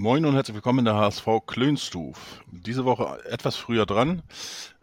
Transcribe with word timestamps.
Moin 0.00 0.24
und 0.24 0.34
herzlich 0.34 0.54
willkommen 0.54 0.78
in 0.78 0.84
der 0.86 0.94
HSV 0.94 1.26
Klönstuf. 1.46 2.42
Diese 2.50 2.86
Woche 2.86 3.22
etwas 3.26 3.56
früher 3.56 3.84
dran. 3.84 4.22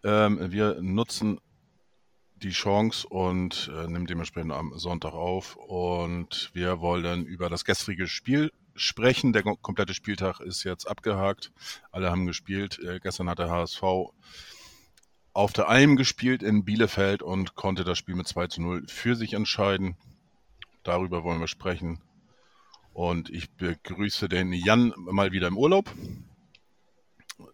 Ähm, 0.03 0.51
wir 0.51 0.77
nutzen 0.79 1.39
die 2.35 2.51
Chance 2.51 3.07
und 3.07 3.71
äh, 3.75 3.87
nehmen 3.87 4.05
dementsprechend 4.05 4.51
am 4.51 4.77
Sonntag 4.77 5.13
auf. 5.13 5.55
Und 5.55 6.51
wir 6.53 6.81
wollen 6.81 7.25
über 7.25 7.49
das 7.49 7.65
gestrige 7.65 8.05
Spiel 8.05 8.51
sprechen. 8.75 9.33
Der 9.33 9.41
komplette 9.41 9.95
Spieltag 9.95 10.39
ist 10.39 10.63
jetzt 10.63 10.85
abgehakt. 10.85 11.51
Alle 11.91 12.11
haben 12.11 12.27
gespielt. 12.27 12.77
Äh, 12.77 12.99
gestern 12.99 13.27
hat 13.27 13.39
der 13.39 13.49
HSV 13.49 13.81
auf 15.33 15.51
der 15.51 15.67
Alm 15.67 15.95
gespielt 15.95 16.43
in 16.43 16.63
Bielefeld 16.63 17.23
und 17.23 17.55
konnte 17.55 17.83
das 17.83 17.97
Spiel 17.97 18.13
mit 18.13 18.27
2 18.27 18.47
zu 18.49 18.61
0 18.61 18.83
für 18.85 19.15
sich 19.15 19.33
entscheiden. 19.33 19.97
Darüber 20.83 21.23
wollen 21.23 21.39
wir 21.39 21.47
sprechen. 21.47 22.03
Und 22.97 23.29
ich 23.29 23.51
begrüße 23.51 24.27
den 24.27 24.51
Jan 24.53 24.91
mal 24.97 25.31
wieder 25.31 25.47
im 25.47 25.55
Urlaub. 25.55 25.93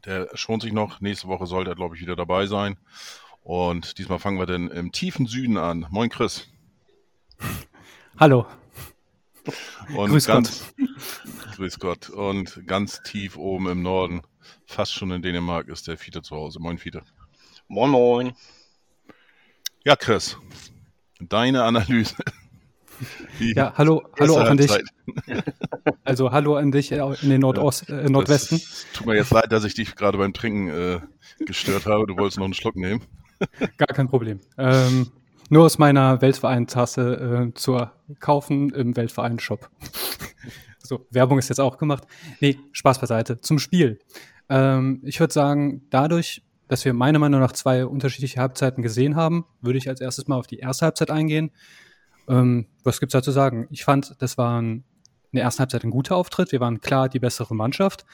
Der 0.06 0.30
schont 0.38 0.64
sich 0.64 0.72
noch. 0.72 1.02
Nächste 1.02 1.28
Woche 1.28 1.48
sollte 1.48 1.72
er, 1.72 1.76
glaube 1.76 1.98
ich, 1.98 2.02
wieder 2.02 2.16
dabei 2.16 2.48
sein. 2.48 2.78
Und 3.42 3.98
diesmal 3.98 4.20
fangen 4.20 4.40
wir 4.40 4.46
dann 4.46 4.72
im 4.72 4.94
tiefen 4.94 5.26
Süden 5.26 5.58
an. 5.58 5.86
Moin, 5.90 6.10
Chris. 6.10 6.48
Hallo. 8.18 8.48
Und 9.94 10.12
Grüß 10.12 10.28
ganz, 10.28 10.74
Grüß 11.56 11.78
Gott. 11.78 12.10
Und 12.10 12.66
ganz 12.66 13.04
tief 13.04 13.36
oben 13.36 13.68
im 13.68 13.82
Norden, 13.82 14.22
fast 14.66 14.94
schon 14.94 15.12
in 15.12 15.22
Dänemark, 15.22 15.68
ist 15.68 15.90
der 15.90 15.98
Fiete 15.98 16.22
zu 16.22 16.38
Hause. 16.38 16.62
Moin, 16.62 16.78
Fiete. 16.78 17.04
Moin 17.68 17.92
Moin. 17.92 18.34
Ja, 19.84 19.98
Chris, 19.98 20.38
deine 21.20 21.66
Analyse. 21.66 22.16
Die 23.40 23.54
Ja, 23.54 23.74
hallo, 23.78 24.04
hallo 24.20 24.38
auch 24.38 24.50
an 24.50 24.58
dich. 24.58 24.72
Also 26.06 26.32
hallo 26.32 26.56
an 26.58 26.72
dich 26.72 26.92
äh, 26.92 27.00
in 27.22 27.30
den 27.30 27.42
Nordost, 27.42 27.90
äh, 27.90 28.10
Nordwesten. 28.10 28.60
Das 28.60 28.86
tut 28.94 29.08
mir 29.08 29.16
jetzt 29.16 29.32
leid, 29.32 29.52
dass 29.52 29.64
ich 29.64 29.74
dich 29.74 29.96
gerade 29.96 30.18
beim 30.18 30.34
Trinken 30.34 30.68
äh, 30.68 31.00
gestört 31.46 31.86
habe. 31.86 32.06
Du 32.08 32.18
wolltest 32.18 32.38
noch 32.38 32.46
einen 32.46 32.54
Schluck 32.54 32.76
nehmen. 32.76 33.02
Gar 33.78 33.88
kein 33.88 34.08
Problem. 34.08 34.40
Ähm, 34.58 35.12
nur 35.50 35.66
aus 35.66 35.78
meiner 35.78 36.22
Weltverein-Tasse 36.22 37.52
äh, 37.52 37.54
zu 37.54 37.86
kaufen 38.20 38.70
im 38.72 38.96
Weltverein-Shop. 38.96 39.70
so, 40.84 41.06
Werbung 41.12 41.40
ist 41.40 41.50
jetzt 41.50 41.60
auch 41.60 41.78
gemacht. 41.78 42.06
Nee, 42.40 42.60
Spaß 42.72 43.00
beiseite. 43.00 43.40
Zum 43.40 43.60
Spiel. 43.60 44.00
Ähm, 44.50 45.02
ich 45.04 45.20
würde 45.20 45.34
sagen, 45.34 45.84
dadurch, 45.90 46.44
dass 46.68 46.86
wir 46.86 46.94
meiner 46.94 47.20
Meinung 47.20 47.40
nach 47.40 47.54
zwei 47.54 47.86
unterschiedliche 47.86 48.40
Halbzeiten 48.40 48.84
gesehen 48.84 49.16
haben, 49.16 49.46
würde 49.62 49.78
ich 49.78 49.90
als 49.90 50.02
erstes 50.02 50.28
mal 50.28 50.38
auf 50.38 50.48
die 50.48 50.60
erste 50.60 50.86
Halbzeit 50.86 51.12
eingehen. 51.12 51.52
Ähm, 52.28 52.68
was 52.84 53.00
gibt's 53.00 53.14
da 53.14 53.22
zu 53.22 53.32
sagen? 53.32 53.68
Ich 53.72 53.84
fand, 53.84 54.16
das 54.20 54.38
war 54.38 54.62
ein, 54.62 54.84
in 55.32 55.38
der 55.38 55.44
ersten 55.44 55.60
Halbzeit 55.60 55.84
ein 55.84 55.92
guter 55.92 56.16
Auftritt. 56.16 56.52
Wir 56.52 56.60
waren 56.60 56.82
klar 56.82 57.10
die 57.10 57.20
bessere 57.20 57.56
Mannschaft. 57.56 58.06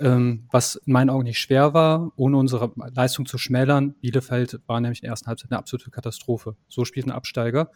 Ähm, 0.00 0.48
was 0.50 0.76
in 0.76 0.92
meinen 0.94 1.10
Augen 1.10 1.24
nicht 1.24 1.38
schwer 1.38 1.74
war, 1.74 2.12
ohne 2.16 2.36
unsere 2.36 2.72
Leistung 2.94 3.26
zu 3.26 3.38
schmälern. 3.38 3.94
Bielefeld 4.00 4.60
war 4.66 4.80
nämlich 4.80 5.00
in 5.00 5.02
der 5.02 5.10
ersten 5.10 5.28
Halbzeit 5.28 5.52
eine 5.52 5.58
absolute 5.58 5.90
Katastrophe. 5.90 6.56
So 6.68 6.84
spielt 6.84 7.06
ein 7.06 7.12
Absteiger. 7.12 7.70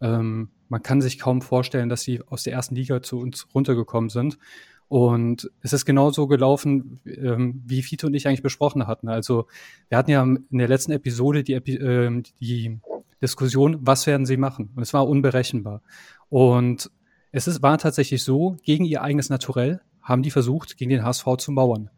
Ähm, 0.00 0.50
man 0.68 0.82
kann 0.82 1.00
sich 1.00 1.18
kaum 1.18 1.42
vorstellen, 1.42 1.88
dass 1.88 2.02
sie 2.02 2.22
aus 2.22 2.42
der 2.42 2.52
ersten 2.52 2.74
Liga 2.74 3.02
zu 3.02 3.18
uns 3.18 3.46
runtergekommen 3.54 4.10
sind. 4.10 4.36
Und 4.88 5.50
es 5.62 5.72
ist 5.72 5.84
genauso 5.84 6.26
gelaufen, 6.26 7.00
ähm, 7.06 7.62
wie 7.64 7.82
Fito 7.82 8.08
und 8.08 8.14
ich 8.14 8.26
eigentlich 8.26 8.42
besprochen 8.42 8.88
hatten. 8.88 9.08
Also 9.08 9.46
wir 9.88 9.96
hatten 9.96 10.10
ja 10.10 10.22
in 10.22 10.58
der 10.58 10.66
letzten 10.66 10.90
Episode 10.90 11.44
die, 11.44 11.54
Epi 11.54 11.76
ähm, 11.76 12.24
die 12.40 12.80
Diskussion, 13.22 13.78
was 13.80 14.06
werden 14.06 14.26
sie 14.26 14.36
machen? 14.36 14.70
Und 14.74 14.82
es 14.82 14.92
war 14.92 15.08
unberechenbar. 15.08 15.82
Und 16.28 16.90
es 17.32 17.46
ist, 17.46 17.62
war 17.62 17.78
tatsächlich 17.78 18.24
so, 18.24 18.56
gegen 18.62 18.84
ihr 18.84 19.02
eigenes 19.02 19.30
Naturell 19.30 19.80
haben 20.02 20.22
die 20.22 20.30
versucht, 20.30 20.76
gegen 20.76 20.90
den 20.90 21.04
HSV 21.04 21.26
zu 21.38 21.52
mauern. 21.52 21.90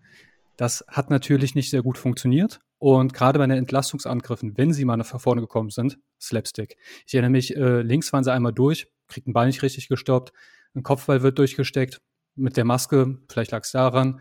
Das 0.57 0.85
hat 0.89 1.11
natürlich 1.11 1.55
nicht 1.55 1.71
sehr 1.71 1.83
gut 1.83 1.97
funktioniert. 1.99 2.61
Und 2.79 3.15
gerade 3.15 3.39
bei 3.39 3.47
den 3.47 3.57
Entlastungsangriffen, 3.57 4.59
wenn 4.59 4.73
sie 4.73 4.85
mal 4.85 4.97
nach 4.97 5.21
vorne 5.21 5.41
gekommen 5.41 5.71
sind, 5.71 5.99
Slapstick. 6.21 6.77
Ich 7.07 7.15
erinnere 7.15 7.31
mich, 7.31 7.57
äh, 7.57 7.81
links 7.83 8.13
waren 8.13 8.25
sie 8.25 8.33
einmal 8.33 8.53
durch, 8.53 8.89
kriegt 9.07 9.29
den 9.29 9.33
Ball 9.33 9.47
nicht 9.47 9.63
richtig 9.63 9.89
gestoppt, 9.89 10.33
ein 10.75 10.83
Kopfball 10.83 11.23
wird 11.23 11.39
durchgesteckt, 11.39 12.01
mit 12.35 12.57
der 12.57 12.65
Maske, 12.65 13.19
vielleicht 13.29 13.53
lag 13.53 13.63
es 13.63 13.73
daran, 13.73 14.21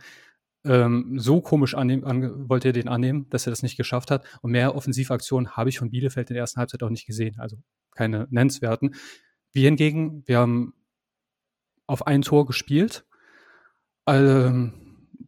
ähm, 0.63 1.17
so 1.17 1.41
komisch 1.41 1.75
annehmen, 1.75 2.03
an, 2.03 2.49
wollte 2.49 2.69
er 2.69 2.73
den 2.73 2.87
annehmen, 2.87 3.27
dass 3.29 3.47
er 3.47 3.51
das 3.51 3.63
nicht 3.63 3.77
geschafft 3.77 4.11
hat. 4.11 4.25
Und 4.41 4.51
mehr 4.51 4.75
Offensivaktionen 4.75 5.55
habe 5.57 5.69
ich 5.69 5.79
von 5.79 5.89
Bielefeld 5.89 6.29
in 6.29 6.35
der 6.35 6.41
ersten 6.41 6.59
Halbzeit 6.59 6.83
auch 6.83 6.89
nicht 6.89 7.07
gesehen. 7.07 7.39
Also 7.39 7.57
keine 7.91 8.27
nennenswerten. 8.29 8.95
Wir 9.51 9.65
hingegen, 9.65 10.23
wir 10.27 10.39
haben 10.39 10.73
auf 11.87 12.07
ein 12.07 12.21
Tor 12.21 12.45
gespielt. 12.45 13.05
Ähm, 14.07 14.73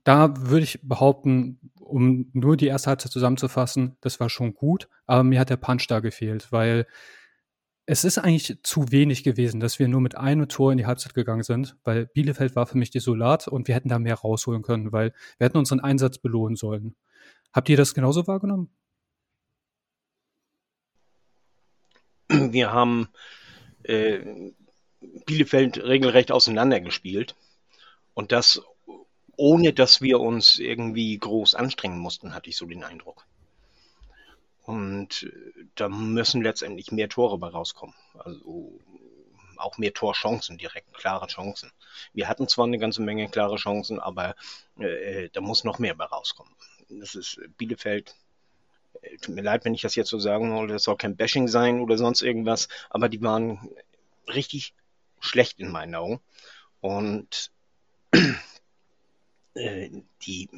da 0.03 0.33
würde 0.49 0.63
ich 0.63 0.79
behaupten, 0.81 1.59
um 1.79 2.29
nur 2.33 2.57
die 2.57 2.67
erste 2.67 2.89
Halbzeit 2.89 3.11
zusammenzufassen, 3.11 3.97
das 4.01 4.19
war 4.19 4.29
schon 4.29 4.53
gut, 4.53 4.87
aber 5.05 5.23
mir 5.23 5.39
hat 5.39 5.49
der 5.49 5.57
Punch 5.57 5.87
da 5.87 5.99
gefehlt, 5.99 6.51
weil 6.51 6.87
es 7.85 8.03
ist 8.05 8.17
eigentlich 8.17 8.57
zu 8.63 8.91
wenig 8.91 9.23
gewesen, 9.23 9.59
dass 9.59 9.77
wir 9.77 9.87
nur 9.87 9.99
mit 9.99 10.15
einem 10.15 10.47
Tor 10.47 10.71
in 10.71 10.77
die 10.77 10.85
Halbzeit 10.85 11.13
gegangen 11.13 11.43
sind, 11.43 11.75
weil 11.83 12.05
Bielefeld 12.07 12.55
war 12.55 12.65
für 12.65 12.77
mich 12.77 12.91
desolat 12.91 13.47
und 13.47 13.67
wir 13.67 13.75
hätten 13.75 13.89
da 13.89 13.99
mehr 13.99 14.15
rausholen 14.15 14.61
können, 14.61 14.91
weil 14.91 15.13
wir 15.37 15.45
hätten 15.45 15.57
unseren 15.57 15.81
Einsatz 15.81 16.17
belohnen 16.17 16.55
sollen. 16.55 16.95
Habt 17.51 17.69
ihr 17.69 17.77
das 17.77 17.93
genauso 17.93 18.25
wahrgenommen? 18.25 18.69
Wir 22.29 22.71
haben 22.71 23.09
äh, 23.83 24.51
Bielefeld 25.25 25.77
regelrecht 25.83 26.31
auseinandergespielt 26.31 27.35
und 28.13 28.31
das 28.31 28.61
ohne, 29.35 29.73
dass 29.73 30.01
wir 30.01 30.19
uns 30.19 30.57
irgendwie 30.57 31.17
groß 31.17 31.55
anstrengen 31.55 31.99
mussten, 31.99 32.33
hatte 32.33 32.49
ich 32.49 32.55
so 32.55 32.65
den 32.65 32.83
Eindruck. 32.83 33.25
Und 34.63 35.23
äh, 35.23 35.65
da 35.75 35.89
müssen 35.89 36.41
letztendlich 36.41 36.91
mehr 36.91 37.09
Tore 37.09 37.37
bei 37.37 37.47
rauskommen. 37.47 37.95
Also 38.17 38.79
auch 39.57 39.77
mehr 39.77 39.93
Torchancen 39.93 40.57
direkt, 40.57 40.93
klare 40.93 41.27
Chancen. 41.27 41.71
Wir 42.13 42.27
hatten 42.27 42.47
zwar 42.47 42.65
eine 42.65 42.79
ganze 42.79 43.01
Menge 43.01 43.29
klare 43.29 43.55
Chancen, 43.55 43.99
aber 43.99 44.35
äh, 44.77 45.29
da 45.31 45.41
muss 45.41 45.63
noch 45.63 45.79
mehr 45.79 45.95
bei 45.95 46.05
rauskommen. 46.05 46.53
Das 46.89 47.15
ist 47.15 47.39
Bielefeld. 47.57 48.15
äh, 49.01 49.17
Tut 49.17 49.35
mir 49.35 49.41
leid, 49.41 49.65
wenn 49.65 49.73
ich 49.73 49.81
das 49.81 49.95
jetzt 49.95 50.09
so 50.09 50.19
sagen 50.19 50.53
wollte, 50.53 50.73
das 50.73 50.83
soll 50.83 50.97
kein 50.97 51.15
Bashing 51.15 51.47
sein 51.47 51.81
oder 51.81 51.97
sonst 51.97 52.21
irgendwas, 52.21 52.67
aber 52.89 53.09
die 53.09 53.21
waren 53.21 53.69
richtig 54.27 54.73
schlecht 55.19 55.59
in 55.59 55.71
meinen 55.71 55.95
Augen. 55.95 56.19
Und 56.81 57.51
äh, 59.55 59.89
die, 60.23 60.49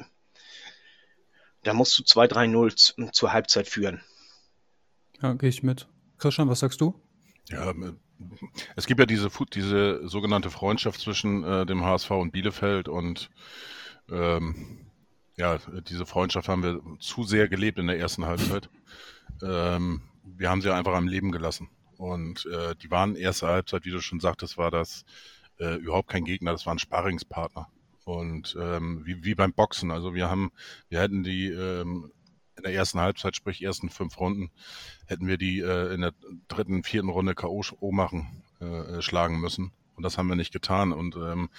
da 1.66 1.74
musst 1.74 1.98
du 1.98 2.02
2-3-0 2.02 2.76
zu- 2.76 3.10
zur 3.12 3.32
Halbzeit 3.32 3.66
führen. 3.68 4.00
Ja, 5.20 5.32
gehe 5.34 5.48
ich 5.48 5.62
mit. 5.62 5.88
Christian, 6.18 6.48
was 6.48 6.60
sagst 6.60 6.80
du? 6.80 6.94
Ja, 7.48 7.72
es 8.76 8.86
gibt 8.86 9.00
ja 9.00 9.06
diese, 9.06 9.30
diese 9.52 10.08
sogenannte 10.08 10.50
Freundschaft 10.50 11.00
zwischen 11.00 11.44
äh, 11.44 11.66
dem 11.66 11.84
HSV 11.84 12.10
und 12.12 12.32
Bielefeld 12.32 12.88
und 12.88 13.30
ähm, 14.10 14.86
ja, 15.36 15.58
diese 15.88 16.06
Freundschaft 16.06 16.48
haben 16.48 16.62
wir 16.62 16.80
zu 16.98 17.24
sehr 17.24 17.48
gelebt 17.48 17.78
in 17.78 17.88
der 17.88 17.98
ersten 17.98 18.24
Halbzeit. 18.24 18.70
Ähm, 19.42 20.02
wir 20.24 20.48
haben 20.48 20.62
sie 20.62 20.72
einfach 20.72 20.94
am 20.94 21.08
Leben 21.08 21.30
gelassen. 21.30 21.68
Und 21.98 22.46
äh, 22.46 22.74
die 22.76 22.90
waren 22.90 23.16
erste 23.16 23.46
Halbzeit, 23.48 23.84
wie 23.84 23.90
du 23.90 24.00
schon 24.00 24.20
sagtest, 24.20 24.56
war 24.56 24.70
das 24.70 25.04
äh, 25.58 25.74
überhaupt 25.76 26.08
kein 26.08 26.24
Gegner, 26.24 26.52
das 26.52 26.64
war 26.66 26.74
ein 26.74 26.78
Sparringspartner. 26.78 27.68
Und 28.06 28.56
ähm, 28.60 29.02
wie, 29.04 29.24
wie 29.24 29.34
beim 29.34 29.52
Boxen, 29.52 29.90
also 29.90 30.14
wir 30.14 30.30
haben, 30.30 30.52
wir 30.88 31.00
hätten 31.00 31.24
die 31.24 31.48
ähm, 31.48 32.12
in 32.56 32.62
der 32.62 32.72
ersten 32.72 33.00
Halbzeit, 33.00 33.34
sprich 33.34 33.60
ersten 33.60 33.90
fünf 33.90 34.20
Runden, 34.20 34.52
hätten 35.06 35.26
wir 35.26 35.36
die 35.36 35.58
äh, 35.58 35.92
in 35.92 36.02
der 36.02 36.12
dritten, 36.46 36.84
vierten 36.84 37.08
Runde 37.08 37.34
K.O. 37.34 37.90
machen, 37.90 38.44
äh, 38.60 39.02
schlagen 39.02 39.40
müssen. 39.40 39.72
Und 39.96 40.04
das 40.04 40.18
haben 40.18 40.28
wir 40.28 40.36
nicht 40.36 40.52
getan. 40.52 40.92
Und 40.92 41.16
ähm, 41.16 41.50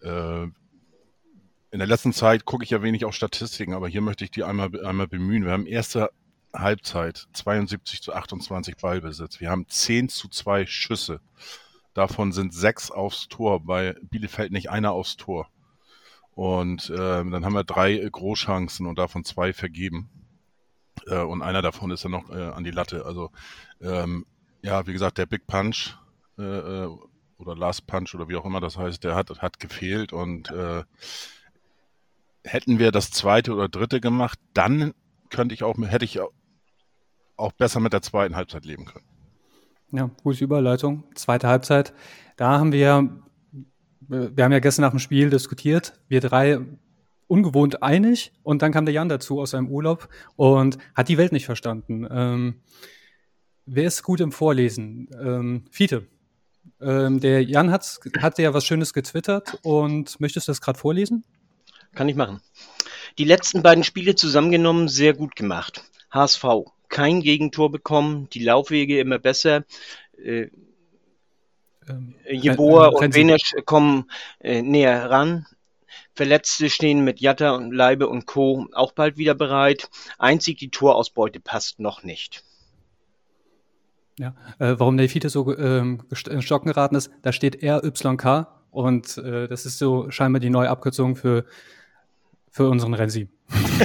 äh, 0.00 0.44
in 0.44 1.78
der 1.80 1.88
letzten 1.88 2.12
Zeit 2.12 2.44
gucke 2.44 2.62
ich 2.62 2.70
ja 2.70 2.80
wenig 2.80 3.04
auf 3.04 3.14
Statistiken, 3.16 3.74
aber 3.74 3.88
hier 3.88 4.00
möchte 4.00 4.22
ich 4.22 4.30
die 4.30 4.44
einmal, 4.44 4.86
einmal 4.86 5.08
bemühen. 5.08 5.44
Wir 5.44 5.52
haben 5.52 5.66
erste 5.66 6.10
Halbzeit 6.54 7.26
72 7.32 8.02
zu 8.02 8.12
28 8.12 8.76
Ballbesitz. 8.76 9.40
Wir 9.40 9.50
haben 9.50 9.66
10 9.66 10.10
zu 10.10 10.28
2 10.28 10.64
Schüsse. 10.66 11.20
Davon 11.92 12.30
sind 12.30 12.54
sechs 12.54 12.92
aufs 12.92 13.26
Tor, 13.26 13.64
bei 13.64 13.96
Bielefeld 14.00 14.52
nicht 14.52 14.70
einer 14.70 14.92
aufs 14.92 15.16
Tor. 15.16 15.50
Und 16.38 16.88
äh, 16.90 16.96
dann 16.96 17.44
haben 17.44 17.54
wir 17.54 17.64
drei 17.64 17.96
Großchancen 17.96 18.86
und 18.86 18.96
davon 18.96 19.24
zwei 19.24 19.52
vergeben. 19.52 20.08
Äh, 21.08 21.18
und 21.18 21.42
einer 21.42 21.62
davon 21.62 21.90
ist 21.90 22.04
dann 22.04 22.12
noch 22.12 22.30
äh, 22.30 22.50
an 22.50 22.62
die 22.62 22.70
Latte. 22.70 23.04
Also 23.04 23.32
ähm, 23.80 24.24
ja, 24.62 24.86
wie 24.86 24.92
gesagt, 24.92 25.18
der 25.18 25.26
Big 25.26 25.48
Punch 25.48 25.96
äh, 26.38 26.44
äh, 26.84 26.96
oder 27.38 27.56
Last 27.56 27.88
Punch 27.88 28.14
oder 28.14 28.28
wie 28.28 28.36
auch 28.36 28.44
immer 28.44 28.60
das 28.60 28.78
heißt, 28.78 29.02
der 29.02 29.16
hat, 29.16 29.30
hat 29.42 29.58
gefehlt 29.58 30.12
und 30.12 30.48
äh, 30.52 30.84
hätten 32.44 32.78
wir 32.78 32.92
das 32.92 33.10
zweite 33.10 33.52
oder 33.52 33.68
dritte 33.68 34.00
gemacht, 34.00 34.38
dann 34.54 34.94
könnte 35.30 35.56
ich 35.56 35.64
auch, 35.64 35.76
hätte 35.76 36.04
ich 36.04 36.20
auch 37.36 37.52
besser 37.52 37.80
mit 37.80 37.92
der 37.92 38.02
zweiten 38.02 38.36
Halbzeit 38.36 38.64
leben 38.64 38.84
können. 38.84 39.06
Ja, 39.90 40.08
gute 40.22 40.44
Überleitung. 40.44 41.02
Zweite 41.16 41.48
Halbzeit. 41.48 41.94
Da 42.36 42.60
haben 42.60 42.70
wir, 42.70 43.24
wir 44.08 44.44
haben 44.44 44.52
ja 44.52 44.58
gestern 44.58 44.82
nach 44.82 44.90
dem 44.90 44.98
Spiel 44.98 45.30
diskutiert, 45.30 45.92
wir 46.08 46.20
drei 46.20 46.60
ungewohnt 47.26 47.82
einig 47.82 48.32
und 48.42 48.62
dann 48.62 48.72
kam 48.72 48.86
der 48.86 48.94
Jan 48.94 49.08
dazu 49.08 49.40
aus 49.40 49.50
seinem 49.50 49.68
Urlaub 49.68 50.08
und 50.36 50.78
hat 50.94 51.08
die 51.08 51.18
Welt 51.18 51.32
nicht 51.32 51.46
verstanden. 51.46 52.06
Ähm, 52.10 52.62
wer 53.66 53.84
ist 53.84 54.02
gut 54.02 54.20
im 54.20 54.32
Vorlesen? 54.32 55.08
Ähm, 55.20 55.64
Fiete. 55.70 56.06
Ähm, 56.80 57.20
der 57.20 57.44
Jan 57.44 57.70
hat, 57.70 58.00
hat 58.18 58.38
ja 58.38 58.54
was 58.54 58.64
Schönes 58.64 58.94
getwittert 58.94 59.58
und 59.62 60.18
möchtest 60.20 60.48
du 60.48 60.50
das 60.52 60.60
gerade 60.60 60.78
vorlesen? 60.78 61.24
Kann 61.94 62.08
ich 62.08 62.16
machen. 62.16 62.40
Die 63.18 63.24
letzten 63.24 63.62
beiden 63.62 63.84
Spiele 63.84 64.14
zusammengenommen 64.14 64.88
sehr 64.88 65.12
gut 65.12 65.36
gemacht. 65.36 65.84
HSV 66.10 66.44
kein 66.88 67.20
Gegentor 67.20 67.70
bekommen, 67.70 68.28
die 68.32 68.42
Laufwege 68.42 69.00
immer 69.00 69.18
besser. 69.18 69.64
Äh, 70.16 70.48
ähm, 71.88 72.14
Jeboa 72.30 72.88
und 72.88 73.14
Benesch 73.14 73.54
kommen 73.64 74.10
äh, 74.40 74.62
näher 74.62 75.10
ran. 75.10 75.46
Verletzte 76.14 76.68
stehen 76.68 77.04
mit 77.04 77.20
Jatta 77.20 77.52
und 77.52 77.72
Leibe 77.72 78.08
und 78.08 78.26
Co. 78.26 78.66
auch 78.72 78.92
bald 78.92 79.16
wieder 79.18 79.34
bereit. 79.34 79.88
Einzig 80.18 80.58
die 80.58 80.70
Torausbeute 80.70 81.40
passt 81.40 81.78
noch 81.78 82.02
nicht. 82.02 82.44
Ja, 84.18 84.34
äh, 84.58 84.74
warum 84.78 84.96
der 84.96 85.08
Fiete 85.08 85.28
so 85.28 85.56
ähm, 85.56 86.02
in 86.28 86.42
Stocken 86.42 86.68
geraten 86.68 86.96
ist, 86.96 87.10
da 87.22 87.32
steht 87.32 87.62
RYK 87.62 88.48
und 88.70 89.16
äh, 89.18 89.46
das 89.46 89.64
ist 89.64 89.78
so 89.78 90.10
scheinbar 90.10 90.40
die 90.40 90.50
neue 90.50 90.70
Abkürzung 90.70 91.14
für, 91.14 91.44
für 92.50 92.68
unseren 92.68 92.94
Renzi. 92.94 93.28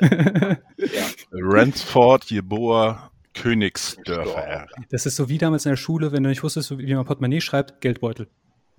ja. 0.00 1.06
Ransford, 1.32 2.24
Jeboa, 2.26 3.11
Königsdörfer. 3.42 4.68
Das 4.90 5.04
ist 5.04 5.16
so 5.16 5.28
wie 5.28 5.36
damals 5.36 5.66
in 5.66 5.70
der 5.70 5.76
Schule, 5.76 6.12
wenn 6.12 6.22
du 6.22 6.28
nicht 6.28 6.44
wusstest, 6.44 6.78
wie 6.78 6.94
man 6.94 7.04
Portemonnaie 7.04 7.40
schreibt, 7.40 7.80
Geldbeutel. 7.80 8.28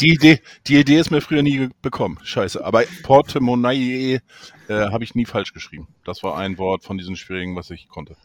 die, 0.00 0.12
Idee, 0.12 0.40
die 0.68 0.78
Idee 0.78 0.98
ist 0.98 1.10
mir 1.10 1.20
früher 1.20 1.42
nie 1.42 1.70
bekommen. 1.82 2.20
Scheiße. 2.22 2.64
Aber 2.64 2.84
Portemonnaie 3.02 4.20
äh, 4.68 4.74
habe 4.74 5.02
ich 5.02 5.16
nie 5.16 5.26
falsch 5.26 5.52
geschrieben. 5.52 5.88
Das 6.04 6.22
war 6.22 6.38
ein 6.38 6.56
Wort 6.56 6.84
von 6.84 6.98
diesen 6.98 7.16
schwierigen, 7.16 7.56
was 7.56 7.70
ich 7.70 7.88
konnte. 7.88 8.16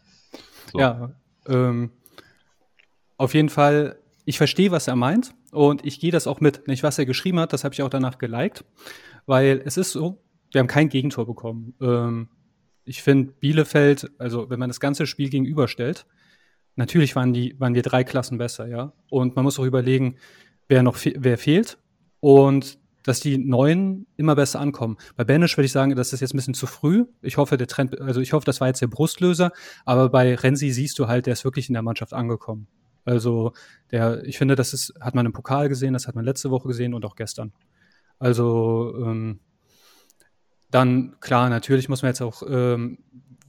So. 0.71 0.79
Ja, 0.79 1.11
ähm, 1.47 1.91
auf 3.17 3.33
jeden 3.33 3.49
Fall, 3.49 3.97
ich 4.25 4.37
verstehe, 4.37 4.69
was 4.69 4.87
er 4.87 4.95
meint 4.95 5.33
und 5.51 5.83
ich 5.83 5.99
gehe 5.99 6.11
das 6.11 6.27
auch 6.27 6.41
mit. 6.41 6.67
Nicht, 6.67 6.83
was 6.83 6.99
er 6.99 7.07
geschrieben 7.07 7.39
hat, 7.39 7.53
das 7.53 7.63
habe 7.63 7.73
ich 7.73 7.81
auch 7.81 7.89
danach 7.89 8.19
geliked, 8.19 8.63
weil 9.25 9.63
es 9.65 9.77
ist 9.77 9.93
so, 9.93 10.21
wir 10.51 10.59
haben 10.59 10.67
kein 10.67 10.89
Gegentor 10.89 11.25
bekommen. 11.25 11.73
Ähm, 11.81 12.29
ich 12.87 13.03
finde 13.03 13.33
Bielefeld, 13.33 14.09
also 14.17 14.49
wenn 14.49 14.59
man 14.59 14.69
das 14.69 14.79
ganze 14.79 15.05
Spiel 15.05 15.29
gegenüberstellt, 15.29 16.05
natürlich 16.75 17.15
waren 17.15 17.33
die, 17.33 17.59
waren 17.59 17.75
wir 17.75 17.81
drei 17.81 18.03
Klassen 18.03 18.37
besser, 18.37 18.67
ja. 18.67 18.93
Und 19.09 19.35
man 19.35 19.43
muss 19.43 19.59
auch 19.59 19.65
überlegen, 19.65 20.15
wer 20.69 20.83
noch, 20.83 20.95
fe 20.95 21.13
wer 21.17 21.37
fehlt 21.37 21.77
und 22.21 22.79
dass 23.03 23.19
die 23.19 23.37
Neuen 23.37 24.05
immer 24.17 24.35
besser 24.35 24.59
ankommen. 24.59 24.97
Bei 25.15 25.23
Banish 25.23 25.57
würde 25.57 25.65
ich 25.65 25.71
sagen, 25.71 25.95
das 25.95 26.11
ist 26.11 26.19
jetzt 26.19 26.33
ein 26.33 26.37
bisschen 26.37 26.53
zu 26.53 26.67
früh. 26.67 27.05
Ich 27.21 27.37
hoffe, 27.37 27.57
der 27.57 27.67
Trend, 27.67 28.01
also 28.01 28.19
ich 28.19 28.33
hoffe, 28.33 28.45
das 28.45 28.59
war 28.59 28.67
jetzt 28.67 28.81
der 28.81 28.87
Brustlöser, 28.87 29.51
aber 29.85 30.09
bei 30.09 30.35
Renzi 30.35 30.71
siehst 30.71 30.99
du 30.99 31.07
halt, 31.07 31.25
der 31.25 31.33
ist 31.33 31.45
wirklich 31.45 31.69
in 31.69 31.73
der 31.73 31.83
Mannschaft 31.83 32.13
angekommen. 32.13 32.67
Also 33.05 33.53
der, 33.91 34.23
ich 34.25 34.37
finde, 34.37 34.55
das 34.55 34.73
ist, 34.73 34.93
hat 34.99 35.15
man 35.15 35.25
im 35.25 35.31
Pokal 35.31 35.69
gesehen, 35.69 35.93
das 35.93 36.07
hat 36.07 36.15
man 36.15 36.25
letzte 36.25 36.51
Woche 36.51 36.67
gesehen 36.67 36.93
und 36.93 37.05
auch 37.05 37.15
gestern. 37.15 37.53
Also 38.19 38.93
ähm, 38.97 39.39
dann, 40.71 41.19
klar, 41.19 41.49
natürlich 41.49 41.89
muss 41.89 42.01
man 42.01 42.09
jetzt 42.09 42.21
auch, 42.21 42.43
ähm, 42.47 42.99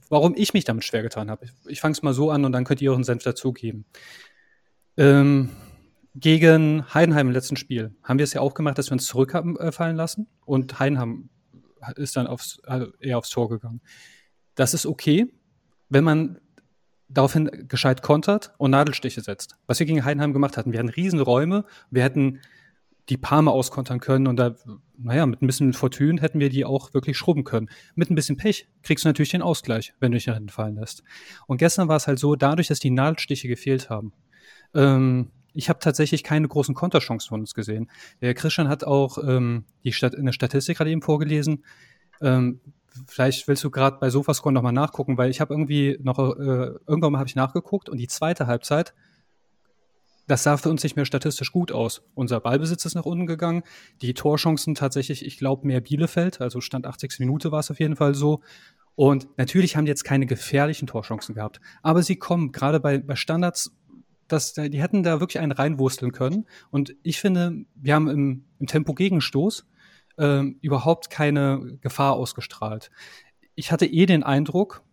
warum 0.09 0.33
ich 0.35 0.53
mich 0.53 0.63
damit 0.63 0.85
schwer 0.85 1.03
getan 1.03 1.29
habe. 1.29 1.45
Ich, 1.45 1.51
ich 1.67 1.81
fange 1.81 1.93
es 1.93 2.01
mal 2.01 2.13
so 2.13 2.31
an 2.31 2.45
und 2.45 2.51
dann 2.51 2.63
könnt 2.63 2.81
ihr 2.81 2.91
euren 2.91 3.03
Senf 3.03 3.23
dazugeben. 3.23 3.85
Ähm, 4.97 5.49
gegen 6.15 6.91
Heidenheim 6.93 7.27
im 7.27 7.33
letzten 7.33 7.55
Spiel 7.55 7.95
haben 8.03 8.19
wir 8.19 8.23
es 8.23 8.33
ja 8.33 8.41
auch 8.41 8.53
gemacht, 8.53 8.77
dass 8.77 8.89
wir 8.89 8.93
uns 8.93 9.05
zurückfallen 9.05 9.95
äh, 9.95 9.97
lassen 9.97 10.27
und 10.45 10.79
Heidenheim 10.79 11.29
ist 11.95 12.17
dann 12.17 12.27
aufs, 12.27 12.59
also 12.65 12.87
eher 12.99 13.17
aufs 13.17 13.29
Tor 13.29 13.49
gegangen. 13.49 13.81
Das 14.55 14.73
ist 14.73 14.85
okay, 14.85 15.31
wenn 15.89 16.03
man 16.03 16.39
daraufhin 17.07 17.67
gescheit 17.67 18.01
kontert 18.01 18.53
und 18.57 18.71
Nadelstiche 18.71 19.21
setzt. 19.21 19.55
Was 19.65 19.79
wir 19.79 19.85
gegen 19.85 20.03
Heidenheim 20.03 20.33
gemacht 20.33 20.57
hatten, 20.57 20.71
wir 20.71 20.79
hatten 20.79 20.89
riesen 20.89 21.19
Räume, 21.19 21.65
wir 21.89 22.03
hätten 22.03 22.41
die 23.09 23.17
Parma 23.17 23.51
auskontern 23.51 23.99
können 23.99 24.27
und 24.27 24.37
da, 24.37 24.55
naja, 24.97 25.25
mit 25.25 25.41
ein 25.41 25.47
bisschen 25.47 25.73
Fortune 25.73 26.21
hätten 26.21 26.39
wir 26.39 26.49
die 26.49 26.65
auch 26.65 26.93
wirklich 26.93 27.17
schrubben 27.17 27.43
können. 27.43 27.69
Mit 27.95 28.09
ein 28.09 28.15
bisschen 28.15 28.37
Pech 28.37 28.67
kriegst 28.83 29.03
du 29.03 29.09
natürlich 29.09 29.31
den 29.31 29.41
Ausgleich, 29.41 29.93
wenn 29.99 30.11
du 30.11 30.17
dich 30.17 30.27
nach 30.27 30.35
hinten 30.35 30.49
fallen 30.49 30.75
lässt. 30.75 31.03
Und 31.47 31.57
gestern 31.57 31.87
war 31.87 31.97
es 31.97 32.07
halt 32.07 32.19
so, 32.19 32.35
dadurch, 32.35 32.67
dass 32.67 32.79
die 32.79 32.91
Nadelstiche 32.91 33.47
gefehlt 33.47 33.89
haben, 33.89 34.13
ähm, 34.73 35.31
ich 35.53 35.69
habe 35.69 35.79
tatsächlich 35.79 36.23
keine 36.23 36.47
großen 36.47 36.75
Konterchancen 36.75 37.29
von 37.29 37.39
uns 37.41 37.53
gesehen. 37.53 37.89
Der 38.21 38.33
Christian 38.33 38.69
hat 38.69 38.83
auch 38.83 39.17
ähm, 39.17 39.65
die 39.83 39.91
Stat 39.91 40.15
eine 40.15 40.31
Statistik 40.31 40.77
gerade 40.77 40.91
eben 40.91 41.01
vorgelesen. 41.01 41.65
Ähm, 42.21 42.61
vielleicht 43.07 43.47
willst 43.47 43.63
du 43.63 43.71
gerade 43.71 43.97
bei 43.99 44.09
Sofascore 44.09 44.53
nochmal 44.53 44.73
nachgucken, 44.73 45.17
weil 45.17 45.31
ich 45.31 45.41
habe 45.41 45.53
irgendwie 45.53 45.97
noch, 46.01 46.19
äh, 46.19 46.71
irgendwann 46.87 47.11
mal 47.11 47.19
habe 47.19 47.27
ich 47.27 47.35
nachgeguckt 47.35 47.89
und 47.89 47.97
die 47.97 48.07
zweite 48.07 48.47
Halbzeit, 48.47 48.93
das 50.29 50.43
sah 50.43 50.57
für 50.57 50.69
uns 50.69 50.83
nicht 50.83 50.95
mehr 50.95 51.05
statistisch 51.05 51.51
gut 51.51 51.71
aus. 51.71 52.03
Unser 52.13 52.39
Ballbesitz 52.39 52.85
ist 52.85 52.95
nach 52.95 53.05
unten 53.05 53.25
gegangen. 53.25 53.63
Die 54.01 54.13
Torchancen 54.13 54.75
tatsächlich, 54.75 55.25
ich 55.25 55.37
glaube, 55.37 55.65
mehr 55.65 55.81
Bielefeld, 55.81 56.39
also 56.39 56.61
Stand 56.61 56.85
80. 56.85 57.19
Minute 57.19 57.51
war 57.51 57.59
es 57.59 57.71
auf 57.71 57.79
jeden 57.79 57.95
Fall 57.95 58.13
so. 58.13 58.41
Und 58.95 59.27
natürlich 59.37 59.75
haben 59.75 59.85
die 59.85 59.89
jetzt 59.89 60.03
keine 60.03 60.27
gefährlichen 60.27 60.85
Torchancen 60.85 61.33
gehabt. 61.33 61.59
Aber 61.81 62.03
sie 62.03 62.17
kommen, 62.17 62.51
gerade 62.51 62.79
bei, 62.79 62.99
bei 62.99 63.15
Standards 63.15 63.75
dass 64.27 64.53
die 64.53 64.79
hätten 64.79 65.01
da 65.01 65.19
wirklich 65.19 65.39
einen 65.39 65.51
reinwursteln 65.51 66.11
können. 66.11 66.45
Und 66.69 66.95
ich 67.01 67.19
finde, 67.19 67.65
wir 67.73 67.95
haben 67.95 68.07
im, 68.07 68.45
im 68.59 68.67
Tempo 68.67 68.93
Gegenstoß 68.93 69.65
ähm, 70.19 70.59
überhaupt 70.61 71.09
keine 71.09 71.79
Gefahr 71.81 72.13
ausgestrahlt. 72.13 72.91
Ich 73.55 73.71
hatte 73.71 73.87
eh 73.87 74.05
den 74.05 74.21
Eindruck, 74.21 74.83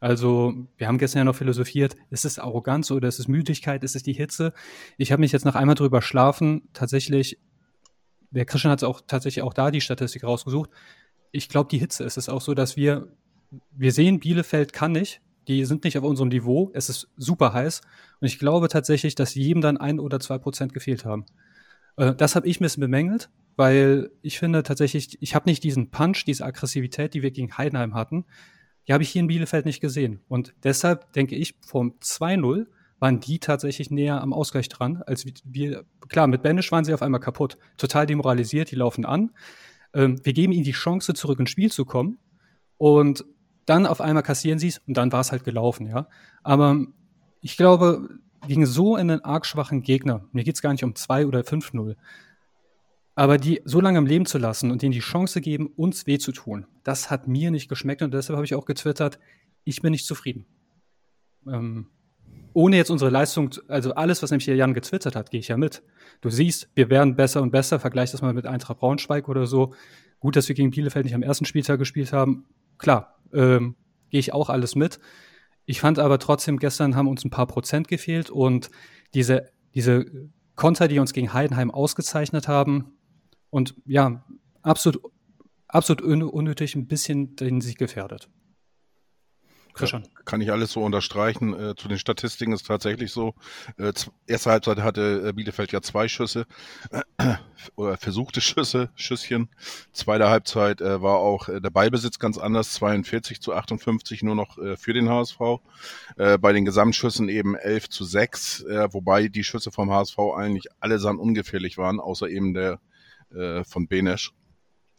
also 0.00 0.54
wir 0.76 0.86
haben 0.86 0.98
gestern 0.98 1.20
ja 1.20 1.24
noch 1.24 1.36
philosophiert, 1.36 1.96
ist 2.10 2.24
es 2.24 2.38
Arroganz 2.38 2.90
oder 2.90 3.08
ist 3.08 3.18
es 3.18 3.28
Müdigkeit, 3.28 3.82
ist 3.84 3.96
es 3.96 4.02
die 4.02 4.12
Hitze? 4.12 4.52
Ich 4.98 5.12
habe 5.12 5.20
mich 5.20 5.32
jetzt 5.32 5.44
noch 5.44 5.54
einmal 5.54 5.76
drüber 5.76 6.02
schlafen, 6.02 6.68
tatsächlich, 6.72 7.38
der 8.30 8.44
Christian 8.44 8.72
hat 8.72 8.84
auch 8.84 9.00
tatsächlich 9.06 9.42
auch 9.42 9.54
da 9.54 9.70
die 9.70 9.80
Statistik 9.80 10.24
rausgesucht. 10.24 10.70
Ich 11.32 11.48
glaube, 11.48 11.68
die 11.70 11.78
Hitze 11.78 12.04
ist 12.04 12.18
es 12.18 12.28
auch 12.28 12.40
so, 12.40 12.54
dass 12.54 12.76
wir, 12.76 13.08
wir 13.70 13.92
sehen, 13.92 14.20
Bielefeld 14.20 14.72
kann 14.72 14.92
nicht, 14.92 15.22
die 15.48 15.64
sind 15.64 15.84
nicht 15.84 15.98
auf 15.98 16.04
unserem 16.04 16.28
Niveau. 16.28 16.70
Es 16.74 16.88
ist 16.88 17.08
super 17.16 17.52
heiß. 17.52 17.80
Und 18.20 18.26
ich 18.26 18.38
glaube 18.38 18.68
tatsächlich, 18.68 19.14
dass 19.14 19.34
jedem 19.34 19.60
dann 19.60 19.76
ein 19.76 20.00
oder 20.00 20.20
zwei 20.20 20.38
Prozent 20.38 20.72
gefehlt 20.72 21.04
haben. 21.04 21.26
Äh, 21.96 22.14
das 22.14 22.34
habe 22.36 22.46
ich 22.46 22.60
ein 22.60 22.64
bisschen 22.64 22.80
bemängelt, 22.80 23.30
weil 23.56 24.10
ich 24.22 24.38
finde 24.38 24.62
tatsächlich, 24.62 25.18
ich 25.20 25.34
habe 25.34 25.48
nicht 25.48 25.62
diesen 25.64 25.90
Punch, 25.90 26.24
diese 26.24 26.44
Aggressivität, 26.44 27.14
die 27.14 27.22
wir 27.22 27.30
gegen 27.30 27.56
Heidenheim 27.56 27.94
hatten, 27.94 28.24
die 28.86 28.92
habe 28.92 29.02
ich 29.02 29.10
hier 29.10 29.20
in 29.20 29.28
Bielefeld 29.28 29.66
nicht 29.66 29.80
gesehen. 29.80 30.20
Und 30.28 30.54
deshalb 30.62 31.12
denke 31.12 31.36
ich, 31.36 31.54
vom 31.66 31.94
2-0 32.00 32.66
waren 32.98 33.20
die 33.20 33.38
tatsächlich 33.38 33.90
näher 33.90 34.20
am 34.20 34.32
Ausgleich 34.32 34.68
dran, 34.68 35.02
als 35.06 35.24
wir. 35.44 35.84
Klar, 36.08 36.26
mit 36.26 36.42
Banish 36.42 36.70
waren 36.72 36.84
sie 36.84 36.94
auf 36.94 37.02
einmal 37.02 37.20
kaputt. 37.20 37.58
Total 37.76 38.06
demoralisiert, 38.06 38.70
die 38.70 38.76
laufen 38.76 39.04
an. 39.04 39.30
Ähm, 39.92 40.24
wir 40.24 40.32
geben 40.32 40.52
ihnen 40.52 40.64
die 40.64 40.72
Chance, 40.72 41.14
zurück 41.14 41.40
ins 41.40 41.50
Spiel 41.50 41.70
zu 41.70 41.84
kommen. 41.84 42.18
Und 42.76 43.24
dann 43.66 43.86
auf 43.86 44.00
einmal 44.00 44.22
kassieren 44.22 44.58
sie 44.58 44.68
es 44.68 44.78
und 44.86 44.96
dann 44.96 45.12
war 45.12 45.20
es 45.20 45.32
halt 45.32 45.44
gelaufen, 45.44 45.86
ja. 45.86 46.08
Aber 46.42 46.84
ich 47.40 47.56
glaube, 47.56 48.08
gegen 48.46 48.66
so 48.66 48.94
einen 48.94 49.24
arg 49.24 49.46
schwachen 49.46 49.82
Gegner, 49.82 50.24
mir 50.32 50.44
geht 50.44 50.56
es 50.56 50.62
gar 50.62 50.72
nicht 50.72 50.84
um 50.84 50.94
2 50.94 51.26
oder 51.26 51.40
5-0, 51.40 51.96
aber 53.14 53.38
die 53.38 53.60
so 53.64 53.80
lange 53.80 53.98
im 53.98 54.06
Leben 54.06 54.26
zu 54.26 54.38
lassen 54.38 54.70
und 54.70 54.82
denen 54.82 54.92
die 54.92 55.00
Chance 55.00 55.40
geben, 55.40 55.68
uns 55.68 56.06
weh 56.06 56.18
zu 56.18 56.32
tun, 56.32 56.66
das 56.82 57.10
hat 57.10 57.28
mir 57.28 57.50
nicht 57.50 57.68
geschmeckt 57.68 58.02
und 58.02 58.12
deshalb 58.12 58.36
habe 58.36 58.44
ich 58.44 58.54
auch 58.54 58.66
getwittert, 58.66 59.18
ich 59.64 59.82
bin 59.82 59.92
nicht 59.92 60.06
zufrieden. 60.06 60.46
Ähm, 61.46 61.88
ohne 62.52 62.76
jetzt 62.76 62.90
unsere 62.90 63.10
Leistung, 63.10 63.50
also 63.68 63.94
alles, 63.94 64.22
was 64.22 64.30
nämlich 64.30 64.44
hier 64.44 64.56
Jan 64.56 64.74
getwittert 64.74 65.16
hat, 65.16 65.30
gehe 65.30 65.40
ich 65.40 65.48
ja 65.48 65.56
mit. 65.56 65.82
Du 66.20 66.30
siehst, 66.30 66.68
wir 66.74 66.88
werden 66.88 67.16
besser 67.16 67.42
und 67.42 67.50
besser, 67.50 67.80
vergleich 67.80 68.12
das 68.12 68.22
mal 68.22 68.32
mit 68.32 68.46
Eintracht 68.46 68.78
Braunschweig 68.78 69.28
oder 69.28 69.46
so. 69.46 69.74
Gut, 70.20 70.36
dass 70.36 70.48
wir 70.48 70.54
gegen 70.54 70.70
Bielefeld 70.70 71.04
nicht 71.04 71.14
am 71.14 71.22
ersten 71.22 71.44
Spieltag 71.44 71.78
gespielt 71.78 72.12
haben. 72.12 72.44
Klar, 72.78 73.18
ähm, 73.32 73.74
gehe 74.10 74.20
ich 74.20 74.32
auch 74.32 74.50
alles 74.50 74.76
mit. 74.76 75.00
Ich 75.66 75.80
fand 75.80 75.98
aber 75.98 76.18
trotzdem, 76.18 76.58
gestern 76.58 76.94
haben 76.94 77.08
uns 77.08 77.24
ein 77.24 77.30
paar 77.30 77.46
Prozent 77.46 77.88
gefehlt 77.88 78.30
und 78.30 78.70
diese, 79.14 79.50
diese 79.74 80.06
Konter, 80.54 80.86
die 80.88 81.00
uns 81.00 81.12
gegen 81.12 81.32
Heidenheim 81.32 81.70
ausgezeichnet 81.70 82.46
haben, 82.46 82.92
Und 83.54 83.76
ja, 83.86 84.24
absolut, 84.62 85.00
absolut 85.68 86.02
unnötig, 86.02 86.74
ein 86.74 86.88
bisschen 86.88 87.36
den 87.36 87.60
Sieg 87.60 87.78
gefährdet. 87.78 88.28
Christian. 89.74 90.08
Kann 90.24 90.40
ich 90.40 90.50
alles 90.50 90.72
so 90.72 90.82
unterstreichen. 90.82 91.54
Äh, 91.54 91.76
zu 91.76 91.86
den 91.86 91.98
Statistiken 91.98 92.52
ist 92.52 92.66
tatsächlich 92.66 93.12
so. 93.12 93.34
Äh, 93.76 93.92
erste 94.26 94.50
Halbzeit 94.50 94.78
hatte 94.80 95.28
äh, 95.28 95.32
Bielefeld 95.32 95.70
ja 95.70 95.82
zwei 95.82 96.08
Schüsse 96.08 96.46
äh, 96.90 97.34
oder 97.76 97.96
versuchte 97.96 98.40
Schüsse, 98.40 98.90
Schüsschen. 98.96 99.48
Zweite 99.92 100.28
Halbzeit 100.28 100.80
äh, 100.80 101.00
war 101.00 101.18
auch 101.18 101.48
äh, 101.48 101.60
der 101.60 101.70
Ballbesitz 101.70 102.18
ganz 102.18 102.38
anders, 102.38 102.72
42 102.72 103.40
zu 103.40 103.54
58 103.54 104.24
nur 104.24 104.34
noch 104.34 104.58
für 104.76 104.92
den 104.92 105.08
HSV. 105.08 105.38
bei 106.16 106.52
den 106.52 106.64
Gesamtschüssen 106.64 107.28
eben 107.28 107.54
11 107.54 107.88
zu 107.88 108.04
6, 108.04 108.64
wobei 108.90 109.28
die 109.28 109.44
Schüsse 109.44 109.70
vom 109.70 109.92
HSV 109.92 110.18
eigentlich 110.36 110.66
allesamt 110.80 111.20
ungefährlich 111.20 111.78
waren, 111.78 112.00
außer 112.00 112.28
eben 112.28 112.52
der 112.52 112.80
von 113.64 113.88
Benesch. 113.88 114.32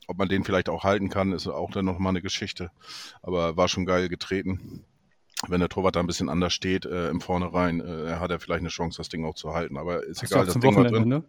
Ob 0.07 0.17
man 0.17 0.29
den 0.29 0.43
vielleicht 0.43 0.69
auch 0.69 0.83
halten 0.83 1.09
kann, 1.09 1.31
ist 1.31 1.47
auch 1.47 1.71
dann 1.71 1.85
nochmal 1.85 2.11
eine 2.11 2.21
Geschichte. 2.21 2.69
Aber 3.23 3.57
war 3.57 3.67
schon 3.67 3.85
geil 3.85 4.09
getreten. 4.09 4.85
Wenn 5.47 5.59
der 5.59 5.69
Torwart 5.69 5.95
da 5.95 5.99
ein 5.99 6.07
bisschen 6.07 6.29
anders 6.29 6.53
steht 6.53 6.85
äh, 6.85 7.09
im 7.09 7.21
Vornherein, 7.21 7.81
äh, 7.81 8.15
hat 8.15 8.31
er 8.31 8.39
vielleicht 8.39 8.61
eine 8.61 8.69
Chance, 8.69 8.97
das 8.97 9.09
Ding 9.09 9.25
auch 9.25 9.35
zu 9.35 9.53
halten. 9.53 9.77
Aber 9.77 10.03
ist 10.03 10.21
Hast 10.21 10.31
egal, 10.31 10.45
das 10.45 10.59
Ding 10.59 10.75
war 10.75 10.85
drin. 10.85 11.07
Ne? 11.07 11.23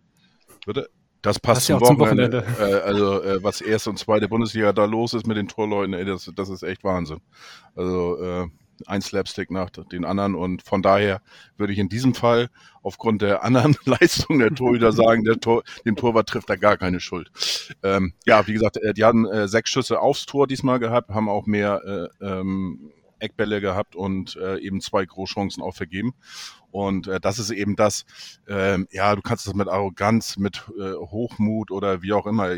Bitte? 0.65 0.89
Das 1.23 1.41
passt 1.41 1.67
zum 1.67 1.81
Wochenende. 1.81 2.45
zum 2.45 2.57
Wochenende. 2.57 2.83
Äh, 2.83 2.83
also 2.83 3.23
äh, 3.23 3.43
was 3.43 3.61
erste 3.61 3.91
und 3.91 3.99
zweite 3.99 4.29
Bundesliga 4.29 4.73
da 4.73 4.85
los 4.85 5.13
ist 5.13 5.27
mit 5.27 5.37
den 5.37 5.49
Torleuten, 5.49 5.93
ey, 5.95 6.05
das, 6.05 6.31
das 6.35 6.49
ist 6.49 6.63
echt 6.63 6.85
Wahnsinn. 6.85 7.21
Also 7.75 8.17
äh, 8.23 8.47
ein 8.87 9.03
Slapstick 9.03 9.51
nach 9.51 9.71
den 9.71 10.05
anderen. 10.05 10.35
Und 10.35 10.63
von 10.63 10.83
daher 10.83 11.21
würde 11.57 11.73
ich 11.73 11.79
in 11.79 11.89
diesem 11.89 12.15
Fall 12.15 12.49
aufgrund 12.83 13.23
der 13.23 13.43
anderen 13.45 13.77
Leistung 13.85 14.39
der 14.39 14.55
Torhüter 14.55 14.93
sagen, 14.93 15.25
der 15.25 15.41
Tor, 15.41 15.63
dem 15.85 15.97
Torwart 15.97 16.29
trifft 16.29 16.51
da 16.51 16.57
gar 16.57 16.77
keine 16.77 17.01
Schuld. 17.01 17.31
Ähm, 17.83 18.15
ja, 18.27 18.47
wie 18.47 18.53
gesagt, 18.53 18.77
äh, 18.79 18.95
die 18.95 19.05
hatten 19.05 19.27
äh, 19.27 19.49
sechs 19.49 19.71
Schüsse 19.71 20.01
aufs 20.01 20.27
Tor 20.27 20.47
diesmal 20.47 20.79
gehabt, 20.79 21.11
haben 21.11 21.29
auch 21.29 21.47
mehr 21.47 22.11
äh, 22.21 22.25
ähm, 22.25 22.93
Eckbälle 23.19 23.61
gehabt 23.61 23.97
und 23.97 24.37
äh, 24.37 24.59
eben 24.59 24.81
zwei 24.81 25.05
Großchancen 25.05 25.63
auch 25.63 25.75
vergeben. 25.75 26.15
Und 26.71 27.07
äh, 27.07 27.21
das 27.21 27.39
ist 27.39 27.51
eben 27.51 27.77
das, 27.77 28.05
ähm, 28.47 28.87
ja, 28.91 29.15
du 29.15 29.23
kannst 29.23 29.47
das 29.47 29.55
mit 29.55 29.69
Arroganz, 29.69 30.37
mit 30.37 30.65
äh, 30.79 30.93
Hochmut 30.95 31.71
oder 31.71 32.03
wie 32.03 32.13
auch 32.13 32.27
immer 32.27 32.55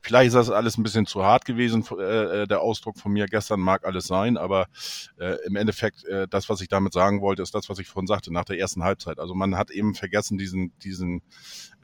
Vielleicht 0.00 0.28
ist 0.28 0.34
das 0.34 0.50
alles 0.50 0.78
ein 0.78 0.82
bisschen 0.82 1.06
zu 1.06 1.24
hart 1.24 1.44
gewesen, 1.44 1.84
äh, 1.98 2.42
äh, 2.42 2.46
der 2.46 2.60
Ausdruck 2.60 2.98
von 2.98 3.12
mir 3.12 3.26
gestern 3.26 3.60
mag 3.60 3.84
alles 3.84 4.06
sein, 4.06 4.36
aber 4.36 4.66
äh, 5.18 5.36
im 5.46 5.56
Endeffekt, 5.56 6.04
äh, 6.04 6.26
das, 6.28 6.48
was 6.48 6.60
ich 6.60 6.68
damit 6.68 6.92
sagen 6.92 7.20
wollte, 7.20 7.42
ist 7.42 7.54
das, 7.54 7.68
was 7.68 7.78
ich 7.78 7.88
vorhin 7.88 8.06
sagte, 8.06 8.32
nach 8.32 8.44
der 8.44 8.58
ersten 8.58 8.82
Halbzeit. 8.82 9.18
Also 9.18 9.34
man 9.34 9.56
hat 9.56 9.70
eben 9.70 9.94
vergessen, 9.94 10.38
diesen, 10.38 10.72
diesen 10.78 11.22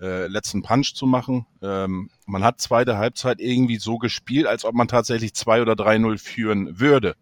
äh, 0.01 0.27
letzten 0.27 0.63
Punch 0.63 0.95
zu 0.95 1.07
machen. 1.07 1.47
Ähm, 1.63 2.11
man 2.27 2.45
hat 2.45 2.61
zweite 2.61 2.99
Halbzeit 2.99 3.41
irgendwie 3.41 3.79
so 3.79 3.99
gespielt, 3.99 4.47
als 4.47 4.65
ob 4.65 4.75
man 4.75 4.89
tatsächlich 4.89 5.35
2 5.35 5.63
oder 5.63 5.75
3-0 5.75 6.19
führen 6.19 6.81
würde 6.81 7.17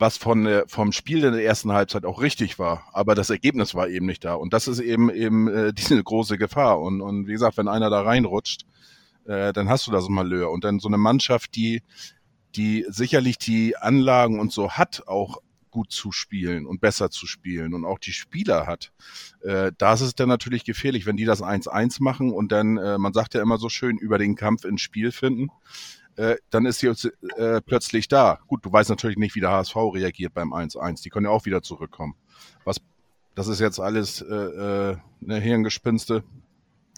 was 0.00 0.16
von 0.16 0.46
äh, 0.46 0.64
vom 0.66 0.92
Spiel 0.92 1.24
in 1.24 1.32
der 1.32 1.44
ersten 1.44 1.72
Halbzeit 1.72 2.04
auch 2.04 2.20
richtig 2.22 2.58
war, 2.58 2.88
aber 2.92 3.14
das 3.14 3.30
Ergebnis 3.30 3.74
war 3.74 3.88
eben 3.88 4.06
nicht 4.06 4.24
da 4.24 4.34
und 4.34 4.52
das 4.52 4.66
ist 4.66 4.80
eben 4.80 5.10
eben 5.10 5.48
äh, 5.48 5.72
diese 5.74 6.02
große 6.02 6.38
Gefahr 6.38 6.80
und 6.80 7.00
und 7.00 7.26
wie 7.26 7.32
gesagt, 7.32 7.58
wenn 7.58 7.68
einer 7.68 7.90
da 7.90 8.00
reinrutscht, 8.02 8.64
äh, 9.30 9.52
dann 9.52 9.68
hast 9.68 9.86
du 9.86 9.92
das 9.92 10.08
Malheur. 10.08 10.50
Und 10.50 10.64
dann 10.64 10.80
so 10.80 10.88
eine 10.88 10.98
Mannschaft, 10.98 11.54
die, 11.54 11.82
die 12.56 12.84
sicherlich 12.88 13.38
die 13.38 13.76
Anlagen 13.76 14.40
und 14.40 14.52
so 14.52 14.72
hat, 14.72 15.04
auch 15.06 15.38
gut 15.70 15.92
zu 15.92 16.10
spielen 16.10 16.66
und 16.66 16.80
besser 16.80 17.10
zu 17.10 17.28
spielen 17.28 17.74
und 17.74 17.84
auch 17.84 18.00
die 18.00 18.12
Spieler 18.12 18.66
hat, 18.66 18.92
äh, 19.42 19.70
da 19.78 19.94
ist 19.94 20.00
es 20.00 20.16
dann 20.16 20.28
natürlich 20.28 20.64
gefährlich, 20.64 21.06
wenn 21.06 21.16
die 21.16 21.24
das 21.24 21.42
1-1 21.42 22.02
machen 22.02 22.32
und 22.32 22.50
dann, 22.50 22.76
äh, 22.76 22.98
man 22.98 23.12
sagt 23.12 23.34
ja 23.34 23.42
immer 23.42 23.56
so 23.56 23.68
schön, 23.68 23.96
über 23.96 24.18
den 24.18 24.34
Kampf 24.34 24.64
ins 24.64 24.80
Spiel 24.80 25.12
finden, 25.12 25.48
äh, 26.16 26.36
dann 26.50 26.66
ist 26.66 26.80
sie 26.80 26.88
äh, 26.88 27.60
plötzlich 27.60 28.08
da. 28.08 28.40
Gut, 28.48 28.64
du 28.64 28.72
weißt 28.72 28.90
natürlich 28.90 29.16
nicht, 29.16 29.36
wie 29.36 29.40
der 29.40 29.52
HSV 29.52 29.76
reagiert 29.76 30.34
beim 30.34 30.52
1-1. 30.52 31.02
Die 31.04 31.08
können 31.08 31.26
ja 31.26 31.30
auch 31.30 31.44
wieder 31.44 31.62
zurückkommen. 31.62 32.16
Was, 32.64 32.78
das 33.36 33.46
ist 33.46 33.60
jetzt 33.60 33.78
alles 33.78 34.22
äh, 34.22 34.34
äh, 34.34 34.96
eine 35.22 35.38
Hirngespinste 35.38 36.24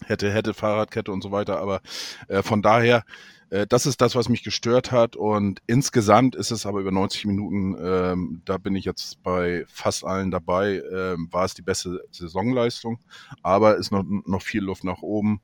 hätte, 0.05 0.31
hätte 0.31 0.53
Fahrradkette 0.53 1.11
und 1.11 1.21
so 1.21 1.31
weiter. 1.31 1.59
Aber 1.59 1.81
äh, 2.27 2.43
von 2.43 2.61
daher, 2.61 3.03
äh, 3.49 3.67
das 3.67 3.85
ist 3.85 4.01
das, 4.01 4.15
was 4.15 4.29
mich 4.29 4.43
gestört 4.43 4.91
hat. 4.91 5.15
Und 5.15 5.61
insgesamt 5.67 6.35
ist 6.35 6.51
es 6.51 6.65
aber 6.65 6.79
über 6.79 6.91
90 6.91 7.25
Minuten, 7.25 7.75
ähm, 7.79 8.41
da 8.45 8.57
bin 8.57 8.75
ich 8.75 8.85
jetzt 8.85 9.21
bei 9.23 9.65
fast 9.67 10.03
allen 10.03 10.31
dabei, 10.31 10.81
ähm, 10.91 11.27
war 11.31 11.45
es 11.45 11.53
die 11.53 11.61
beste 11.61 12.01
Saisonleistung. 12.11 12.99
Aber 13.41 13.77
ist 13.77 13.91
noch, 13.91 14.03
noch 14.03 14.41
viel 14.41 14.63
Luft 14.63 14.83
nach 14.83 15.01
oben. 15.01 15.41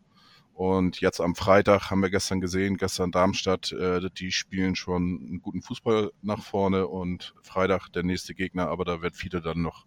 Und 0.60 1.00
jetzt 1.00 1.22
am 1.22 1.36
Freitag 1.36 1.90
haben 1.90 2.02
wir 2.02 2.10
gestern 2.10 2.42
gesehen, 2.42 2.76
gestern 2.76 3.14
Darmstadt, 3.14 3.72
äh, 3.72 4.10
die 4.18 4.34
spielen 4.34 4.76
schon 4.76 5.04
einen 5.22 5.42
guten 5.42 5.62
Fußball 5.62 6.12
nach 6.22 6.44
vorne 6.44 6.88
und 6.88 7.34
Freitag 7.44 7.88
der 7.94 8.04
nächste 8.04 8.36
Gegner, 8.36 8.68
aber 8.68 8.84
da 8.84 9.02
wird 9.02 9.16
viele 9.16 9.40
dann 9.40 9.62
noch 9.62 9.86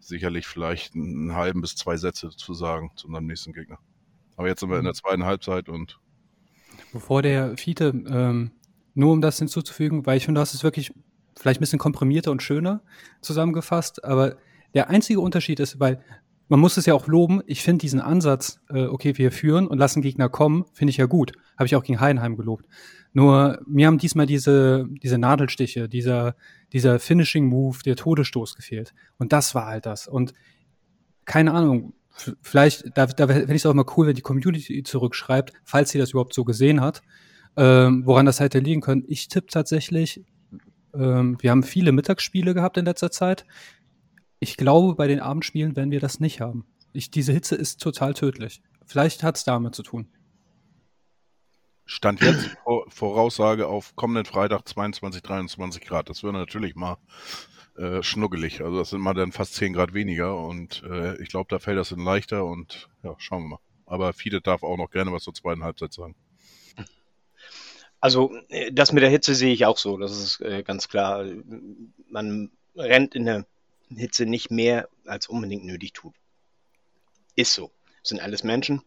sicherlich 0.00 0.48
vielleicht 0.48 0.96
einen 0.96 1.36
halben 1.36 1.60
bis 1.60 1.76
zwei 1.76 1.96
Sätze 1.96 2.30
zu 2.30 2.52
sagen 2.52 2.90
zu 2.96 3.06
unserem 3.06 3.26
nächsten 3.26 3.52
Gegner. 3.52 3.78
Aber 4.38 4.46
jetzt 4.46 4.60
sind 4.60 4.70
wir 4.70 4.78
in 4.78 4.84
der 4.84 4.92
mhm. 4.92 4.96
zweiten 4.96 5.24
Halbzeit 5.24 5.68
und. 5.68 5.98
Bevor 6.92 7.22
der 7.22 7.56
Fiete, 7.58 7.92
ähm, 8.08 8.52
nur 8.94 9.12
um 9.12 9.20
das 9.20 9.38
hinzuzufügen, 9.38 10.06
weil 10.06 10.16
ich 10.16 10.24
finde, 10.24 10.40
das 10.40 10.54
ist 10.54 10.64
wirklich 10.64 10.94
vielleicht 11.36 11.58
ein 11.58 11.60
bisschen 11.60 11.78
komprimierter 11.78 12.30
und 12.30 12.42
schöner 12.42 12.82
zusammengefasst, 13.20 14.04
aber 14.04 14.36
der 14.74 14.88
einzige 14.88 15.20
Unterschied 15.20 15.60
ist, 15.60 15.80
weil 15.80 16.02
man 16.48 16.60
muss 16.60 16.76
es 16.76 16.86
ja 16.86 16.94
auch 16.94 17.08
loben, 17.08 17.42
ich 17.46 17.62
finde 17.62 17.82
diesen 17.82 18.00
Ansatz, 18.00 18.60
äh, 18.70 18.86
okay, 18.86 19.18
wir 19.18 19.32
führen 19.32 19.66
und 19.66 19.76
lassen 19.76 20.02
Gegner 20.02 20.28
kommen, 20.28 20.64
finde 20.72 20.92
ich 20.92 20.96
ja 20.96 21.06
gut. 21.06 21.32
Habe 21.58 21.66
ich 21.66 21.76
auch 21.76 21.82
gegen 21.82 22.00
Heidenheim 22.00 22.36
gelobt. 22.36 22.64
Nur 23.12 23.60
mir 23.66 23.86
haben 23.86 23.98
diesmal 23.98 24.26
diese, 24.26 24.86
diese 25.02 25.18
Nadelstiche, 25.18 25.88
dieser, 25.88 26.36
dieser 26.72 26.98
Finishing-Move, 27.00 27.78
der 27.84 27.96
Todesstoß 27.96 28.54
gefehlt. 28.54 28.94
Und 29.18 29.32
das 29.32 29.54
war 29.54 29.66
halt 29.66 29.84
das. 29.84 30.08
Und 30.08 30.32
keine 31.24 31.52
Ahnung, 31.52 31.92
vielleicht, 32.42 32.96
da, 32.96 33.06
da 33.06 33.26
fände 33.26 33.54
ich 33.54 33.62
es 33.62 33.66
auch 33.66 33.74
mal 33.74 33.86
cool, 33.96 34.06
wenn 34.06 34.14
die 34.14 34.22
Community 34.22 34.82
zurückschreibt, 34.82 35.52
falls 35.64 35.90
sie 35.90 35.98
das 35.98 36.10
überhaupt 36.10 36.34
so 36.34 36.44
gesehen 36.44 36.80
hat, 36.80 37.02
ähm, 37.56 38.06
woran 38.06 38.26
das 38.26 38.40
hätte 38.40 38.58
liegen 38.58 38.80
können. 38.80 39.04
Ich 39.06 39.28
tippe 39.28 39.48
tatsächlich, 39.48 40.24
ähm, 40.94 41.36
wir 41.40 41.50
haben 41.50 41.62
viele 41.62 41.92
Mittagsspiele 41.92 42.54
gehabt 42.54 42.76
in 42.76 42.84
letzter 42.84 43.10
Zeit. 43.10 43.44
Ich 44.40 44.56
glaube, 44.56 44.94
bei 44.94 45.06
den 45.06 45.20
Abendspielen 45.20 45.76
werden 45.76 45.90
wir 45.90 46.00
das 46.00 46.20
nicht 46.20 46.40
haben. 46.40 46.66
Ich, 46.92 47.10
diese 47.10 47.32
Hitze 47.32 47.54
ist 47.56 47.80
total 47.80 48.14
tödlich. 48.14 48.62
Vielleicht 48.86 49.22
hat 49.22 49.36
es 49.36 49.44
damit 49.44 49.74
zu 49.74 49.82
tun. 49.82 50.08
Stand 51.84 52.20
jetzt 52.20 52.50
Voraussage 52.88 53.66
auf 53.66 53.96
kommenden 53.96 54.26
Freitag 54.26 54.68
22, 54.68 55.22
23 55.22 55.82
Grad. 55.82 56.10
Das 56.10 56.22
würde 56.22 56.38
natürlich 56.38 56.74
mal 56.74 56.98
äh, 57.78 58.02
schnuggelig. 58.02 58.60
Also 58.62 58.78
das 58.78 58.90
sind 58.90 59.00
mal 59.00 59.14
dann 59.14 59.32
fast 59.32 59.54
10 59.54 59.72
Grad 59.72 59.94
weniger 59.94 60.36
und 60.36 60.82
äh, 60.82 61.20
ich 61.22 61.28
glaube, 61.28 61.46
da 61.48 61.58
fällt 61.58 61.78
das 61.78 61.90
dann 61.90 62.00
leichter 62.00 62.44
und 62.44 62.88
ja, 63.02 63.14
schauen 63.18 63.44
wir 63.44 63.48
mal. 63.50 63.60
Aber 63.86 64.12
Fiete 64.12 64.40
darf 64.40 64.62
auch 64.62 64.76
noch 64.76 64.90
gerne 64.90 65.12
was 65.12 65.22
zur 65.22 65.34
zweiten 65.34 65.64
Halbzeit 65.64 65.92
sagen. 65.92 66.14
Also 68.00 68.32
äh, 68.48 68.72
das 68.72 68.92
mit 68.92 69.02
der 69.02 69.10
Hitze 69.10 69.34
sehe 69.34 69.52
ich 69.52 69.64
auch 69.64 69.78
so, 69.78 69.96
das 69.96 70.12
ist 70.12 70.40
äh, 70.40 70.62
ganz 70.62 70.88
klar. 70.88 71.24
Man 72.08 72.50
rennt 72.76 73.14
in 73.14 73.24
der 73.24 73.46
Hitze 73.94 74.26
nicht 74.26 74.50
mehr, 74.50 74.88
als 75.06 75.28
unbedingt 75.28 75.64
nötig 75.64 75.92
tut. 75.92 76.14
Ist 77.34 77.54
so. 77.54 77.70
Sind 78.02 78.20
alles 78.20 78.44
Menschen. 78.44 78.82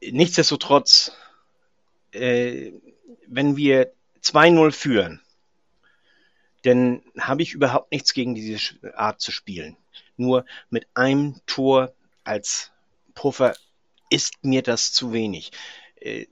Nichtsdestotrotz, 0.00 1.12
äh, 2.12 2.72
wenn 3.26 3.56
wir 3.56 3.92
2-0 4.22 4.72
führen, 4.72 5.20
denn 6.64 7.02
habe 7.18 7.42
ich 7.42 7.54
überhaupt 7.54 7.92
nichts 7.92 8.12
gegen 8.12 8.34
diese 8.34 8.58
Art 8.94 9.20
zu 9.20 9.32
spielen. 9.32 9.76
Nur 10.16 10.44
mit 10.70 10.86
einem 10.94 11.40
Tor 11.46 11.92
als 12.24 12.70
Puffer 13.14 13.54
ist 14.10 14.44
mir 14.44 14.62
das 14.62 14.92
zu 14.92 15.12
wenig. 15.12 15.50
Äh, 15.96 16.26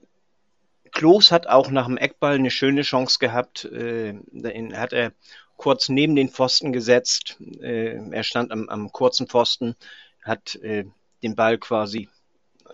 Klos 0.92 1.30
hat 1.30 1.46
auch 1.46 1.70
nach 1.70 1.86
dem 1.86 1.96
Eckball 1.96 2.34
eine 2.34 2.50
schöne 2.50 2.82
Chance 2.82 3.18
gehabt. 3.18 3.64
Äh, 3.64 4.14
hat 4.74 4.92
er 4.92 5.12
kurz 5.56 5.88
neben 5.88 6.16
den 6.16 6.28
Pfosten 6.28 6.72
gesetzt. 6.72 7.36
Äh, 7.60 7.96
er 8.10 8.22
stand 8.22 8.50
am, 8.50 8.68
am, 8.68 8.92
kurzen 8.92 9.26
Pfosten, 9.28 9.76
hat 10.22 10.58
den 10.62 11.34
Ball 11.34 11.56
quasi 11.58 12.08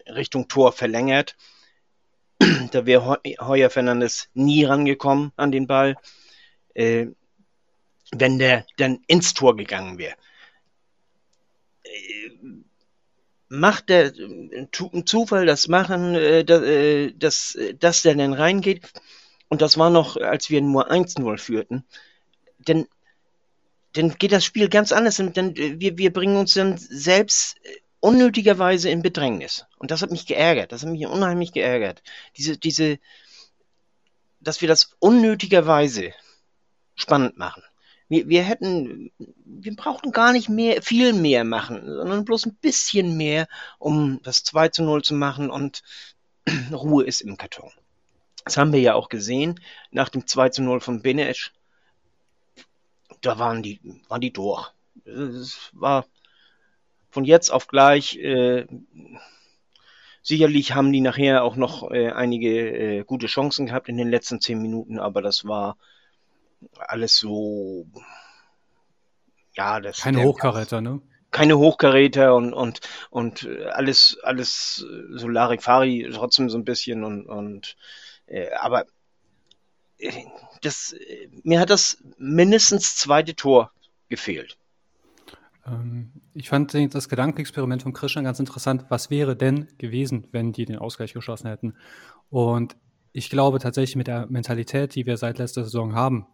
Richtung 0.07 0.49
Tor 0.49 0.73
verlängert. 0.73 1.37
da 2.73 2.87
wäre 2.87 3.21
Heuer 3.41 3.71
Fernandes 3.71 4.29
nie 4.35 4.65
rangekommen 4.65 5.33
an 5.37 5.53
den 5.53 5.67
Ball. 5.67 5.97
Äh, 8.13 8.17
wenn 8.21 8.39
der 8.39 8.67
dann 8.77 9.01
ins 9.07 9.35
Tor 9.35 9.57
gegangen 9.57 9.99
wäre. 9.99 10.17
Äh, 11.85 12.31
macht 13.49 13.89
der 13.89 14.13
ein 14.17 15.07
Zufall 15.07 15.47
das 15.47 15.69
machen, 15.69 16.15
äh, 16.15 16.41
äh, 16.41 17.13
dass, 17.17 17.57
dass 17.79 18.03
der 18.03 18.15
dann 18.15 18.33
reingeht? 18.33 18.93
Und 19.49 19.63
das 19.63 19.79
war 19.79 19.91
noch, 19.91 20.17
als 20.17 20.51
wir 20.51 20.61
nur 20.61 20.91
1-0 20.91 21.39
führten. 21.39 21.85
Denn 22.59 22.89
dann 23.93 24.11
geht 24.19 24.33
das 24.33 24.45
Spiel 24.45 24.69
ganz 24.69 24.93
anders 24.93 25.17
dann 25.17 25.57
wir, 25.57 25.97
wir 25.97 26.13
bringen 26.13 26.37
uns 26.37 26.55
dann 26.55 26.77
selbst 26.77 27.57
unnötigerweise 28.01 28.91
in 28.91 29.03
Bedrängnis. 29.03 29.65
Und 29.79 29.91
das 29.91 30.03
hat 30.03 30.11
mich 30.11 30.27
geärgert. 30.27 30.73
Das 30.73 30.83
hat 30.83 30.91
mich 30.91 31.07
unheimlich 31.07 31.53
geärgert. 31.53 32.03
Diese, 32.37 32.59
diese, 32.59 32.99
dass 34.41 34.61
wir 34.61 34.69
das 34.69 34.97
unnötigerweise 34.99 36.13
spannend 36.95 37.39
machen. 37.39 37.63
Wir, 38.09 38.29
wir 38.29 38.43
hätten, 38.43 39.11
wir 39.19 39.75
brauchen 39.75 40.13
gar 40.13 40.33
nicht 40.33 40.49
mehr, 40.49 40.83
viel 40.83 41.13
mehr 41.13 41.45
machen, 41.45 41.83
sondern 41.85 42.25
bloß 42.25 42.47
ein 42.47 42.57
bisschen 42.57 43.17
mehr, 43.17 43.49
um 43.79 44.21
das 44.23 44.45
2 44.45 44.69
zu 44.69 44.85
0 44.85 45.03
zu 45.03 45.15
machen 45.15 45.51
und 45.51 45.83
Ruhe 46.73 47.05
ist 47.05 47.21
im 47.21 47.37
Karton. 47.37 47.73
Das 48.45 48.57
haben 48.57 48.73
wir 48.73 48.81
ja 48.81 48.95
auch 48.95 49.09
gesehen 49.09 49.61
nach 49.91 50.09
dem 50.09 50.27
2 50.27 50.51
zu 50.51 50.63
0 50.63 50.81
von 50.81 51.03
Benesch. 51.03 51.53
Da 53.21 53.39
waren 53.39 53.63
die, 53.63 53.81
waren 54.09 54.21
die 54.21 54.33
durch. 54.33 54.73
Es 55.05 55.71
war 55.73 56.07
von 57.11 57.25
jetzt 57.25 57.51
auf 57.51 57.67
gleich, 57.67 58.17
äh, 58.19 58.67
sicherlich 60.23 60.75
haben 60.75 60.93
die 60.93 61.01
nachher 61.01 61.43
auch 61.43 61.57
noch 61.57 61.91
äh, 61.91 62.11
einige 62.11 62.71
äh, 62.71 63.05
gute 63.05 63.27
Chancen 63.27 63.67
gehabt 63.67 63.89
in 63.89 63.97
den 63.97 64.11
letzten 64.11 64.41
zehn 64.41 64.61
Minuten, 64.61 64.99
aber 64.99 65.23
das 65.23 65.45
war 65.45 65.77
alles 66.79 67.17
so, 67.17 67.87
ja, 69.55 69.81
das. 69.81 70.01
Keine 70.01 70.23
Hochkaräter, 70.23 70.81
ne? 70.81 71.01
Keine 71.31 71.59
Hochkaräter 71.59 72.35
und, 72.35 72.55
und, 72.55 72.81
und 73.11 73.49
alles, 73.73 74.19
alles 74.23 74.87
so 75.11 75.29
Larifari 75.29 76.09
trotzdem 76.15 76.49
so 76.49 76.57
ein 76.57 76.65
bisschen 76.65 77.05
und, 77.05 77.27
und 77.27 77.77
äh, 78.27 78.51
aber 78.53 78.87
äh, 79.99 80.13
das, 80.63 80.95
mir 81.43 81.61
hat 81.61 81.71
das 81.71 82.03
mindestens 82.17 82.97
zweite 82.97 83.35
Tor 83.35 83.73
gefehlt. 84.09 84.57
Ähm, 85.67 86.13
ich 86.35 86.49
fand 86.49 86.75
das 86.95 87.09
Gedankenexperiment 87.09 87.83
von 87.83 87.93
Christian 87.93 88.25
ganz 88.25 88.39
interessant. 88.41 88.87
Was 88.89 89.11
wäre 89.11 89.37
denn 89.37 89.69
gewesen, 89.79 90.29
wenn 90.33 90.53
die 90.53 90.65
den 90.65 90.79
Ausgleich 90.79 91.13
geschossen 91.13 91.49
hätten? 91.49 91.75
Und 92.31 92.77
ich 93.13 93.31
glaube 93.31 93.59
tatsächlich 93.59 93.97
mit 93.97 94.07
der 94.07 94.27
Mentalität, 94.27 94.95
die 94.95 95.07
wir 95.07 95.17
seit 95.17 95.39
letzter 95.39 95.65
Saison 95.65 95.95
haben, 95.95 96.27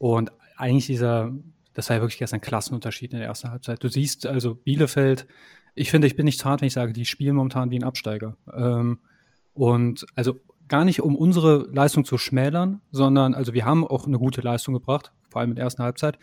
und 0.00 0.32
eigentlich 0.56 0.86
dieser, 0.86 1.30
das 1.74 1.90
war 1.90 1.96
ja 1.96 2.02
wirklich 2.02 2.18
gestern 2.18 2.38
ein 2.38 2.40
Klassenunterschied 2.40 3.12
in 3.12 3.18
der 3.18 3.28
ersten 3.28 3.50
Halbzeit. 3.50 3.84
Du 3.84 3.88
siehst 3.88 4.24
also 4.24 4.54
Bielefeld, 4.54 5.26
ich 5.74 5.90
finde, 5.90 6.06
ich 6.06 6.16
bin 6.16 6.24
nicht 6.24 6.42
hart, 6.42 6.62
wenn 6.62 6.68
ich 6.68 6.72
sage, 6.72 6.94
die 6.94 7.04
spielen 7.04 7.36
momentan 7.36 7.70
wie 7.70 7.78
ein 7.78 7.84
Absteiger. 7.84 8.38
Ähm, 8.50 9.00
und 9.52 10.06
also 10.14 10.40
gar 10.68 10.86
nicht, 10.86 11.02
um 11.02 11.16
unsere 11.16 11.68
Leistung 11.70 12.06
zu 12.06 12.16
schmälern, 12.16 12.80
sondern 12.90 13.34
also 13.34 13.52
wir 13.52 13.66
haben 13.66 13.86
auch 13.86 14.06
eine 14.06 14.18
gute 14.18 14.40
Leistung 14.40 14.72
gebracht, 14.72 15.12
vor 15.28 15.42
allem 15.42 15.50
in 15.50 15.56
der 15.56 15.64
ersten 15.64 15.82
Halbzeit. 15.82 16.18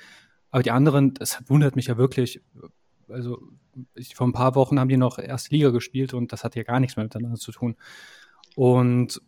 Aber 0.50 0.64
die 0.64 0.72
anderen, 0.72 1.14
das 1.14 1.44
wundert 1.46 1.76
mich 1.76 1.86
ja 1.86 1.98
wirklich. 1.98 2.42
Also 3.10 3.40
ich, 3.94 4.16
vor 4.16 4.26
ein 4.26 4.34
paar 4.34 4.56
Wochen 4.56 4.80
haben 4.80 4.90
die 4.90 4.98
noch 4.98 5.20
erste 5.20 5.54
Liga 5.54 5.70
gespielt 5.70 6.16
und 6.16 6.34
das 6.34 6.44
hat 6.44 6.56
ja 6.56 6.64
gar 6.64 6.80
nichts 6.80 6.96
mehr 6.96 7.06
miteinander 7.06 7.38
zu 7.38 7.52
tun. 7.52 7.76
Und 8.56 9.22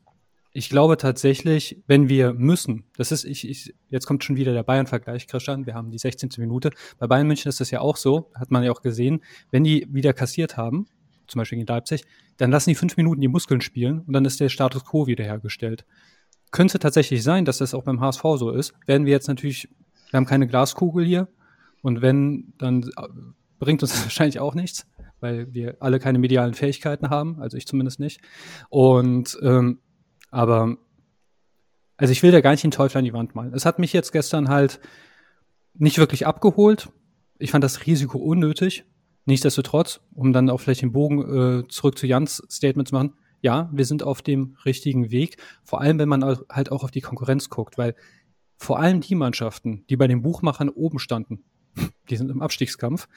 ich 0.52 0.70
glaube 0.70 0.98
tatsächlich, 0.98 1.82
wenn 1.86 2.10
wir 2.10 2.34
müssen, 2.34 2.86
das 2.98 3.12
ist, 3.12 3.24
ich, 3.24 3.48
ich 3.48 3.76
jetzt 3.90 4.08
kommt 4.08 4.24
schon 4.24 4.36
wieder 4.36 4.54
der 4.54 4.64
Bayern-Vergleich, 4.64 5.28
Christian, 5.28 5.66
wir 5.66 5.76
haben 5.76 5.92
die 5.92 6.00
16. 6.00 6.30
Minute. 6.38 6.72
Bei 6.98 7.08
Bayern 7.08 7.28
München 7.28 7.50
ist 7.50 7.60
das 7.60 7.70
ja 7.70 7.82
auch 7.82 7.98
so, 7.98 8.32
hat 8.34 8.50
man 8.50 8.64
ja 8.64 8.72
auch 8.72 8.82
gesehen, 8.82 9.22
wenn 9.52 9.64
die 9.64 9.88
wieder 9.92 10.14
kassiert 10.14 10.58
haben, 10.58 10.88
zum 11.28 11.40
Beispiel 11.40 11.60
in 11.60 11.68
Leipzig, 11.68 12.04
dann 12.38 12.50
lassen 12.50 12.72
die 12.72 12.76
fünf 12.76 12.98
Minuten 12.98 13.22
die 13.22 13.28
Muskeln 13.28 13.62
spielen 13.62 14.02
und 14.02 14.14
dann 14.14 14.26
ist 14.26 14.40
der 14.40 14.50
Status 14.50 14.86
quo 14.86 15.06
wiederhergestellt. 15.06 15.86
Könnte 16.52 16.80
tatsächlich 16.80 17.22
sein, 17.22 17.46
dass 17.46 17.60
das 17.60 17.76
auch 17.76 17.84
beim 17.84 18.02
HSV 18.02 18.24
so 18.38 18.50
ist. 18.50 18.74
Werden 18.88 19.06
wir 19.06 19.12
jetzt 19.12 19.28
natürlich, 19.28 19.70
wir 20.10 20.18
haben 20.18 20.26
keine 20.26 20.48
Glaskugel 20.48 21.06
hier 21.06 21.28
und 21.84 22.02
wenn, 22.02 22.54
dann 22.58 22.90
bringt 23.60 23.84
uns 23.84 23.92
das 23.92 24.04
wahrscheinlich 24.06 24.40
auch 24.40 24.56
nichts, 24.56 24.88
weil 25.20 25.54
wir 25.54 25.78
alle 25.80 26.00
keine 26.00 26.18
medialen 26.18 26.56
Fähigkeiten 26.56 27.12
haben, 27.12 27.40
also 27.40 27.56
ich 27.56 27.68
zumindest 27.68 28.00
nicht. 28.00 28.20
Und 28.70 29.38
ähm, 29.44 29.80
aber 30.32 30.78
also 31.98 32.12
ich 32.12 32.24
will 32.24 32.32
da 32.32 32.42
gar 32.42 32.52
nicht 32.52 32.64
den 32.64 32.72
Teufel 32.72 33.00
an 33.00 33.06
die 33.06 33.14
Wand 33.14 33.36
malen. 33.36 33.54
Es 33.54 33.66
hat 33.66 33.78
mich 33.78 33.92
jetzt 33.92 34.12
gestern 34.14 34.48
halt 34.48 34.80
nicht 35.74 35.98
wirklich 35.98 36.26
abgeholt. 36.26 36.90
Ich 37.40 37.52
fand 37.52 37.64
das 37.64 37.86
Risiko 37.86 38.18
unnötig. 38.18 38.86
Nichtsdestotrotz, 39.26 40.02
um 40.14 40.34
dann 40.34 40.50
auch 40.50 40.60
vielleicht 40.60 40.82
den 40.82 40.94
Bogen 40.94 41.64
äh, 41.64 41.68
zurück 41.68 41.98
zu 41.98 42.08
Jans 42.08 42.42
Statement 42.50 42.88
zu 42.88 42.96
machen, 42.96 43.14
ja, 43.42 43.70
wir 43.72 43.86
sind 43.86 44.02
auf 44.04 44.22
dem 44.22 44.58
richtigen 44.66 45.12
Weg. 45.12 45.38
Vor 45.64 45.82
allem, 45.82 46.00
wenn 46.00 46.10
man 46.10 46.24
halt 46.24 46.72
auch 46.72 46.84
auf 46.84 46.92
die 46.92 47.02
Konkurrenz 47.02 47.50
guckt, 47.50 47.78
weil 47.78 47.96
vor 48.58 48.80
allem 48.80 49.02
die 49.02 49.16
Mannschaften, 49.16 49.86
die 49.90 49.98
bei 49.98 50.08
den 50.08 50.22
Buchmachern 50.22 50.70
oben 50.70 51.00
standen, 51.00 51.44
die 52.10 52.16
sind 52.16 52.32
im 52.32 52.42
Abstiegskampf. 52.42 53.08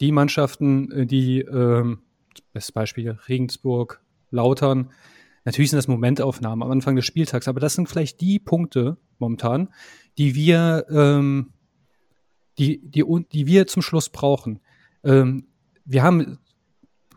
Die 0.00 0.12
Mannschaften, 0.12 0.90
äh, 0.92 1.06
die, 1.06 1.40
ähm, 1.40 2.00
das 2.52 2.72
Beispiel 2.72 3.18
Regensburg, 3.28 4.02
Lautern, 4.30 4.90
natürlich 5.44 5.70
sind 5.70 5.78
das 5.78 5.88
Momentaufnahmen 5.88 6.62
am 6.62 6.70
Anfang 6.70 6.96
des 6.96 7.06
Spieltags, 7.06 7.48
aber 7.48 7.60
das 7.60 7.74
sind 7.74 7.88
vielleicht 7.88 8.20
die 8.20 8.38
Punkte 8.38 8.98
momentan, 9.18 9.68
die 10.18 10.34
wir, 10.34 10.86
ähm, 10.90 11.52
die, 12.58 12.78
die, 12.78 13.04
die 13.32 13.46
wir 13.46 13.66
zum 13.66 13.82
Schluss 13.82 14.08
brauchen. 14.08 14.60
Ähm, 15.04 15.46
wir 15.84 16.02
haben 16.02 16.38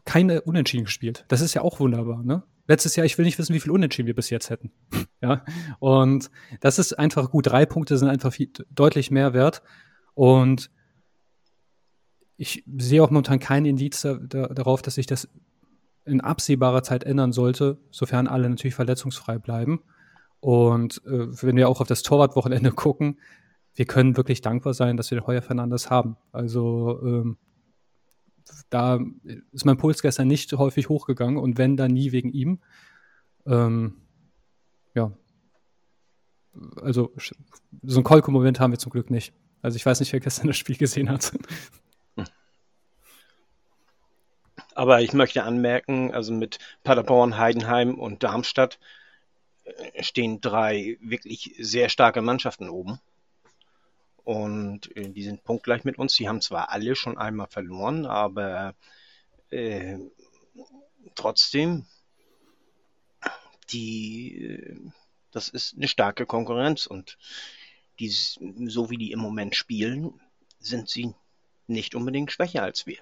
keine 0.05 0.41
Unentschieden 0.41 0.85
gespielt. 0.85 1.25
Das 1.27 1.41
ist 1.41 1.53
ja 1.53 1.61
auch 1.61 1.79
wunderbar, 1.79 2.23
ne? 2.23 2.43
Letztes 2.65 2.95
Jahr, 2.95 3.05
ich 3.05 3.17
will 3.17 3.25
nicht 3.25 3.37
wissen, 3.37 3.53
wie 3.53 3.59
viel 3.59 3.71
Unentschieden 3.71 4.07
wir 4.07 4.15
bis 4.15 4.29
jetzt 4.29 4.49
hätten. 4.49 4.71
ja. 5.21 5.43
Und 5.79 6.31
das 6.61 6.79
ist 6.79 6.93
einfach 6.93 7.29
gut. 7.29 7.47
Drei 7.47 7.65
Punkte 7.65 7.97
sind 7.97 8.07
einfach 8.07 8.31
viel, 8.31 8.51
deutlich 8.69 9.11
mehr 9.11 9.33
wert. 9.33 9.61
Und 10.13 10.71
ich 12.37 12.63
sehe 12.77 13.03
auch 13.03 13.09
momentan 13.09 13.39
keinen 13.39 13.65
Indiz 13.65 14.01
da, 14.01 14.13
da, 14.15 14.47
darauf, 14.47 14.81
dass 14.81 14.95
sich 14.95 15.07
das 15.07 15.27
in 16.05 16.21
absehbarer 16.21 16.83
Zeit 16.83 17.03
ändern 17.03 17.31
sollte, 17.31 17.77
sofern 17.91 18.27
alle 18.27 18.49
natürlich 18.49 18.75
verletzungsfrei 18.75 19.37
bleiben. 19.37 19.81
Und 20.39 21.01
äh, 21.05 21.27
wenn 21.41 21.55
wir 21.55 21.69
auch 21.69 21.81
auf 21.81 21.87
das 21.87 22.03
Torwartwochenende 22.03 22.71
gucken, 22.75 23.19
wir 23.75 23.85
können 23.85 24.17
wirklich 24.17 24.41
dankbar 24.41 24.73
sein, 24.73 24.97
dass 24.97 25.09
wir 25.09 25.19
den 25.19 25.27
Heuer 25.27 25.41
Fernandes 25.41 25.89
haben. 25.89 26.17
Also 26.31 26.99
ähm, 27.01 27.37
da 28.69 28.99
ist 29.51 29.65
mein 29.65 29.77
Puls 29.77 30.01
gestern 30.01 30.27
nicht 30.27 30.51
häufig 30.53 30.89
hochgegangen 30.89 31.37
und 31.37 31.57
wenn, 31.57 31.77
dann 31.77 31.91
nie 31.91 32.11
wegen 32.11 32.31
ihm. 32.31 32.59
Ähm, 33.45 33.95
ja. 34.93 35.11
Also 36.81 37.13
so 37.81 37.97
einen 37.97 38.03
Kolko-Moment 38.03 38.59
haben 38.59 38.71
wir 38.71 38.79
zum 38.79 38.91
Glück 38.91 39.09
nicht. 39.09 39.33
Also 39.61 39.77
ich 39.77 39.85
weiß 39.85 40.01
nicht, 40.01 40.13
wer 40.13 40.19
gestern 40.19 40.47
das 40.47 40.57
Spiel 40.57 40.77
gesehen 40.77 41.09
hat. 41.09 41.31
Aber 44.75 45.01
ich 45.01 45.13
möchte 45.13 45.43
anmerken, 45.43 46.13
also 46.13 46.33
mit 46.33 46.59
Paderborn, 46.83 47.37
Heidenheim 47.37 47.99
und 47.99 48.23
Darmstadt 48.23 48.79
äh, 49.63 50.03
stehen 50.03 50.41
drei 50.41 50.97
wirklich 51.01 51.55
sehr 51.59 51.89
starke 51.89 52.21
Mannschaften 52.21 52.69
oben. 52.69 52.99
Und 54.23 54.95
äh, 54.95 55.09
die 55.09 55.23
sind 55.23 55.43
punktgleich 55.43 55.83
mit 55.83 55.97
uns. 55.97 56.15
Die 56.15 56.27
haben 56.27 56.41
zwar 56.41 56.69
alle 56.71 56.95
schon 56.95 57.17
einmal 57.17 57.47
verloren, 57.47 58.05
aber 58.05 58.75
äh, 59.49 59.97
trotzdem, 61.15 61.85
die, 63.69 64.45
äh, 64.45 64.77
das 65.31 65.49
ist 65.49 65.75
eine 65.75 65.87
starke 65.87 66.25
Konkurrenz 66.25 66.85
und 66.85 67.17
die, 67.99 68.09
so 68.09 68.89
wie 68.89 68.97
die 68.97 69.11
im 69.11 69.19
Moment 69.19 69.55
spielen, 69.55 70.19
sind 70.59 70.89
sie 70.89 71.13
nicht 71.67 71.95
unbedingt 71.95 72.31
schwächer 72.31 72.63
als 72.63 72.87
wir. 72.87 72.99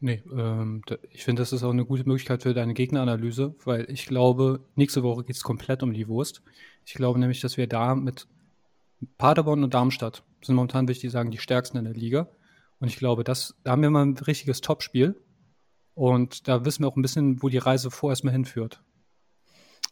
Nee, 0.00 0.22
ähm, 0.32 0.82
ich 1.10 1.24
finde, 1.24 1.42
das 1.42 1.52
ist 1.52 1.64
auch 1.64 1.70
eine 1.70 1.84
gute 1.84 2.04
Möglichkeit 2.04 2.44
für 2.44 2.54
deine 2.54 2.74
Gegneranalyse, 2.74 3.56
weil 3.64 3.90
ich 3.90 4.06
glaube, 4.06 4.60
nächste 4.76 5.02
Woche 5.02 5.24
geht 5.24 5.36
es 5.36 5.42
komplett 5.42 5.82
um 5.82 5.92
die 5.92 6.06
Wurst. 6.06 6.42
Ich 6.84 6.94
glaube 6.94 7.18
nämlich, 7.18 7.40
dass 7.40 7.56
wir 7.56 7.66
da 7.66 7.94
mit 7.96 8.28
Paderborn 9.18 9.64
und 9.64 9.74
Darmstadt 9.74 10.22
sind 10.42 10.54
momentan, 10.54 10.86
würde 10.86 11.00
ich 11.00 11.10
sagen, 11.10 11.30
die 11.30 11.38
stärksten 11.38 11.78
in 11.78 11.84
der 11.84 11.94
Liga. 11.94 12.28
Und 12.78 12.88
ich 12.88 12.96
glaube, 12.96 13.24
das, 13.24 13.56
da 13.64 13.72
haben 13.72 13.82
wir 13.82 13.90
mal 13.90 14.06
ein 14.06 14.16
richtiges 14.16 14.60
Topspiel. 14.60 15.20
Und 15.94 16.46
da 16.46 16.64
wissen 16.64 16.84
wir 16.84 16.88
auch 16.88 16.96
ein 16.96 17.02
bisschen, 17.02 17.42
wo 17.42 17.48
die 17.48 17.58
Reise 17.58 17.90
vorerst 17.90 18.22
mal 18.22 18.30
hinführt. 18.30 18.80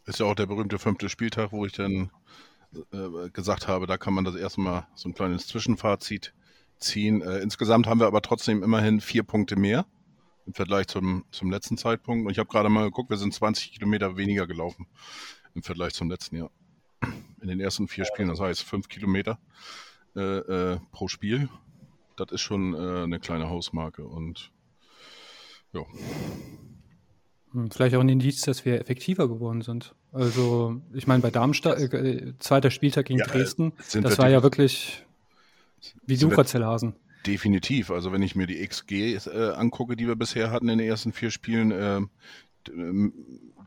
Ist 0.05 0.19
ja 0.19 0.25
auch 0.25 0.35
der 0.35 0.45
berühmte 0.45 0.79
fünfte 0.79 1.09
Spieltag, 1.09 1.51
wo 1.51 1.65
ich 1.65 1.73
dann 1.73 2.11
äh, 2.93 3.29
gesagt 3.31 3.67
habe, 3.67 3.87
da 3.87 3.97
kann 3.97 4.13
man 4.13 4.23
das 4.23 4.35
erstmal 4.35 4.87
so 4.95 5.09
ein 5.09 5.13
kleines 5.13 5.47
Zwischenfazit 5.47 6.33
ziehen. 6.77 7.21
Äh, 7.21 7.39
insgesamt 7.39 7.87
haben 7.87 7.99
wir 7.99 8.07
aber 8.07 8.21
trotzdem 8.21 8.63
immerhin 8.63 9.01
vier 9.01 9.23
Punkte 9.23 9.57
mehr 9.57 9.85
im 10.47 10.53
Vergleich 10.53 10.87
zum, 10.87 11.25
zum 11.29 11.51
letzten 11.51 11.77
Zeitpunkt. 11.77 12.25
Und 12.25 12.31
ich 12.31 12.39
habe 12.39 12.49
gerade 12.49 12.69
mal 12.69 12.85
geguckt, 12.85 13.09
wir 13.09 13.17
sind 13.17 13.33
20 13.33 13.73
Kilometer 13.73 14.17
weniger 14.17 14.47
gelaufen 14.47 14.87
im 15.53 15.61
Vergleich 15.61 15.93
zum 15.93 16.09
letzten 16.09 16.37
Jahr. 16.37 16.49
In 17.41 17.49
den 17.49 17.59
ersten 17.59 17.87
vier 17.87 18.05
Spielen, 18.05 18.29
das 18.29 18.39
heißt 18.39 18.63
fünf 18.63 18.87
Kilometer 18.87 19.37
äh, 20.15 20.21
äh, 20.21 20.79
pro 20.91 21.07
Spiel. 21.07 21.49
Das 22.15 22.31
ist 22.31 22.41
schon 22.41 22.73
äh, 22.73 23.03
eine 23.03 23.19
kleine 23.19 23.49
Hausmarke 23.49 24.03
und 24.07 24.51
ja. 25.73 25.81
Hm, 27.51 27.69
vielleicht 27.69 27.95
auch 27.95 28.01
ein 28.01 28.09
Indiz, 28.09 28.41
dass 28.41 28.65
wir 28.65 28.79
effektiver 28.79 29.27
geworden 29.27 29.61
sind. 29.61 29.93
Also, 30.11 30.81
ich 30.93 31.05
meine, 31.05 31.21
bei 31.21 31.29
Darmstadt, 31.29 31.79
äh, 31.79 32.33
zweiter 32.39 32.71
Spieltag 32.71 33.05
gegen 33.05 33.19
ja, 33.19 33.25
Dresden, 33.25 33.73
das 34.01 34.17
war 34.17 34.29
ja 34.29 34.41
wirklich 34.41 35.05
wie 36.05 36.15
Sucherzellhasen 36.15 36.95
Definitiv. 37.27 37.91
Also 37.91 38.13
wenn 38.13 38.21
ich 38.21 38.35
mir 38.35 38.47
die 38.47 38.65
XG 38.65 39.15
äh, 39.27 39.51
angucke, 39.51 39.97
die 39.97 40.07
wir 40.07 40.15
bisher 40.15 40.49
hatten 40.49 40.69
in 40.69 40.77
den 40.77 40.87
ersten 40.87 41.11
vier 41.11 41.29
Spielen, 41.29 41.71
äh, 41.71 42.01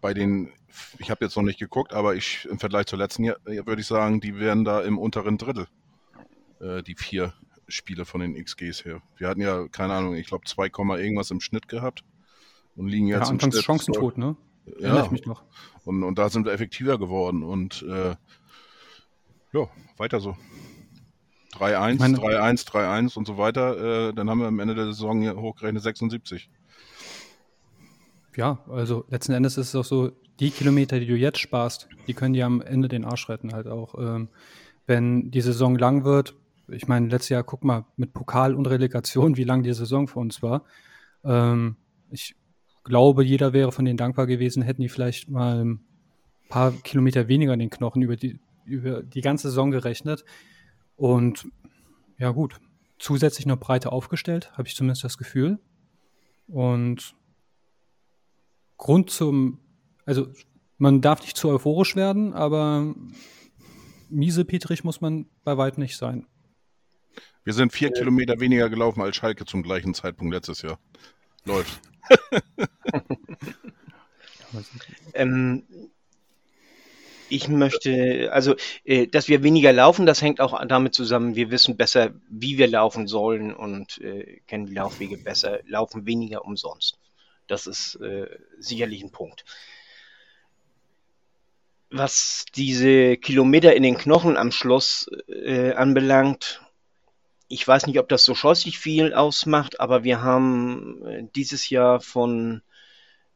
bei 0.00 0.14
den, 0.14 0.50
ich 0.98 1.10
habe 1.10 1.24
jetzt 1.24 1.36
noch 1.36 1.42
nicht 1.42 1.58
geguckt, 1.58 1.92
aber 1.92 2.14
ich 2.14 2.48
im 2.50 2.58
Vergleich 2.58 2.86
zur 2.86 2.98
letzten 2.98 3.24
Jahr 3.24 3.36
würde 3.44 3.80
ich 3.80 3.86
sagen, 3.86 4.20
die 4.20 4.38
wären 4.38 4.64
da 4.64 4.80
im 4.80 4.98
unteren 4.98 5.36
Drittel, 5.36 5.66
äh, 6.60 6.82
die 6.82 6.94
vier 6.94 7.34
Spiele 7.68 8.06
von 8.06 8.22
den 8.22 8.42
XGs 8.42 8.84
her. 8.84 9.02
Wir 9.18 9.28
hatten 9.28 9.42
ja, 9.42 9.68
keine 9.68 9.92
Ahnung, 9.92 10.14
ich 10.14 10.26
glaube 10.26 10.46
2, 10.46 10.66
irgendwas 10.98 11.30
im 11.30 11.40
Schnitt 11.40 11.68
gehabt 11.68 12.02
und 12.76 12.88
liegen 12.88 13.08
jetzt 13.08 13.26
ja, 13.26 13.32
anfangs 13.34 13.62
Chancentod, 13.62 14.16
ne? 14.16 14.36
Ja, 14.78 15.04
ich 15.04 15.10
mich 15.10 15.26
noch. 15.26 15.42
Und, 15.84 16.02
und 16.02 16.18
da 16.18 16.30
sind 16.30 16.46
wir 16.46 16.52
effektiver 16.52 16.98
geworden 16.98 17.42
und 17.42 17.82
äh, 17.82 18.16
ja, 19.52 19.68
weiter 19.98 20.20
so. 20.20 20.36
3-1, 21.52 22.16
3-1, 22.16 22.66
3-1 22.66 23.16
und 23.16 23.26
so 23.26 23.38
weiter. 23.38 24.08
Äh, 24.08 24.12
dann 24.14 24.30
haben 24.30 24.40
wir 24.40 24.46
am 24.46 24.60
Ende 24.60 24.74
der 24.74 24.86
Saison 24.86 25.20
hier 25.20 25.36
hochgerechnet 25.36 25.82
76. 25.82 26.50
Ja, 28.36 28.60
also 28.68 29.04
letzten 29.08 29.32
Endes 29.32 29.58
ist 29.58 29.68
es 29.68 29.74
auch 29.74 29.84
so, 29.84 30.12
die 30.38 30.50
Kilometer, 30.50 30.98
die 30.98 31.06
du 31.06 31.16
jetzt 31.16 31.38
sparst, 31.38 31.88
die 32.06 32.14
können 32.14 32.32
dir 32.32 32.46
am 32.46 32.62
Ende 32.62 32.88
den 32.88 33.04
Arsch 33.04 33.28
retten 33.28 33.52
halt 33.52 33.66
auch. 33.66 33.94
Ähm, 33.98 34.28
wenn 34.86 35.30
die 35.30 35.40
Saison 35.40 35.76
lang 35.76 36.04
wird, 36.04 36.34
ich 36.68 36.88
meine, 36.88 37.08
letztes 37.08 37.30
Jahr, 37.30 37.44
guck 37.44 37.64
mal, 37.64 37.84
mit 37.96 38.12
Pokal 38.12 38.54
und 38.54 38.66
Relegation, 38.66 39.36
wie 39.36 39.44
lang 39.44 39.62
die 39.62 39.72
Saison 39.72 40.08
für 40.08 40.20
uns 40.20 40.42
war. 40.42 40.64
Ähm, 41.24 41.76
ich 42.10 42.34
glaube, 42.84 43.24
jeder 43.24 43.52
wäre 43.52 43.72
von 43.72 43.84
denen 43.84 43.96
dankbar 43.96 44.26
gewesen, 44.26 44.62
hätten 44.62 44.82
die 44.82 44.88
vielleicht 44.88 45.28
mal 45.28 45.64
ein 45.64 45.80
paar 46.48 46.72
Kilometer 46.72 47.28
weniger 47.28 47.52
in 47.52 47.60
den 47.60 47.70
Knochen 47.70 48.02
über 48.02 48.16
die, 48.16 48.40
über 48.64 49.02
die 49.02 49.20
ganze 49.20 49.48
Saison 49.48 49.70
gerechnet. 49.70 50.24
Und 51.00 51.48
ja 52.18 52.30
gut, 52.30 52.60
zusätzlich 52.98 53.46
noch 53.46 53.56
breiter 53.58 53.90
aufgestellt, 53.90 54.52
habe 54.58 54.68
ich 54.68 54.76
zumindest 54.76 55.02
das 55.02 55.16
Gefühl. 55.16 55.58
Und 56.46 57.14
Grund 58.76 59.08
zum, 59.08 59.60
also 60.04 60.28
man 60.76 61.00
darf 61.00 61.22
nicht 61.22 61.38
zu 61.38 61.48
euphorisch 61.48 61.96
werden, 61.96 62.34
aber 62.34 62.94
miese 64.10 64.44
Petrich 64.44 64.84
muss 64.84 65.00
man 65.00 65.24
bei 65.42 65.56
weitem 65.56 65.82
nicht 65.82 65.96
sein. 65.96 66.26
Wir 67.44 67.54
sind 67.54 67.72
vier 67.72 67.88
ja. 67.88 67.94
Kilometer 67.94 68.38
weniger 68.38 68.68
gelaufen 68.68 69.00
als 69.00 69.16
Schalke 69.16 69.46
zum 69.46 69.62
gleichen 69.62 69.94
Zeitpunkt 69.94 70.34
letztes 70.34 70.60
Jahr. 70.60 70.78
Läuft. 71.46 71.80
ähm, 75.14 75.62
ich 77.30 77.48
möchte, 77.48 78.30
also, 78.32 78.54
äh, 78.84 79.06
dass 79.06 79.28
wir 79.28 79.42
weniger 79.42 79.72
laufen, 79.72 80.06
das 80.06 80.22
hängt 80.22 80.40
auch 80.40 80.60
damit 80.66 80.94
zusammen, 80.94 81.36
wir 81.36 81.50
wissen 81.50 81.76
besser, 81.76 82.10
wie 82.28 82.58
wir 82.58 82.66
laufen 82.66 83.06
sollen 83.06 83.54
und 83.54 83.98
äh, 84.00 84.40
kennen 84.46 84.66
die 84.66 84.74
Laufwege 84.74 85.16
besser, 85.16 85.60
laufen 85.66 86.06
weniger 86.06 86.44
umsonst. 86.44 86.98
Das 87.46 87.66
ist 87.66 87.96
äh, 87.96 88.28
sicherlich 88.58 89.02
ein 89.02 89.10
Punkt. 89.10 89.44
Was 91.90 92.44
diese 92.54 93.16
Kilometer 93.16 93.74
in 93.74 93.82
den 93.82 93.98
Knochen 93.98 94.36
am 94.36 94.52
Schluss 94.52 95.10
äh, 95.26 95.72
anbelangt, 95.72 96.62
ich 97.48 97.66
weiß 97.66 97.88
nicht, 97.88 97.98
ob 97.98 98.08
das 98.08 98.24
so 98.24 98.36
scheußlich 98.36 98.78
viel 98.78 99.12
ausmacht, 99.12 99.80
aber 99.80 100.04
wir 100.04 100.22
haben 100.22 101.04
äh, 101.04 101.24
dieses 101.34 101.68
Jahr 101.68 102.00
von 102.00 102.62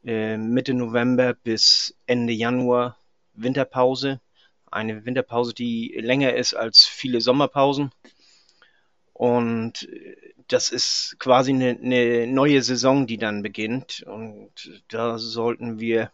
äh, 0.04 0.37
Mitte 0.37 0.74
November 0.74 1.35
bis 1.35 1.96
Ende 2.07 2.33
Januar 2.33 2.96
Winterpause. 3.35 4.20
Eine 4.70 5.05
Winterpause, 5.05 5.55
die 5.55 5.94
länger 6.01 6.35
ist 6.35 6.55
als 6.55 6.85
viele 6.85 7.20
Sommerpausen. 7.20 7.92
Und 9.12 9.88
äh, 9.88 10.16
das 10.49 10.70
ist 10.70 11.16
quasi 11.18 11.53
eine, 11.53 11.70
eine 11.70 12.27
neue 12.27 12.62
Saison, 12.62 13.07
die 13.07 13.18
dann 13.18 13.42
beginnt. 13.42 14.03
Und 14.03 14.83
da 14.88 15.18
sollten 15.18 15.81
wir 15.81 16.11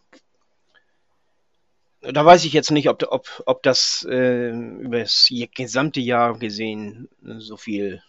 da 2.00 2.24
weiß 2.24 2.44
ich 2.44 2.52
jetzt 2.52 2.70
nicht, 2.70 2.88
ob, 2.88 3.02
ob, 3.10 3.42
ob 3.46 3.62
das 3.62 4.06
äh, 4.08 4.50
über 4.50 5.00
das 5.00 5.30
gesamte 5.54 6.00
Jahr 6.00 6.38
gesehen 6.38 7.08
so 7.22 7.56
viel 7.56 8.02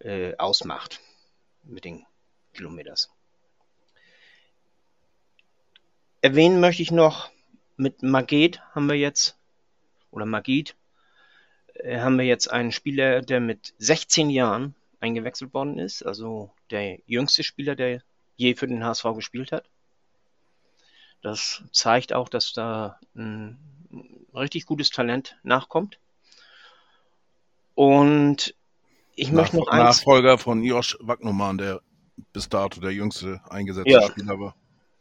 äh, 0.00 0.36
ausmacht 0.36 1.00
mit 1.62 1.84
den 1.84 2.04
Kilometers. 2.52 3.10
Erwähnen 6.20 6.60
möchte 6.60 6.82
ich 6.82 6.90
noch, 6.90 7.30
mit 7.80 8.02
Maget 8.02 8.60
haben 8.74 8.88
wir 8.88 8.96
jetzt, 8.96 9.36
oder 10.10 10.26
Magid, 10.26 10.76
äh, 11.74 12.00
haben 12.00 12.18
wir 12.18 12.26
jetzt 12.26 12.50
einen 12.50 12.72
Spieler, 12.72 13.22
der 13.22 13.40
mit 13.40 13.74
16 13.78 14.28
Jahren 14.30 14.74
eingewechselt 15.00 15.54
worden 15.54 15.78
ist, 15.78 16.02
also 16.02 16.50
der 16.70 16.98
jüngste 17.06 17.42
Spieler, 17.42 17.74
der 17.74 18.02
je 18.36 18.54
für 18.54 18.68
den 18.68 18.84
HSV 18.84 19.04
gespielt 19.14 19.50
hat. 19.50 19.64
Das 21.22 21.62
zeigt 21.72 22.12
auch, 22.12 22.28
dass 22.28 22.52
da 22.52 22.98
ein 23.14 23.58
richtig 24.34 24.66
gutes 24.66 24.90
Talent 24.90 25.36
nachkommt. 25.42 25.98
Und 27.74 28.54
ich 29.14 29.32
möchte 29.32 29.56
noch 29.56 29.68
eins. 29.68 29.98
Nachfolger 29.98 30.38
von 30.38 30.62
Josh 30.62 30.98
Wagnumann, 31.00 31.58
der 31.58 31.80
bis 32.32 32.48
dato 32.48 32.80
der 32.80 32.92
jüngste 32.92 33.40
eingesetzte 33.48 33.90
ja. 33.90 34.02
Spieler 34.02 34.38
war. 34.38 34.54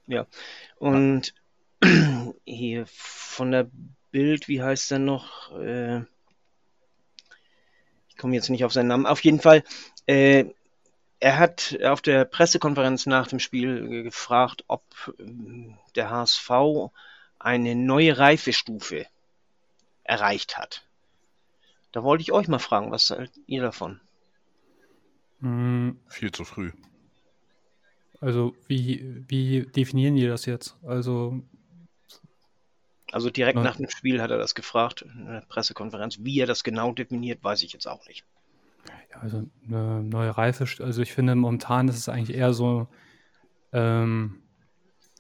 Ja. 0.07 0.25
Und 0.77 1.33
hier 2.45 2.85
von 2.87 3.51
der 3.51 3.69
Bild, 4.11 4.47
wie 4.47 4.61
heißt 4.61 4.91
er 4.91 4.99
noch? 4.99 5.57
Äh, 5.59 5.99
ich 8.09 8.17
komme 8.17 8.35
jetzt 8.35 8.49
nicht 8.49 8.65
auf 8.65 8.73
seinen 8.73 8.87
Namen. 8.87 9.05
Auf 9.05 9.23
jeden 9.23 9.39
Fall, 9.39 9.63
äh, 10.05 10.45
er 11.19 11.37
hat 11.37 11.77
auf 11.83 12.01
der 12.01 12.25
Pressekonferenz 12.25 13.05
nach 13.05 13.27
dem 13.27 13.39
Spiel 13.39 14.03
gefragt, 14.03 14.63
ob 14.67 14.83
ähm, 15.19 15.77
der 15.95 16.09
HSV 16.09 16.49
eine 17.37 17.75
neue 17.75 18.17
Reifestufe 18.17 19.05
erreicht 20.03 20.57
hat. 20.57 20.85
Da 21.91 22.03
wollte 22.03 22.21
ich 22.21 22.31
euch 22.31 22.47
mal 22.47 22.59
fragen, 22.59 22.91
was 22.91 23.07
seid 23.07 23.31
ihr 23.47 23.61
davon? 23.61 23.99
Hm. 25.41 25.99
Viel 26.07 26.31
zu 26.31 26.43
früh. 26.43 26.71
Also 28.21 28.55
wie, 28.67 29.23
wie 29.27 29.65
definieren 29.65 30.15
die 30.15 30.27
das 30.27 30.45
jetzt? 30.45 30.75
Also 30.83 31.41
also 33.11 33.29
direkt 33.29 33.57
nach 33.57 33.77
dem 33.77 33.89
Spiel 33.89 34.21
hat 34.21 34.31
er 34.31 34.37
das 34.37 34.55
gefragt 34.55 35.01
in 35.01 35.25
der 35.25 35.43
Pressekonferenz. 35.47 36.19
Wie 36.21 36.39
er 36.39 36.47
das 36.47 36.63
genau 36.63 36.91
definiert, 36.91 37.43
weiß 37.43 37.63
ich 37.63 37.73
jetzt 37.73 37.87
auch 37.87 38.05
nicht. 38.07 38.23
Ja, 39.11 39.19
also 39.21 39.43
eine 39.67 40.03
neue 40.03 40.37
Reife, 40.37 40.65
also 40.83 41.01
ich 41.01 41.13
finde 41.13 41.35
momentan 41.35 41.87
ist 41.87 41.97
es 41.97 42.09
eigentlich 42.09 42.37
eher 42.37 42.53
so, 42.53 42.87
ähm, 43.73 44.41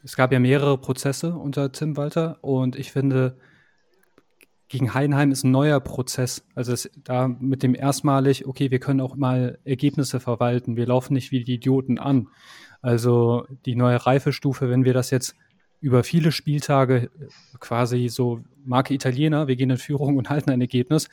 es 0.03 0.15
gab 0.15 0.31
ja 0.31 0.39
mehrere 0.39 0.77
Prozesse 0.77 1.35
unter 1.35 1.71
Tim 1.71 1.97
Walter 1.97 2.37
und 2.41 2.75
ich 2.75 2.91
finde, 2.91 3.37
gegen 4.69 4.93
Heidenheim 4.93 5.31
ist 5.31 5.43
ein 5.43 5.51
neuer 5.51 5.79
Prozess. 5.79 6.45
Also 6.55 6.73
es, 6.73 6.89
da 7.03 7.27
mit 7.27 7.63
dem 7.63 7.75
erstmalig, 7.75 8.45
okay, 8.45 8.71
wir 8.71 8.79
können 8.79 9.01
auch 9.01 9.15
mal 9.15 9.59
Ergebnisse 9.65 10.19
verwalten, 10.19 10.77
wir 10.77 10.85
laufen 10.85 11.13
nicht 11.13 11.31
wie 11.31 11.43
die 11.43 11.55
Idioten 11.55 11.97
an. 11.97 12.29
Also 12.81 13.45
die 13.65 13.75
neue 13.75 14.05
Reifestufe, 14.05 14.69
wenn 14.69 14.85
wir 14.85 14.93
das 14.93 15.09
jetzt 15.09 15.35
über 15.81 16.03
viele 16.03 16.31
Spieltage 16.31 17.09
quasi 17.59 18.09
so 18.09 18.41
Marke 18.65 18.93
Italiener, 18.93 19.47
wir 19.47 19.55
gehen 19.55 19.69
in 19.69 19.77
Führung 19.77 20.17
und 20.17 20.29
halten 20.31 20.49
ein 20.49 20.61
Ergebnis, 20.61 21.09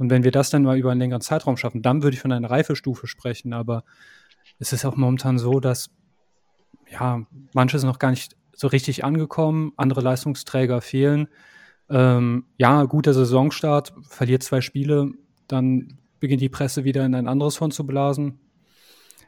und 0.00 0.08
wenn 0.08 0.24
wir 0.24 0.30
das 0.30 0.48
dann 0.48 0.62
mal 0.62 0.78
über 0.78 0.90
einen 0.90 1.00
längeren 1.00 1.20
Zeitraum 1.20 1.58
schaffen, 1.58 1.82
dann 1.82 2.02
würde 2.02 2.14
ich 2.14 2.22
von 2.22 2.32
einer 2.32 2.50
Reifestufe 2.50 3.06
sprechen. 3.06 3.52
Aber 3.52 3.84
es 4.58 4.72
ist 4.72 4.86
auch 4.86 4.96
momentan 4.96 5.38
so, 5.38 5.60
dass 5.60 5.90
ja, 6.90 7.26
manche 7.52 7.78
sind 7.78 7.86
noch 7.86 7.98
gar 7.98 8.08
nicht 8.08 8.34
so 8.54 8.68
richtig 8.68 9.04
angekommen, 9.04 9.74
andere 9.76 10.00
Leistungsträger 10.00 10.80
fehlen. 10.80 11.28
Ähm, 11.90 12.46
ja, 12.56 12.82
guter 12.84 13.12
Saisonstart, 13.12 13.92
verliert 14.08 14.42
zwei 14.42 14.62
Spiele, 14.62 15.12
dann 15.48 15.98
beginnt 16.18 16.40
die 16.40 16.48
Presse 16.48 16.84
wieder 16.84 17.04
in 17.04 17.14
ein 17.14 17.28
anderes 17.28 17.60
Horn 17.60 17.70
zu 17.70 17.86
blasen. 17.86 18.40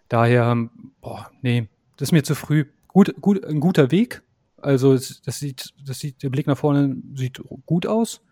Daher, 0.08 0.56
boah, 1.02 1.30
nee, 1.42 1.68
das 1.98 2.08
ist 2.08 2.12
mir 2.12 2.24
zu 2.24 2.34
früh. 2.34 2.64
Gut, 2.88 3.14
gut, 3.20 3.44
ein 3.44 3.60
guter 3.60 3.90
Weg. 3.90 4.22
Also 4.62 4.94
das 4.94 5.38
sieht, 5.38 5.74
das 5.84 5.98
sieht, 5.98 6.22
der 6.22 6.30
Blick 6.30 6.46
nach 6.46 6.58
vorne 6.58 6.96
sieht 7.14 7.42
gut 7.66 7.86
aus, 7.86 8.22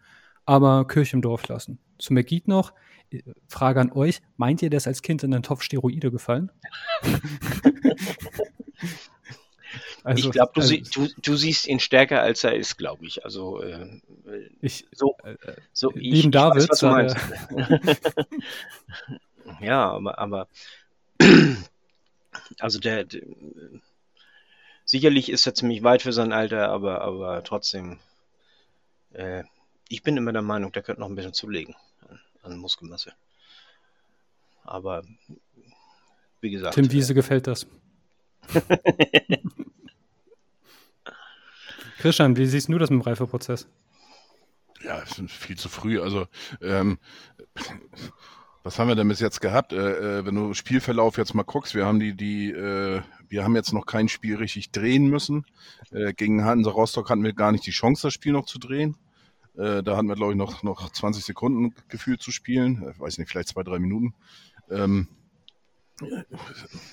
aber 0.44 0.86
Kirche 0.86 1.16
im 1.16 1.22
Dorf 1.22 1.48
lassen 1.48 1.78
zu 2.00 2.12
McGeed 2.12 2.48
noch. 2.48 2.72
Frage 3.48 3.80
an 3.80 3.92
euch: 3.92 4.20
Meint 4.36 4.62
ihr, 4.62 4.70
der 4.70 4.78
ist 4.78 4.86
als 4.86 5.02
Kind 5.02 5.22
in 5.22 5.30
den 5.32 5.42
Topf 5.42 5.62
Steroide 5.62 6.10
gefallen? 6.10 6.50
also, 10.04 10.28
ich 10.28 10.32
glaube, 10.32 10.52
du, 10.54 10.60
also, 10.60 10.76
du, 10.76 11.08
du, 11.20 11.36
siehst 11.36 11.66
ihn 11.66 11.80
stärker, 11.80 12.22
als 12.22 12.44
er 12.44 12.54
ist, 12.54 12.78
glaube 12.78 13.04
ich. 13.04 13.24
Also, 13.24 13.60
äh, 13.62 14.00
ich, 14.60 14.86
so, 14.92 15.16
äh, 15.24 15.36
so 15.72 15.90
ich, 15.90 15.96
lieben 15.96 16.30
David, 16.30 16.62
weiß, 16.62 16.68
was 16.70 16.78
du 16.78 16.86
meinst. 16.86 17.16
ja, 19.60 19.90
aber, 19.90 20.18
aber 20.18 20.46
also 22.60 22.78
der, 22.78 23.04
der, 23.04 23.22
sicherlich 24.90 25.30
ist 25.30 25.46
er 25.46 25.54
ziemlich 25.54 25.84
weit 25.84 26.02
für 26.02 26.12
sein 26.12 26.32
Alter, 26.32 26.68
aber, 26.68 27.02
aber 27.02 27.44
trotzdem, 27.44 28.00
äh, 29.12 29.44
ich 29.88 30.02
bin 30.02 30.16
immer 30.16 30.32
der 30.32 30.42
Meinung, 30.42 30.72
der 30.72 30.82
könnte 30.82 31.00
noch 31.00 31.08
ein 31.08 31.14
bisschen 31.14 31.32
zulegen 31.32 31.76
an 32.42 32.58
Muskelmasse. 32.58 33.12
Aber 34.64 35.04
wie 36.40 36.50
gesagt. 36.50 36.74
Tim 36.74 36.90
Wiese 36.90 37.14
gefällt 37.14 37.46
das. 37.46 37.68
Christian, 41.98 42.36
wie 42.36 42.46
siehst 42.46 42.68
du 42.68 42.78
das 42.78 42.90
mit 42.90 43.00
dem 43.00 43.06
Reifeprozess? 43.06 43.68
Ja, 44.82 45.00
es 45.02 45.18
ist 45.18 45.30
viel 45.30 45.56
zu 45.56 45.68
früh. 45.68 46.00
Also, 46.00 46.26
ähm, 46.62 46.98
was 48.64 48.78
haben 48.78 48.88
wir 48.88 48.96
denn 48.96 49.08
bis 49.08 49.20
jetzt 49.20 49.40
gehabt? 49.40 49.72
Äh, 49.72 50.18
äh, 50.18 50.26
wenn 50.26 50.34
du 50.34 50.54
Spielverlauf 50.54 51.16
jetzt 51.18 51.34
mal 51.34 51.44
guckst, 51.44 51.74
wir 51.74 51.86
haben 51.86 52.00
die, 52.00 52.14
die, 52.14 52.50
äh, 52.50 53.02
wir 53.30 53.44
haben 53.44 53.56
jetzt 53.56 53.72
noch 53.72 53.86
kein 53.86 54.08
Spiel 54.08 54.36
richtig 54.36 54.70
drehen 54.72 55.06
müssen. 55.06 55.46
Äh, 55.92 56.12
gegen 56.12 56.44
Hansa 56.44 56.70
Rostock 56.70 57.08
hatten 57.08 57.24
wir 57.24 57.32
gar 57.32 57.52
nicht 57.52 57.66
die 57.66 57.70
Chance, 57.70 58.08
das 58.08 58.14
Spiel 58.14 58.32
noch 58.32 58.44
zu 58.44 58.58
drehen. 58.58 58.96
Äh, 59.56 59.82
da 59.82 59.96
hatten 59.96 60.08
wir, 60.08 60.16
glaube 60.16 60.32
ich, 60.32 60.38
noch, 60.38 60.62
noch 60.62 60.90
20 60.90 61.24
Sekunden 61.24 61.74
gefühlt 61.88 62.20
zu 62.20 62.32
spielen. 62.32 62.84
Ich 62.92 63.00
weiß 63.00 63.18
nicht, 63.18 63.30
vielleicht 63.30 63.48
zwei, 63.48 63.62
drei 63.62 63.78
Minuten. 63.78 64.14
Ähm, 64.68 65.08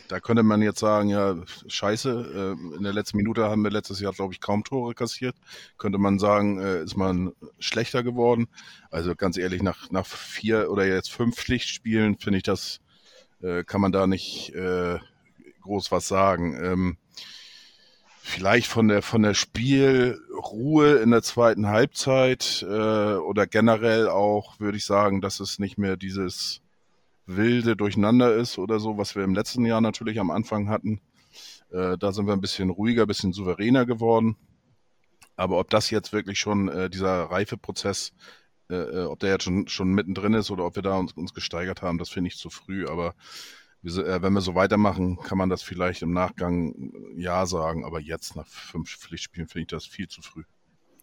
da 0.09 0.19
könnte 0.19 0.43
man 0.43 0.61
jetzt 0.61 0.79
sagen, 0.79 1.09
ja, 1.09 1.37
scheiße, 1.67 2.55
äh, 2.71 2.75
in 2.75 2.83
der 2.83 2.93
letzten 2.93 3.17
Minute 3.17 3.45
haben 3.45 3.63
wir 3.63 3.71
letztes 3.71 3.99
Jahr, 3.99 4.11
glaube 4.11 4.33
ich, 4.33 4.41
kaum 4.41 4.63
Tore 4.63 4.93
kassiert. 4.93 5.35
Könnte 5.77 5.97
man 5.97 6.19
sagen, 6.19 6.59
äh, 6.59 6.83
ist 6.83 6.97
man 6.97 7.33
schlechter 7.57 8.03
geworden. 8.03 8.47
Also 8.91 9.15
ganz 9.15 9.37
ehrlich, 9.37 9.63
nach, 9.63 9.89
nach 9.91 10.05
vier 10.05 10.69
oder 10.69 10.85
jetzt 10.85 11.11
fünf 11.11 11.37
Pflichtspielen 11.37 12.17
finde 12.17 12.37
ich 12.37 12.43
das, 12.43 12.79
äh, 13.41 13.63
kann 13.63 13.81
man 13.81 13.91
da 13.91 14.07
nicht 14.07 14.53
äh, 14.53 14.99
groß 15.67 15.91
was 15.91 16.07
sagen. 16.07 16.57
Ähm, 16.63 16.97
vielleicht 18.21 18.67
von 18.67 18.87
der 18.87 19.01
von 19.01 19.21
der 19.21 19.33
Spielruhe 19.33 20.95
in 20.95 21.11
der 21.11 21.21
zweiten 21.21 21.67
Halbzeit 21.67 22.65
äh, 22.67 23.15
oder 23.15 23.47
generell 23.47 24.09
auch 24.09 24.59
würde 24.59 24.77
ich 24.77 24.85
sagen, 24.85 25.21
dass 25.21 25.39
es 25.39 25.59
nicht 25.59 25.77
mehr 25.77 25.95
dieses 25.95 26.61
wilde 27.25 27.75
Durcheinander 27.75 28.33
ist 28.35 28.57
oder 28.57 28.79
so, 28.79 28.97
was 28.97 29.15
wir 29.15 29.23
im 29.23 29.35
letzten 29.35 29.65
Jahr 29.65 29.81
natürlich 29.81 30.19
am 30.19 30.31
Anfang 30.31 30.69
hatten. 30.69 31.01
Äh, 31.71 31.97
da 31.97 32.11
sind 32.11 32.25
wir 32.25 32.33
ein 32.33 32.41
bisschen 32.41 32.69
ruhiger, 32.69 33.03
ein 33.03 33.07
bisschen 33.07 33.33
souveräner 33.33 33.85
geworden. 33.85 34.37
Aber 35.35 35.59
ob 35.59 35.69
das 35.69 35.91
jetzt 35.91 36.13
wirklich 36.13 36.39
schon 36.39 36.67
äh, 36.67 36.89
dieser 36.89 37.25
Reifeprozess, 37.25 38.13
äh, 38.69 38.75
äh, 38.75 39.05
ob 39.05 39.19
der 39.19 39.31
jetzt 39.31 39.43
schon, 39.43 39.67
schon 39.67 39.89
mittendrin 39.89 40.33
ist 40.33 40.49
oder 40.51 40.65
ob 40.65 40.75
wir 40.75 40.83
da 40.83 40.97
uns, 40.97 41.13
uns 41.13 41.33
gesteigert 41.33 41.81
haben, 41.81 41.97
das 41.99 42.09
finde 42.09 42.29
ich 42.29 42.37
zu 42.37 42.49
früh. 42.49 42.87
Aber 42.87 43.13
wenn 43.95 44.33
wir 44.33 44.41
so 44.41 44.55
weitermachen, 44.55 45.17
kann 45.17 45.37
man 45.37 45.49
das 45.49 45.63
vielleicht 45.63 46.01
im 46.01 46.11
Nachgang 46.11 46.91
ja 47.15 47.45
sagen. 47.45 47.85
Aber 47.85 47.99
jetzt 47.99 48.35
nach 48.35 48.47
fünf 48.47 48.97
Pflichtspielen 48.97 49.47
finde 49.47 49.61
ich 49.61 49.67
das 49.67 49.85
viel 49.85 50.07
zu 50.07 50.21
früh. 50.21 50.43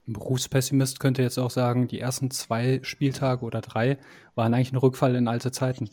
Ein 0.07 0.13
Berufspessimist 0.13 1.01
könnte 1.01 1.23
jetzt 1.23 1.39
auch 1.39 1.51
sagen, 1.51 1.89
die 1.89 1.99
ersten 1.99 2.31
zwei 2.31 2.81
Spieltage 2.83 3.45
oder 3.45 3.63
drei 3.63 3.99
waren 4.35 4.53
eigentlich 4.53 4.73
ein 4.73 4.77
Rückfall 4.77 5.15
in 5.15 5.29
alte 5.29 5.51
Zeiten 5.51 5.89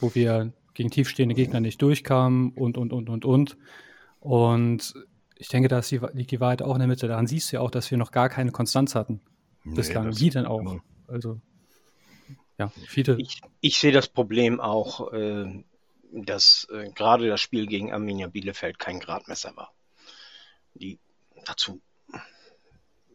wo 0.00 0.14
wir 0.14 0.52
gegen 0.74 0.90
tiefstehende 0.90 1.34
Gegner 1.34 1.60
nicht 1.60 1.80
durchkamen 1.82 2.52
und, 2.52 2.78
und, 2.78 2.92
und, 2.92 3.08
und, 3.08 3.24
und. 3.24 3.56
Und 4.20 4.94
ich 5.36 5.48
denke, 5.48 5.68
da 5.68 5.80
die, 5.80 6.00
liegt 6.12 6.30
die 6.30 6.40
Wahrheit 6.40 6.62
auch 6.62 6.74
in 6.74 6.80
der 6.80 6.88
Mitte. 6.88 7.08
Daran 7.08 7.26
siehst 7.26 7.52
du 7.52 7.56
ja 7.56 7.62
auch, 7.62 7.70
dass 7.70 7.90
wir 7.90 7.98
noch 7.98 8.10
gar 8.10 8.28
keine 8.28 8.52
Konstanz 8.52 8.94
hatten. 8.94 9.20
Nee, 9.64 9.74
Bislang. 9.74 10.18
Wie 10.18 10.30
denn 10.30 10.46
auch? 10.46 10.58
Genau. 10.58 10.80
Also, 11.06 11.40
ja, 12.58 12.68
viele. 12.86 13.16
Ich, 13.18 13.40
ich 13.60 13.78
sehe 13.78 13.92
das 13.92 14.08
Problem 14.08 14.60
auch, 14.60 15.12
äh, 15.12 15.64
dass 16.12 16.68
äh, 16.72 16.90
gerade 16.90 17.28
das 17.28 17.40
Spiel 17.40 17.66
gegen 17.66 17.92
Arminia 17.92 18.28
Bielefeld 18.28 18.78
kein 18.78 19.00
Gradmesser 19.00 19.56
war. 19.56 19.72
Die 20.74 20.98
dazu 21.44 21.80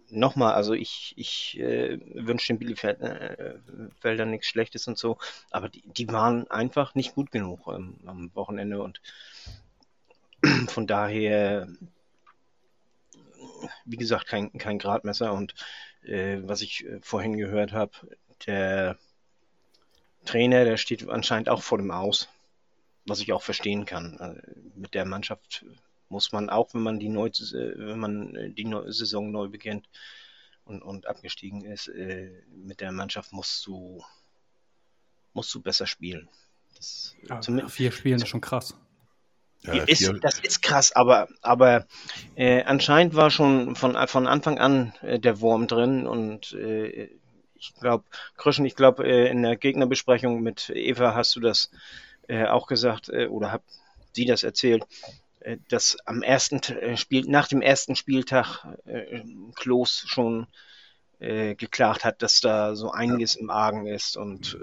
nochmal, 0.10 0.54
also 0.54 0.74
ich, 0.74 1.14
ich 1.18 1.60
äh, 1.60 2.00
wünsche 2.14 2.48
den 2.48 2.60
Bielefeldern 2.60 3.94
äh, 4.04 4.26
nichts 4.26 4.48
Schlechtes 4.48 4.88
und 4.88 4.98
so, 4.98 5.18
aber 5.52 5.70
die, 5.70 5.84
die 5.86 6.08
waren 6.08 6.50
einfach 6.50 6.96
nicht 6.96 7.16
gut 7.16 7.32
genug 7.32 7.68
ähm, 7.68 8.00
am 8.06 8.34
Wochenende 8.36 8.82
und 8.82 9.02
von 10.68 10.88
daher, 10.88 11.68
wie 13.86 13.98
gesagt, 13.98 14.28
kein, 14.28 14.52
kein 14.54 14.80
Gradmesser 14.80 15.34
und 15.34 15.56
äh, 16.04 16.38
was 16.44 16.62
ich 16.62 16.86
äh, 16.86 17.00
vorhin 17.02 17.38
gehört 17.38 17.74
habe, 17.74 17.92
der 18.46 18.98
Trainer, 20.26 20.66
der 20.66 20.78
steht 20.78 21.08
anscheinend 21.10 21.50
auch 21.50 21.64
vor 21.64 21.78
dem 21.78 21.92
Aus, 21.92 22.30
was 23.08 23.22
ich 23.22 23.34
auch 23.34 23.42
verstehen 23.42 23.86
kann. 23.86 24.18
Also 24.20 24.40
mit 24.76 24.94
der 24.94 25.06
Mannschaft 25.06 25.66
muss 26.10 26.32
man 26.32 26.50
auch, 26.50 26.74
wenn 26.74 26.82
man 26.82 27.00
die, 27.00 27.10
neu, 27.10 27.28
äh, 27.28 27.74
wenn 27.78 28.00
man 28.00 28.36
äh, 28.36 28.50
die 28.52 28.70
Saison 28.88 29.32
neu 29.32 29.48
beginnt 29.48 29.90
und, 30.66 30.82
und 30.82 31.08
abgestiegen 31.08 31.66
ist, 31.66 31.88
äh, 31.88 32.32
mit 32.54 32.82
der 32.82 32.92
Mannschaft 32.92 33.34
musst 33.34 33.66
du, 33.66 34.04
musst 35.34 35.54
du 35.54 35.62
besser 35.62 35.88
spielen. 35.88 36.30
Das, 36.76 37.16
ja, 37.28 37.68
vier 37.68 37.92
Spielen 37.92 38.22
ist 38.22 38.28
schon 38.28 38.42
krass. 38.42 38.76
Ja, 39.64 39.74
ist, 39.84 40.14
das 40.22 40.40
ist 40.40 40.62
krass, 40.62 40.92
aber, 40.96 41.28
aber 41.42 41.88
äh, 42.36 42.64
anscheinend 42.64 43.16
war 43.16 43.32
schon 43.32 43.76
von, 43.76 43.98
von 44.08 44.28
Anfang 44.28 44.60
an 44.60 44.94
äh, 45.02 45.20
der 45.20 45.42
Wurm 45.42 45.68
drin 45.68 46.06
und 46.06 46.54
äh, 46.54 47.10
ich 47.56 47.74
glaube, 47.74 48.06
Krischen, 48.38 48.66
ich 48.66 48.76
glaube, 48.76 49.04
äh, 49.06 49.30
in 49.32 49.42
der 49.42 49.56
Gegnerbesprechung 49.56 50.44
mit 50.44 50.70
Eva 50.70 51.16
hast 51.16 51.36
du 51.36 51.40
das 51.40 51.72
äh, 52.28 52.46
auch 52.46 52.68
gesagt 52.68 53.10
äh, 53.10 53.28
oder 53.28 53.52
hat 53.52 53.64
sie 54.14 54.26
das 54.26 54.44
erzählt, 54.44 54.86
äh, 55.40 55.58
dass 55.70 55.98
am 56.06 56.22
ersten 56.22 56.58
äh, 56.74 56.98
Spiel, 56.98 57.26
nach 57.28 57.48
dem 57.48 57.62
ersten 57.62 57.96
Spieltag 57.96 58.66
äh, 58.86 59.22
Klos 59.56 60.04
schon 60.08 60.48
äh, 61.20 61.56
geklagt 61.56 62.06
hat, 62.06 62.22
dass 62.22 62.42
da 62.42 62.76
so 62.76 62.92
einiges 62.92 63.36
ja. 63.36 63.42
im 63.42 63.50
Argen 63.50 63.88
ist 63.88 64.18
und 64.18 64.58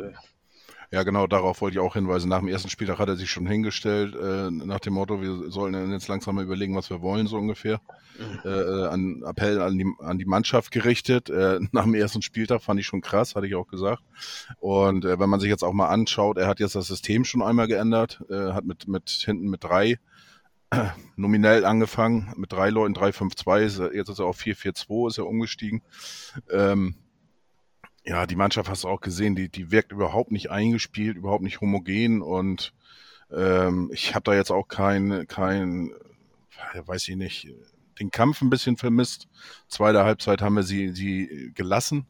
ja, 0.95 1.03
genau, 1.03 1.27
darauf 1.27 1.61
wollte 1.61 1.75
ich 1.75 1.81
auch 1.81 1.95
hinweisen. 1.95 2.29
Nach 2.29 2.39
dem 2.39 2.47
ersten 2.47 2.71
Spieltag 2.71 3.01
hat 3.01 3.09
er 3.09 3.17
sich 3.17 3.29
schon 3.29 3.49
hingestellt, 3.49 4.15
äh, 4.15 4.49
nach 4.49 4.79
dem 4.79 4.93
Motto, 4.95 5.21
wir 5.21 5.51
sollen 5.51 5.91
jetzt 5.91 6.07
langsam 6.07 6.37
mal 6.37 6.45
überlegen, 6.45 6.77
was 6.77 6.89
wir 6.89 7.03
wollen, 7.03 7.27
so 7.27 7.37
ungefähr. 7.37 7.81
Mhm. 8.17 8.49
Äh, 8.49 8.87
an 8.87 9.23
Appell 9.27 9.61
an 9.61 9.77
die, 9.77 9.93
an 9.99 10.19
die 10.19 10.25
Mannschaft 10.25 10.71
gerichtet. 10.71 11.31
Äh, 11.31 11.59
nach 11.73 11.83
dem 11.83 11.95
ersten 11.95 12.23
Spieltag 12.23 12.63
fand 12.63 12.79
ich 12.79 12.87
schon 12.87 13.01
krass, 13.01 13.35
hatte 13.35 13.49
ich 13.49 13.57
auch 13.57 13.67
gesagt. 13.67 14.05
Und 14.61 15.05
äh, 15.05 15.19
wenn 15.19 15.29
man 15.29 15.41
sich 15.41 15.49
jetzt 15.49 15.65
auch 15.65 15.73
mal 15.73 15.89
anschaut, 15.89 16.39
er 16.39 16.47
hat 16.47 16.61
jetzt 16.61 16.77
das 16.77 16.87
System 16.87 17.25
schon 17.25 17.43
einmal 17.43 17.67
geändert, 17.67 18.23
äh, 18.31 18.53
hat 18.53 18.65
mit, 18.65 18.87
mit 18.87 19.11
hinten 19.11 19.51
mit 19.51 19.65
drei 19.65 19.99
nominell 21.17 21.65
angefangen 21.65 22.33
mit 22.37 22.53
drei 22.53 22.71
Leuten, 22.71 22.95
3-5-2, 22.95 23.93
jetzt 23.95 24.11
ist 24.11 24.21
er 24.21 24.27
auf 24.27 24.39
4-4-2, 24.39 25.09
ist 25.09 25.19
er 25.19 25.27
umgestiegen. 25.27 25.83
Ähm, 26.53 26.95
ja, 28.05 28.27
die 28.27 28.37
Mannschaft 28.37 28.69
hast 28.69 28.85
du 28.85 28.89
auch 28.89 29.01
gesehen, 29.01 29.35
die, 29.35 29.49
die 29.49 29.71
wirkt 29.71 29.93
überhaupt 29.93 30.31
nicht 30.31 30.51
eingespielt, 30.51 31.17
überhaupt 31.17 31.43
nicht 31.43 31.61
homogen 31.61 32.23
und 32.23 32.75
ähm, 33.33 33.91
ich 33.93 34.15
habe 34.15 34.25
da 34.25 34.35
jetzt 34.35 34.51
auch 34.51 34.69
kein, 34.69 35.27
kein, 35.27 35.93
weiß 36.85 37.09
ich 37.09 37.17
nicht, 37.17 37.49
den 37.99 38.11
Kampf 38.11 38.43
ein 38.43 38.51
bisschen 38.51 38.77
vermisst. 38.77 39.29
Zweite 39.69 40.05
Halbzeit 40.05 40.43
haben 40.43 40.57
wir 40.57 40.63
sie, 40.63 40.91
sie 40.91 41.53
gelassen. 41.55 42.07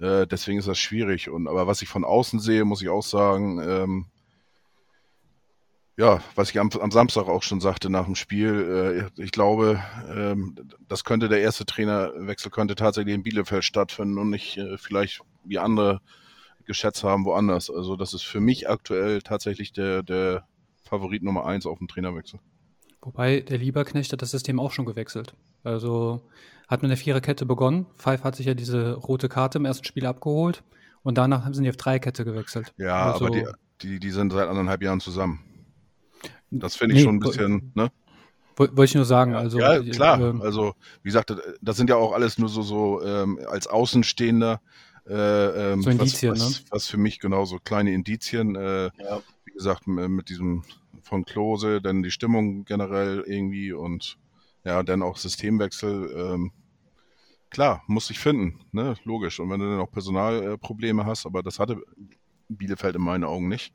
Äh, 0.00 0.26
deswegen 0.26 0.58
ist 0.58 0.68
das 0.68 0.78
schwierig. 0.78 1.28
Und 1.28 1.46
aber 1.46 1.66
was 1.66 1.82
ich 1.82 1.88
von 1.88 2.04
außen 2.04 2.40
sehe, 2.40 2.64
muss 2.64 2.82
ich 2.82 2.88
auch 2.88 3.02
sagen, 3.02 3.60
ähm, 3.62 4.06
ja, 6.00 6.22
was 6.34 6.48
ich 6.48 6.58
am, 6.58 6.70
am, 6.80 6.90
Samstag 6.90 7.28
auch 7.28 7.42
schon 7.42 7.60
sagte 7.60 7.90
nach 7.90 8.06
dem 8.06 8.14
Spiel, 8.14 9.10
äh, 9.18 9.22
ich 9.22 9.32
glaube, 9.32 9.82
ähm, 10.08 10.54
das 10.88 11.04
könnte 11.04 11.28
der 11.28 11.42
erste 11.42 11.66
Trainerwechsel 11.66 12.50
könnte 12.50 12.74
tatsächlich 12.74 13.14
in 13.14 13.22
Bielefeld 13.22 13.64
stattfinden 13.64 14.16
und 14.16 14.30
nicht 14.30 14.56
äh, 14.56 14.78
vielleicht 14.78 15.20
wie 15.44 15.58
andere 15.58 16.00
geschätzt 16.64 17.04
haben 17.04 17.26
woanders. 17.26 17.68
Also 17.68 17.96
das 17.96 18.14
ist 18.14 18.22
für 18.22 18.40
mich 18.40 18.70
aktuell 18.70 19.20
tatsächlich 19.20 19.74
der, 19.74 20.02
der 20.02 20.46
Favorit 20.84 21.22
Nummer 21.22 21.44
eins 21.44 21.66
auf 21.66 21.76
dem 21.76 21.88
Trainerwechsel. 21.88 22.40
Wobei 23.02 23.40
der 23.40 23.58
Lieberknecht 23.58 24.10
hat 24.10 24.22
das 24.22 24.30
System 24.30 24.58
auch 24.58 24.72
schon 24.72 24.86
gewechselt. 24.86 25.34
Also 25.64 26.22
hat 26.66 26.80
mit 26.80 26.90
der 26.90 26.96
Viererkette 26.96 27.44
begonnen. 27.44 27.84
Five 27.96 28.24
hat 28.24 28.36
sich 28.36 28.46
ja 28.46 28.54
diese 28.54 28.94
rote 28.94 29.28
Karte 29.28 29.58
im 29.58 29.66
ersten 29.66 29.84
Spiel 29.84 30.06
abgeholt 30.06 30.62
und 31.02 31.18
danach 31.18 31.44
sind 31.52 31.64
die 31.64 31.70
auf 31.70 31.76
Dreierkette 31.76 32.24
gewechselt. 32.24 32.72
Ja, 32.78 33.12
also, 33.12 33.26
aber 33.26 33.34
die, 33.34 33.44
die, 33.82 34.00
die 34.00 34.10
sind 34.10 34.32
seit 34.32 34.48
anderthalb 34.48 34.82
Jahren 34.82 35.00
zusammen. 35.00 35.44
Das 36.50 36.76
finde 36.76 36.94
ich 36.94 37.00
nee, 37.00 37.04
schon 37.04 37.16
ein 37.16 37.20
bisschen, 37.20 37.72
ne? 37.74 37.90
Wollte 38.56 38.84
ich 38.84 38.94
nur 38.94 39.06
sagen, 39.06 39.34
also. 39.34 39.58
Ja, 39.58 39.80
klar. 39.82 40.20
Ähm, 40.20 40.42
also, 40.42 40.74
wie 41.02 41.08
gesagt, 41.08 41.34
das 41.62 41.76
sind 41.76 41.88
ja 41.88 41.96
auch 41.96 42.12
alles 42.12 42.38
nur 42.38 42.48
so, 42.50 42.60
so 42.60 43.02
ähm, 43.02 43.38
als 43.48 43.66
Außenstehender. 43.66 44.60
Äh, 45.08 45.72
ähm, 45.72 45.82
so 45.82 45.90
Indizien, 45.90 46.32
was, 46.32 46.40
was, 46.40 46.60
ne? 46.60 46.66
was 46.70 46.86
für 46.88 46.98
mich 46.98 47.20
genauso 47.20 47.58
kleine 47.58 47.92
Indizien. 47.94 48.56
Äh, 48.56 48.90
ja. 48.98 49.22
Wie 49.44 49.52
gesagt, 49.52 49.86
mit 49.86 50.28
diesem 50.28 50.64
von 51.02 51.24
Klose, 51.24 51.80
dann 51.80 52.02
die 52.02 52.10
Stimmung 52.10 52.64
generell 52.64 53.24
irgendwie 53.26 53.72
und 53.72 54.18
ja, 54.64 54.82
dann 54.82 55.02
auch 55.02 55.16
Systemwechsel. 55.16 56.14
Ähm, 56.14 56.52
klar, 57.48 57.82
muss 57.86 58.10
ich 58.10 58.18
finden, 58.18 58.60
ne? 58.72 58.94
Logisch. 59.04 59.40
Und 59.40 59.50
wenn 59.50 59.60
du 59.60 59.70
dann 59.70 59.80
auch 59.80 59.90
Personalprobleme 59.90 61.06
hast, 61.06 61.24
aber 61.24 61.42
das 61.42 61.58
hatte 61.58 61.82
Bielefeld 62.56 62.96
in 62.96 63.02
meinen 63.02 63.24
Augen 63.24 63.48
nicht. 63.48 63.74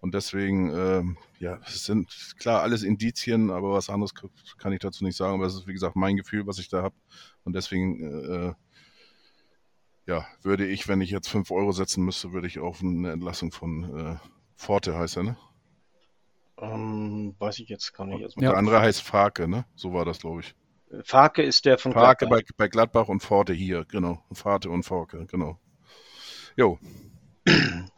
Und 0.00 0.14
deswegen, 0.14 0.70
äh, 0.70 1.02
ja, 1.38 1.58
es 1.66 1.84
sind 1.84 2.34
klar 2.38 2.62
alles 2.62 2.82
Indizien, 2.82 3.50
aber 3.50 3.72
was 3.72 3.90
anderes 3.90 4.12
kann 4.58 4.72
ich 4.72 4.80
dazu 4.80 5.04
nicht 5.04 5.16
sagen. 5.16 5.34
Aber 5.34 5.46
es 5.46 5.54
ist, 5.54 5.66
wie 5.66 5.72
gesagt, 5.72 5.96
mein 5.96 6.16
Gefühl, 6.16 6.46
was 6.46 6.58
ich 6.58 6.68
da 6.68 6.82
habe. 6.82 6.94
Und 7.44 7.54
deswegen, 7.54 8.02
äh, 8.02 8.54
ja, 10.06 10.26
würde 10.42 10.66
ich, 10.66 10.86
wenn 10.88 11.00
ich 11.00 11.10
jetzt 11.10 11.28
fünf 11.28 11.50
Euro 11.50 11.72
setzen 11.72 12.04
müsste, 12.04 12.32
würde 12.32 12.46
ich 12.46 12.58
auf 12.58 12.82
eine 12.82 13.12
Entlassung 13.12 13.52
von 13.52 13.96
äh, 13.98 14.16
Forte 14.56 14.96
heißt 14.96 15.16
er, 15.18 15.22
ne? 15.24 15.36
Ähm, 16.58 17.34
weiß 17.38 17.58
ich 17.58 17.68
jetzt 17.68 17.92
gar 17.94 18.06
nicht. 18.06 18.22
Also, 18.22 18.36
Und 18.36 18.42
Ja. 18.42 18.50
der 18.50 18.58
andere 18.58 18.80
heißt 18.80 19.02
Farke, 19.02 19.48
ne? 19.48 19.64
So 19.74 19.92
war 19.92 20.04
das, 20.04 20.20
glaube 20.20 20.40
ich. 20.40 20.54
Farke 21.02 21.42
ist 21.42 21.64
der 21.64 21.78
von 21.78 21.92
Farke 21.92 22.26
Gladbach. 22.26 22.46
bei, 22.56 22.64
bei 22.64 22.68
Gladbach 22.68 23.08
und 23.08 23.20
Forte 23.20 23.52
hier, 23.52 23.84
genau. 23.86 24.22
Farte 24.32 24.70
und 24.70 24.84
Forke, 24.84 25.26
genau. 25.26 25.58
Jo, 26.56 26.78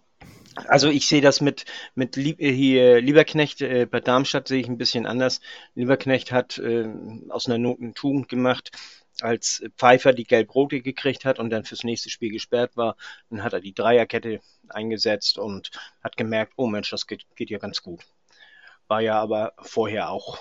Also 0.69 0.89
ich 0.89 1.07
sehe 1.07 1.21
das 1.21 1.41
mit, 1.41 1.65
mit 1.95 2.17
Lieb 2.17 2.41
äh, 2.41 2.53
hier 2.53 3.01
Lieberknecht 3.01 3.61
äh, 3.61 3.87
bei 3.87 4.01
Darmstadt 4.01 4.49
sehe 4.49 4.61
ich 4.61 4.69
ein 4.69 4.79
bisschen 4.79 5.07
anders. 5.07 5.41
Lieberknecht 5.75 6.33
hat 6.33 6.59
äh, 6.59 6.89
aus 7.29 7.47
einer 7.47 7.59
Not 7.59 7.81
eine 7.81 7.95
Tugend 7.95 8.29
gemacht, 8.29 8.71
als 9.21 9.63
Pfeiffer 9.77 10.13
die 10.13 10.25
Gelb-Rote 10.25 10.81
gekriegt 10.81 11.25
hat 11.25 11.39
und 11.39 11.51
dann 11.51 11.65
fürs 11.65 11.85
nächste 11.85 12.11
Spiel 12.11 12.31
gesperrt 12.33 12.77
war. 12.77 12.97
Dann 13.31 13.43
hat 13.43 13.53
er 13.53 13.61
die 13.61 13.75
Dreierkette 13.75 14.41
eingesetzt 14.69 15.39
und 15.39 15.71
hat 16.03 16.17
gemerkt, 16.17 16.55
oh 16.57 16.67
Mensch, 16.67 16.91
das 16.91 17.07
geht, 17.07 17.27
geht 17.37 17.51
ja 17.51 17.59
ganz 17.59 17.83
gut. 17.83 18.05
War 18.89 19.01
ja 19.01 19.21
aber 19.21 19.53
vorher 19.59 20.11
auch 20.11 20.39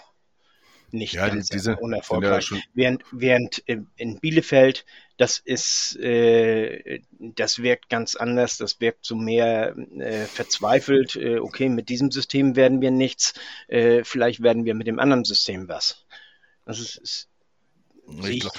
nicht 0.96 1.14
Ja, 1.14 1.28
ganz 1.30 1.50
die 1.50 1.58
ja 1.60 1.76
unerfolgreich. 1.76 2.46
schon- 2.46 2.62
Während, 2.74 3.04
während 3.12 3.60
in 3.60 3.88
in 3.98 4.20
Bielefeld, 4.20 4.86
das 5.18 5.38
ist, 5.40 5.96
äh, 5.98 7.00
das 7.20 7.62
wirkt 7.62 7.90
ganz 7.90 8.16
anders, 8.16 8.58
das 8.58 8.80
wirkt 8.82 9.06
so 9.06 9.16
mehr 9.16 9.76
äh, 10.00 10.26
verzweifelt. 10.26 11.16
Äh, 11.16 11.38
okay, 11.40 11.70
mit 11.70 11.90
diesem 11.90 12.12
System 12.12 12.56
werden 12.56 12.82
wir 12.82 12.92
nichts, 12.92 13.34
äh, 13.68 14.04
vielleicht 14.04 14.42
werden 14.42 14.66
wir 14.66 14.74
mit 14.76 14.88
dem 14.88 15.00
anderen 15.00 15.24
System 15.26 15.68
was. 15.68 16.06
Das 16.66 16.80
ist, 16.80 16.98
ist 16.98 17.30
ich, 18.24 18.30
ich, 18.30 18.44
gla- 18.44 18.54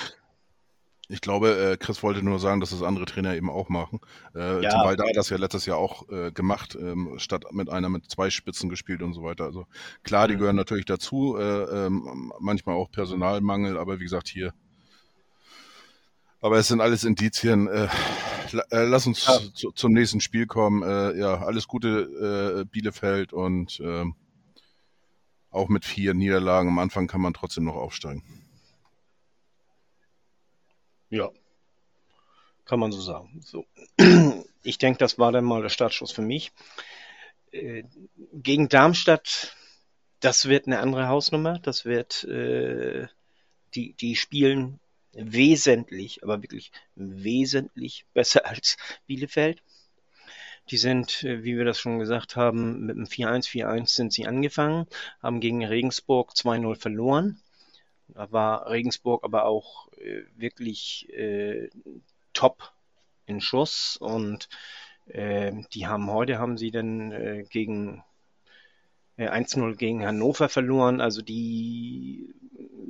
ich 1.09 1.21
glaube, 1.21 1.57
äh, 1.57 1.77
Chris 1.77 2.03
wollte 2.03 2.23
nur 2.23 2.39
sagen, 2.39 2.61
dass 2.61 2.71
das 2.71 2.83
andere 2.83 3.05
Trainer 3.07 3.35
eben 3.37 3.49
auch 3.51 3.69
machen. 3.69 4.01
Äh, 4.35 4.63
Ja. 4.63 4.83
Beispiel 4.83 5.07
hat 5.09 5.17
das 5.17 5.29
ja 5.31 5.37
letztes 5.37 5.65
Jahr 5.67 5.79
auch 5.79 6.09
äh, 6.09 6.33
gemacht, 6.33 6.77
ähm, 6.81 7.15
statt 7.19 7.45
mit 7.53 7.71
einer 7.71 7.89
mit 7.89 8.11
zwei 8.11 8.31
Spitzen 8.31 8.69
gespielt 8.69 9.03
und 9.03 9.13
so 9.15 9.23
weiter. 9.23 9.45
Also 9.45 9.67
klar, 10.03 10.27
die 10.29 10.35
Mhm. 10.35 10.39
gehören 10.39 10.57
natürlich 10.57 10.85
dazu, 10.85 11.37
äh, 11.39 11.87
ähm, 11.87 12.33
manchmal 12.41 12.75
auch 12.77 12.91
Personalmangel, 12.91 13.79
aber 13.79 14.01
wie 14.01 14.05
gesagt, 14.05 14.29
hier. 14.29 14.53
Aber 16.41 16.59
es 16.59 16.69
sind 16.69 16.81
alles 16.81 17.05
Indizien. 17.05 17.67
Äh, 17.69 17.89
äh, 18.71 18.85
lass 18.85 19.07
uns 19.07 19.25
Ja. 19.27 19.39
zu, 19.55 19.73
zum 19.73 19.93
nächsten 19.93 20.21
Spiel 20.21 20.47
kommen. 20.47 20.83
Äh, 20.83 21.19
ja, 21.19 21.39
alles 21.43 21.67
Gute, 21.67 22.61
äh, 22.61 22.65
Bielefeld 22.65 23.33
und 23.33 23.81
ähm, 23.83 24.15
auch 25.51 25.69
mit 25.69 25.85
vier 25.85 26.15
Niederlagen 26.15 26.69
am 26.69 26.79
Anfang 26.79 27.07
kann 27.07 27.21
man 27.21 27.33
trotzdem 27.33 27.65
noch 27.65 27.77
aufsteigen. 27.77 28.23
Ja, 31.11 31.31
kann 32.67 32.81
man 32.81 32.93
so 32.93 33.01
sagen. 33.01 33.41
So. 33.43 33.67
Ich 34.63 34.79
denke, 34.79 34.99
das 34.99 35.17
war 35.17 35.31
dann 35.31 35.45
mal 35.45 35.63
der 35.63 35.69
Startschuss 35.69 36.11
für 36.11 36.23
mich. 36.23 36.51
Äh, 37.53 37.85
gegen 38.33 38.69
Darmstadt, 38.69 39.55
das 40.19 40.49
wird 40.49 40.67
eine 40.67 40.81
andere 40.81 41.07
Hausnummer. 41.07 41.61
Das 41.61 41.85
wird, 41.85 42.25
äh, 42.25 43.07
die, 43.77 43.93
die 43.93 44.17
spielen 44.17 44.81
wesentlich, 45.13 46.25
aber 46.25 46.43
wirklich 46.43 46.73
wesentlich 46.97 48.07
besser 48.13 48.45
als 48.47 48.77
Bielefeld. 49.07 49.63
Die 50.71 50.79
sind, 50.79 51.23
äh, 51.23 51.45
wie 51.45 51.57
wir 51.57 51.65
das 51.65 51.79
schon 51.79 52.01
gesagt 52.01 52.35
haben, 52.35 52.87
mit 52.87 52.97
einem 52.97 53.07
4-1-4-1 53.07 53.87
sind 53.87 54.13
sie 54.13 54.27
angefangen, 54.27 54.87
haben 55.23 55.39
gegen 55.39 55.65
Regensburg 55.65 56.33
2-0 56.33 56.75
verloren. 56.75 57.41
Da 58.09 58.31
war 58.33 58.71
Regensburg 58.71 59.25
aber 59.25 59.45
auch 59.45 59.93
äh, 59.95 60.23
wirklich 60.37 61.09
äh, 61.13 61.69
top 62.33 62.73
in 63.27 63.41
Schuss 63.41 63.97
und 63.97 64.49
äh, 65.07 65.53
die 65.73 65.87
haben 65.87 66.11
heute 66.11 66.39
haben 66.39 66.57
sie 66.57 66.71
dann 66.71 67.13
äh, 67.13 67.45
gegen 67.49 68.05
äh, 69.17 69.29
1-0 69.29 69.77
gegen 69.77 70.07
Hannover 70.07 70.49
verloren. 70.49 71.01
Also 71.01 71.23
die 71.23 72.35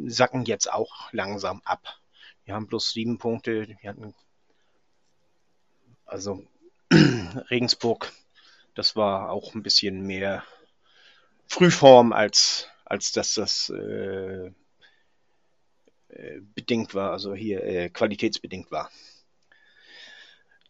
sacken 0.07 0.45
jetzt 0.45 0.73
auch 0.73 1.13
langsam 1.13 1.63
ab. 1.65 2.01
Die 2.47 2.53
haben 2.53 2.67
bloß 2.67 2.91
sieben 2.93 3.19
Punkte. 3.19 3.67
Die 3.67 3.89
hatten 3.89 4.15
also 6.05 6.45
Regensburg, 7.51 8.13
das 8.75 8.95
war 8.95 9.31
auch 9.31 9.55
ein 9.55 9.63
bisschen 9.63 10.03
mehr 10.07 10.45
Frühform, 11.49 12.13
als, 12.13 12.69
als 12.85 13.13
dass 13.13 13.35
das 13.35 13.71
äh, 13.71 14.47
äh, 14.47 14.53
bedingt 16.55 16.95
war, 16.95 17.13
also 17.13 17.35
hier 17.35 17.65
äh, 17.65 17.91
qualitätsbedingt 17.91 18.71
war. 18.71 18.91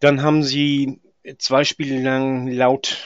Dann 0.00 0.22
haben 0.22 0.42
sie 0.42 1.00
zwei 1.38 1.64
Spiele 1.64 2.02
lang 2.02 2.48
laut 2.48 3.04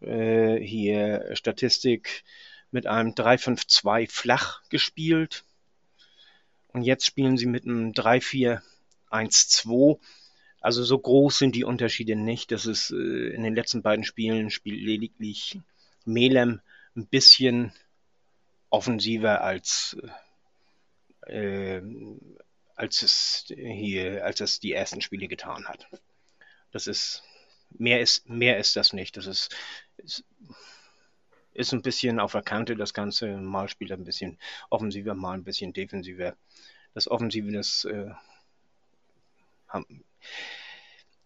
äh, 0.00 0.56
hier 0.56 1.30
Statistik 1.34 2.24
mit 2.70 2.86
einem 2.86 3.10
3-5-2 3.10 4.10
flach 4.10 4.62
gespielt. 4.68 5.44
Und 6.68 6.82
jetzt 6.82 7.04
spielen 7.04 7.36
sie 7.36 7.46
mit 7.46 7.64
einem 7.64 7.92
3-4-1-2. 7.92 9.98
Also 10.60 10.84
so 10.84 10.98
groß 10.98 11.38
sind 11.38 11.56
die 11.56 11.64
Unterschiede 11.64 12.16
nicht. 12.16 12.52
Das 12.52 12.66
ist 12.66 12.90
äh, 12.90 13.30
in 13.30 13.42
den 13.42 13.54
letzten 13.54 13.82
beiden 13.82 14.04
Spielen 14.04 14.50
spielt 14.50 14.80
lediglich 14.80 15.58
Melem 16.04 16.60
ein 16.96 17.06
bisschen 17.06 17.72
offensiver 18.70 19.42
als 19.42 19.96
äh, 21.30 21.82
als 22.74 23.02
es 23.02 23.44
hier 23.48 24.24
als 24.24 24.40
es 24.40 24.60
die 24.60 24.72
ersten 24.72 25.00
Spiele 25.00 25.28
getan 25.28 25.66
hat. 25.66 25.88
Das 26.72 26.86
ist 26.86 27.22
mehr 27.70 28.00
ist 28.00 28.28
mehr 28.28 28.58
ist 28.58 28.76
das 28.76 28.92
nicht. 28.92 29.16
Das 29.16 29.26
ist 29.26 29.54
ist, 29.98 30.24
ist 31.52 31.72
ein 31.72 31.82
bisschen 31.82 32.20
auf 32.20 32.32
der 32.32 32.42
Kante 32.42 32.76
das 32.76 32.94
Ganze. 32.94 33.36
Mal 33.36 33.68
spielt 33.68 33.90
er 33.90 33.96
ein 33.96 34.04
bisschen 34.04 34.38
offensiver, 34.70 35.14
mal 35.14 35.34
ein 35.34 35.44
bisschen 35.44 35.72
defensiver. 35.72 36.36
Das 36.94 37.08
Offensive, 37.08 37.52
das 37.52 37.84
äh, 37.84 38.10
haben, 39.68 40.04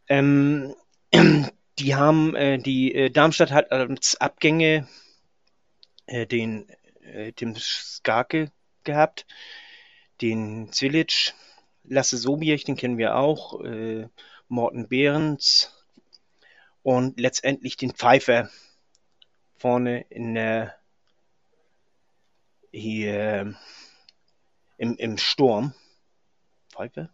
ähm, 0.08 0.74
die 1.78 1.94
haben, 1.94 2.34
äh, 2.34 2.58
die 2.58 2.94
äh, 2.94 3.10
Darmstadt 3.10 3.50
hat 3.50 3.72
als 3.72 4.20
Abgänge 4.20 4.88
äh, 6.06 6.26
den 6.26 6.68
äh, 7.02 7.32
Tim 7.32 7.56
Skarke 7.56 8.50
gehabt, 8.84 9.26
den 10.24 10.72
Zilic, 10.72 11.34
Lasse 11.84 12.16
Sobiech, 12.16 12.64
den 12.64 12.76
kennen 12.76 12.96
wir 12.96 13.16
auch, 13.16 13.60
äh, 13.60 14.08
Morten 14.48 14.88
Behrens 14.88 15.70
und 16.82 17.20
letztendlich 17.20 17.76
den 17.76 17.92
Pfeiffer 17.92 18.48
vorne 19.56 20.00
in 20.08 20.34
der 20.34 20.74
hier 22.70 23.54
im, 24.78 24.96
im 24.96 25.18
Sturm. 25.18 25.74
Pfeiffer? 26.70 27.10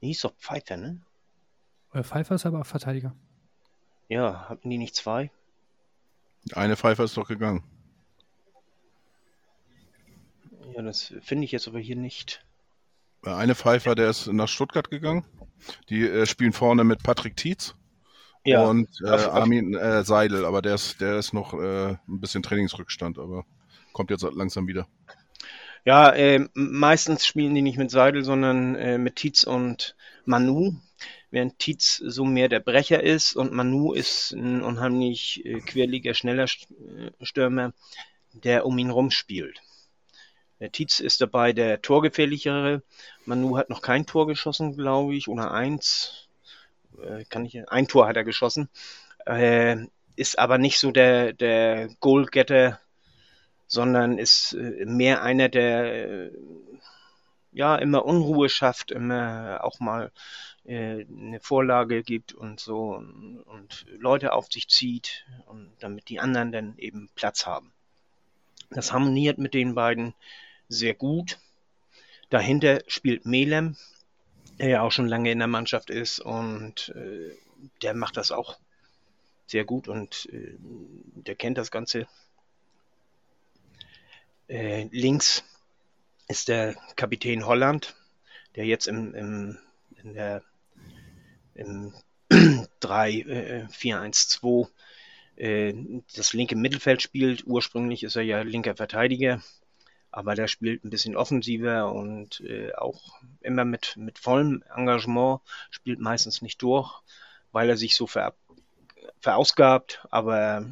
Hieß 0.00 0.20
doch 0.20 0.34
Pfeiffer, 0.36 0.76
ne? 0.76 1.00
Äh, 1.92 2.02
Pfeiffer 2.02 2.34
ist 2.34 2.46
aber 2.46 2.64
Verteidiger. 2.64 3.16
Ja, 4.08 4.48
hatten 4.48 4.68
die 4.70 4.78
nicht 4.78 4.94
zwei? 4.94 5.30
Eine 6.52 6.76
Pfeife 6.76 7.02
ist 7.02 7.16
doch 7.16 7.26
gegangen. 7.26 7.64
Ja, 10.78 10.82
das 10.82 11.12
finde 11.20 11.44
ich 11.44 11.52
jetzt 11.52 11.68
aber 11.68 11.78
hier 11.78 11.94
nicht. 11.94 12.42
Äh, 13.24 13.30
Eine 13.30 13.54
Pfeifer, 13.54 13.94
der 13.94 14.10
ist 14.10 14.26
nach 14.28 14.48
Stuttgart 14.48 14.90
gegangen. 14.90 15.24
Die 15.88 16.02
äh, 16.08 16.26
spielen 16.26 16.52
vorne 16.52 16.84
mit 16.84 17.02
Patrick 17.02 17.36
Tietz 17.36 17.74
Ja, 18.44 18.70
und 18.70 18.90
äh, 19.04 19.08
Armin 19.08 19.74
äh, 19.74 20.04
Seidel, 20.04 20.44
aber 20.46 20.62
der 20.62 20.76
ist, 20.76 21.00
der 21.00 21.18
ist 21.18 21.34
noch 21.34 21.54
äh, 21.54 21.90
ein 21.92 22.20
bisschen 22.20 22.42
Trainingsrückstand, 22.42 23.18
aber 23.18 23.46
kommt 23.92 24.10
jetzt 24.10 24.22
langsam 24.34 24.68
wieder. 24.68 24.88
ja 25.84 26.10
äh, 26.12 26.48
meistens 26.54 27.26
spielen 27.26 27.54
die 27.54 27.62
nicht 27.62 27.78
mit 27.78 27.90
Seidel, 27.90 28.24
sondern 28.24 29.02
mit 29.02 29.16
Tietz 29.16 29.42
und 29.44 29.96
Manu. 30.24 30.74
Während 31.30 31.58
Tietz 31.58 31.96
so 32.04 32.24
mehr 32.24 32.48
der 32.48 32.60
Brecher 32.60 33.02
ist 33.02 33.36
und 33.36 33.52
Manu 33.52 33.92
ist 33.92 34.32
ein 34.32 34.62
unheimlich 34.62 35.44
quirliger, 35.66 36.14
schneller 36.14 36.44
St- 36.46 36.66
Stürmer, 37.20 37.72
der 38.32 38.66
um 38.66 38.78
ihn 38.78 38.90
rumspielt. 38.90 39.60
Der 40.60 40.72
Tietz 40.72 41.00
ist 41.00 41.20
dabei 41.20 41.52
der 41.52 41.82
torgefährlichere. 41.82 42.82
Manu 43.24 43.56
hat 43.56 43.70
noch 43.70 43.82
kein 43.82 44.06
Tor 44.06 44.26
geschossen, 44.26 44.76
glaube 44.76 45.14
ich, 45.14 45.28
oder 45.28 45.52
eins. 45.52 46.28
Äh, 47.00 47.24
kann 47.24 47.44
ich, 47.44 47.68
ein 47.70 47.86
Tor 47.86 48.08
hat 48.08 48.16
er 48.16 48.24
geschossen. 48.24 48.68
Äh, 49.24 49.86
ist 50.16 50.38
aber 50.38 50.58
nicht 50.58 50.80
so 50.80 50.90
der, 50.90 51.32
der 51.32 51.88
Goalgetter, 52.00 52.80
sondern 53.68 54.18
ist 54.18 54.54
äh, 54.54 54.84
mehr 54.84 55.22
einer, 55.22 55.48
der 55.48 56.08
äh, 56.26 56.30
ja 57.52 57.76
immer 57.76 58.04
Unruhe 58.04 58.48
schafft, 58.48 58.90
immer 58.90 59.60
auch 59.62 59.78
mal 59.78 60.10
äh, 60.64 61.04
eine 61.04 61.38
Vorlage 61.40 62.02
gibt 62.02 62.32
und 62.32 62.58
so 62.58 62.94
und, 62.94 63.42
und 63.46 63.86
Leute 63.98 64.32
auf 64.32 64.50
sich 64.50 64.68
zieht 64.68 65.24
und 65.46 65.70
damit 65.78 66.08
die 66.08 66.18
anderen 66.20 66.50
dann 66.50 66.78
eben 66.78 67.10
Platz 67.14 67.46
haben. 67.46 67.72
Das 68.70 68.92
harmoniert 68.92 69.38
mit 69.38 69.54
den 69.54 69.74
beiden 69.74 70.14
sehr 70.68 70.94
gut. 70.94 71.38
Dahinter 72.30 72.82
spielt 72.86 73.26
Melem, 73.26 73.76
der 74.58 74.68
ja 74.68 74.82
auch 74.82 74.92
schon 74.92 75.08
lange 75.08 75.30
in 75.30 75.38
der 75.38 75.48
Mannschaft 75.48 75.90
ist 75.90 76.20
und 76.20 76.92
äh, 76.94 77.36
der 77.82 77.94
macht 77.94 78.16
das 78.16 78.30
auch 78.30 78.58
sehr 79.46 79.64
gut 79.64 79.88
und 79.88 80.28
äh, 80.32 80.54
der 80.58 81.34
kennt 81.34 81.58
das 81.58 81.70
Ganze. 81.70 82.06
Äh, 84.48 84.88
links 84.90 85.44
ist 86.28 86.48
der 86.48 86.74
Kapitän 86.96 87.46
Holland, 87.46 87.94
der 88.56 88.66
jetzt 88.66 88.86
im, 88.86 89.14
im, 89.14 89.58
in 90.02 90.14
der, 90.14 90.42
im 91.54 91.94
3-4-1-2 92.30 94.68
äh, 95.38 95.70
äh, 95.70 96.02
das 96.14 96.34
linke 96.34 96.56
Mittelfeld 96.56 97.02
spielt. 97.02 97.46
Ursprünglich 97.46 98.02
ist 98.02 98.16
er 98.16 98.22
ja 98.22 98.42
linker 98.42 98.74
Verteidiger, 98.76 99.42
aber 100.10 100.34
der 100.34 100.48
spielt 100.48 100.84
ein 100.84 100.90
bisschen 100.90 101.16
offensiver 101.16 101.92
und 101.92 102.40
äh, 102.40 102.74
auch 102.74 103.20
immer 103.40 103.64
mit, 103.64 103.96
mit 103.96 104.18
vollem 104.18 104.62
Engagement, 104.74 105.40
spielt 105.70 106.00
meistens 106.00 106.42
nicht 106.42 106.62
durch, 106.62 107.02
weil 107.52 107.68
er 107.68 107.76
sich 107.76 107.94
so 107.94 108.06
ver, 108.06 108.34
verausgabt, 109.20 110.06
aber 110.10 110.66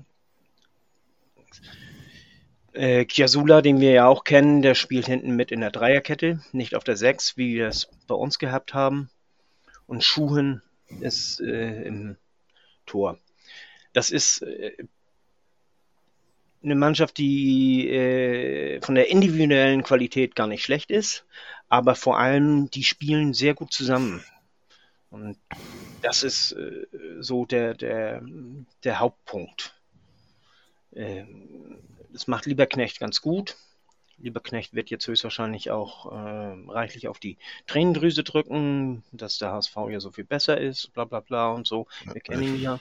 äh, 2.73 3.07
Chiasula, 3.07 3.63
den 3.63 3.81
wir 3.81 3.93
ja 3.93 4.07
auch 4.07 4.25
kennen, 4.25 4.63
der 4.63 4.75
spielt 4.75 5.07
hinten 5.07 5.35
mit 5.35 5.51
in 5.51 5.61
der 5.61 5.71
Dreierkette, 5.71 6.41
nicht 6.53 6.75
auf 6.75 6.85
der 6.85 6.97
Sechs, 6.97 7.37
wie 7.37 7.55
wir 7.55 7.69
es 7.69 7.89
bei 8.07 8.15
uns 8.15 8.39
gehabt 8.39 8.75
haben. 8.75 9.11
Und 9.87 10.05
Schuhen 10.05 10.63
ist 11.01 11.41
äh, 11.41 11.83
im 11.85 12.17
Tor. 12.85 13.19
Das 13.93 14.11
ist 14.11 14.43
äh, 14.43 14.73
eine 16.67 16.75
Mannschaft, 16.75 17.17
die 17.17 17.89
äh, 17.89 18.81
von 18.83 18.95
der 18.95 19.09
individuellen 19.09 19.83
Qualität 19.83 20.35
gar 20.35 20.47
nicht 20.47 20.65
schlecht 20.65 20.91
ist, 20.91 21.25
aber 21.69 21.95
vor 21.95 22.19
allem, 22.19 22.71
die 22.71 22.85
spielen 22.85 23.33
sehr 23.33 23.55
gut 23.55 23.73
zusammen. 23.73 24.23
Und 25.11 25.39
das 26.03 26.23
ist 26.23 26.53
äh, 26.53 26.87
so 27.21 27.47
der, 27.47 27.75
der, 27.75 28.23
der 28.85 29.01
Hauptpunkt. 29.01 29.75
Ähm, 30.93 31.79
das 32.13 32.27
macht 32.27 32.47
Lieberknecht 32.47 32.99
ganz 32.99 33.23
gut. 33.23 33.57
Lieberknecht 34.19 34.75
wird 34.75 34.91
jetzt 34.91 35.07
höchstwahrscheinlich 35.07 35.71
auch 35.71 36.11
äh, 36.11 36.71
reichlich 36.71 37.07
auf 37.07 37.19
die 37.19 37.37
Tränendrüse 37.67 38.25
drücken, 38.25 39.05
dass 39.13 39.39
der 39.39 39.53
HSV 39.53 39.77
ja 39.91 40.01
so 40.01 40.11
viel 40.11 40.25
besser 40.25 40.59
ist, 40.59 40.93
bla 40.95 41.05
bla 41.05 41.21
bla 41.21 41.51
und 41.51 41.67
so. 41.67 41.87
Wir 42.13 42.21
kennen 42.21 42.43
ihn 42.43 42.61
ja. 42.61 42.81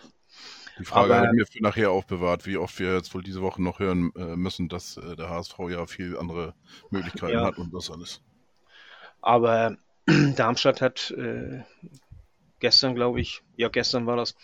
Die 0.79 0.85
Frage 0.85 1.15
habe 1.15 1.27
ich 1.27 1.33
mir 1.33 1.45
für 1.45 1.63
nachher 1.63 1.91
aufbewahrt, 1.91 2.45
wie 2.45 2.57
oft 2.57 2.77
wir 2.79 2.95
jetzt 2.95 3.13
wohl 3.13 3.23
diese 3.23 3.41
Woche 3.41 3.61
noch 3.61 3.79
hören 3.79 4.11
äh, 4.15 4.35
müssen, 4.35 4.67
dass 4.67 4.97
äh, 4.97 5.15
der 5.15 5.29
HSV 5.29 5.57
ja 5.69 5.85
viel 5.85 6.17
andere 6.17 6.53
Möglichkeiten 6.89 7.33
ja. 7.33 7.45
hat 7.45 7.57
und 7.57 7.73
das 7.73 7.89
alles. 7.89 8.21
Aber 9.21 9.77
Darmstadt 10.35 10.81
hat 10.81 11.11
äh, 11.11 11.61
gestern, 12.59 12.95
glaube 12.95 13.21
ich, 13.21 13.41
ja, 13.55 13.69
gestern 13.69 14.05
war 14.05 14.17
das, 14.17 14.35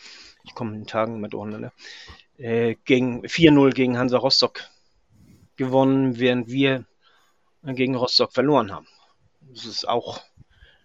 ich 0.43 0.55
komme 0.55 0.71
in 0.71 0.81
den 0.81 0.87
Tagen 0.87 1.19
mit 1.19 1.33
durcheinander, 1.33 1.73
äh, 2.37 2.75
gegen 2.85 3.25
4-0 3.25 3.73
gegen 3.73 3.97
Hansa 3.97 4.17
Rostock 4.17 4.61
gewonnen, 5.57 6.17
während 6.17 6.47
wir 6.49 6.85
gegen 7.63 7.95
Rostock 7.95 8.33
verloren 8.33 8.71
haben. 8.71 8.87
Das 9.41 9.65
ist 9.65 9.87
auch 9.87 10.21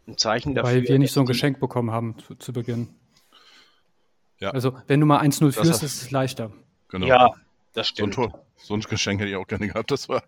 ein 0.06 0.18
Zeichen 0.18 0.54
dafür. 0.54 0.70
Weil 0.70 0.82
wir 0.82 0.98
nicht 0.98 1.12
so 1.12 1.20
ein 1.20 1.26
Geschenk 1.26 1.60
bekommen 1.60 1.90
haben 1.90 2.18
zu, 2.18 2.34
zu 2.34 2.52
Beginn. 2.52 2.94
Ja. 4.38 4.50
Also, 4.50 4.76
wenn 4.86 5.00
du 5.00 5.06
mal 5.06 5.20
1-0 5.20 5.52
führst, 5.52 5.82
ist 5.82 6.02
es 6.02 6.10
leichter. 6.10 6.52
Genau. 6.88 7.06
Ja, 7.06 7.30
das 7.72 7.88
stimmt. 7.88 8.14
So 8.14 8.22
ein, 8.22 8.30
Tor, 8.30 8.46
so 8.56 8.74
ein 8.74 8.80
Geschenk 8.80 9.20
hätte 9.20 9.30
ich 9.30 9.36
auch 9.36 9.46
gerne 9.46 9.68
gehabt. 9.68 9.90
Das 9.90 10.08
war 10.08 10.22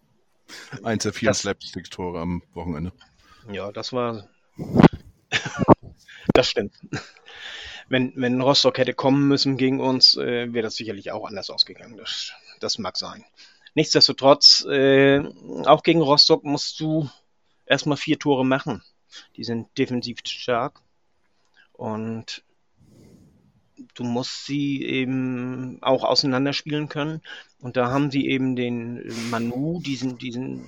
eins 0.82 1.04
der 1.04 1.12
vier 1.12 1.32
Slapstick-Tore 1.32 2.20
am 2.20 2.42
Wochenende. 2.54 2.92
Ja, 3.50 3.72
das 3.72 3.92
war. 3.92 4.28
das 6.34 6.50
stimmt. 6.50 6.74
Wenn, 7.88 8.12
wenn 8.16 8.40
Rostock 8.40 8.76
hätte 8.78 8.92
kommen 8.92 9.28
müssen 9.28 9.56
gegen 9.56 9.80
uns, 9.80 10.16
äh, 10.16 10.52
wäre 10.52 10.64
das 10.64 10.76
sicherlich 10.76 11.10
auch 11.10 11.26
anders 11.26 11.48
ausgegangen. 11.48 11.96
Das, 11.96 12.32
das 12.60 12.78
mag 12.78 12.96
sein. 12.96 13.24
Nichtsdestotrotz, 13.74 14.64
äh, 14.68 15.22
auch 15.64 15.82
gegen 15.82 16.02
Rostock 16.02 16.44
musst 16.44 16.80
du 16.80 17.08
erstmal 17.64 17.96
vier 17.96 18.18
Tore 18.18 18.44
machen. 18.44 18.82
Die 19.36 19.44
sind 19.44 19.68
defensiv 19.78 20.18
stark. 20.26 20.80
Und 21.72 22.42
du 23.94 24.04
musst 24.04 24.46
sie 24.46 24.82
eben 24.82 25.78
auch 25.82 26.04
auseinanderspielen 26.04 26.88
können. 26.88 27.20
Und 27.60 27.76
da 27.76 27.90
haben 27.90 28.10
sie 28.10 28.28
eben 28.28 28.56
den 28.56 29.02
Manu, 29.30 29.80
diesen, 29.80 30.18
diesen 30.18 30.64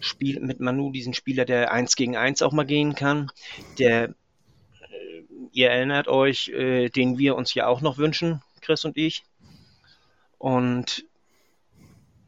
Spiel, 0.00 0.40
mit 0.40 0.60
Manu, 0.60 0.90
diesen 0.90 1.14
Spieler, 1.14 1.44
der 1.44 1.72
eins 1.72 1.96
gegen 1.96 2.16
eins 2.16 2.42
auch 2.42 2.52
mal 2.52 2.66
gehen 2.66 2.94
kann, 2.94 3.30
der, 3.78 4.08
äh, 4.08 4.14
ihr 5.52 5.70
erinnert 5.70 6.08
euch, 6.08 6.48
äh, 6.48 6.88
den 6.88 7.18
wir 7.18 7.36
uns 7.36 7.54
ja 7.54 7.66
auch 7.66 7.80
noch 7.80 7.98
wünschen, 7.98 8.42
Chris 8.60 8.84
und 8.84 8.96
ich. 8.96 9.24
Und 10.38 11.04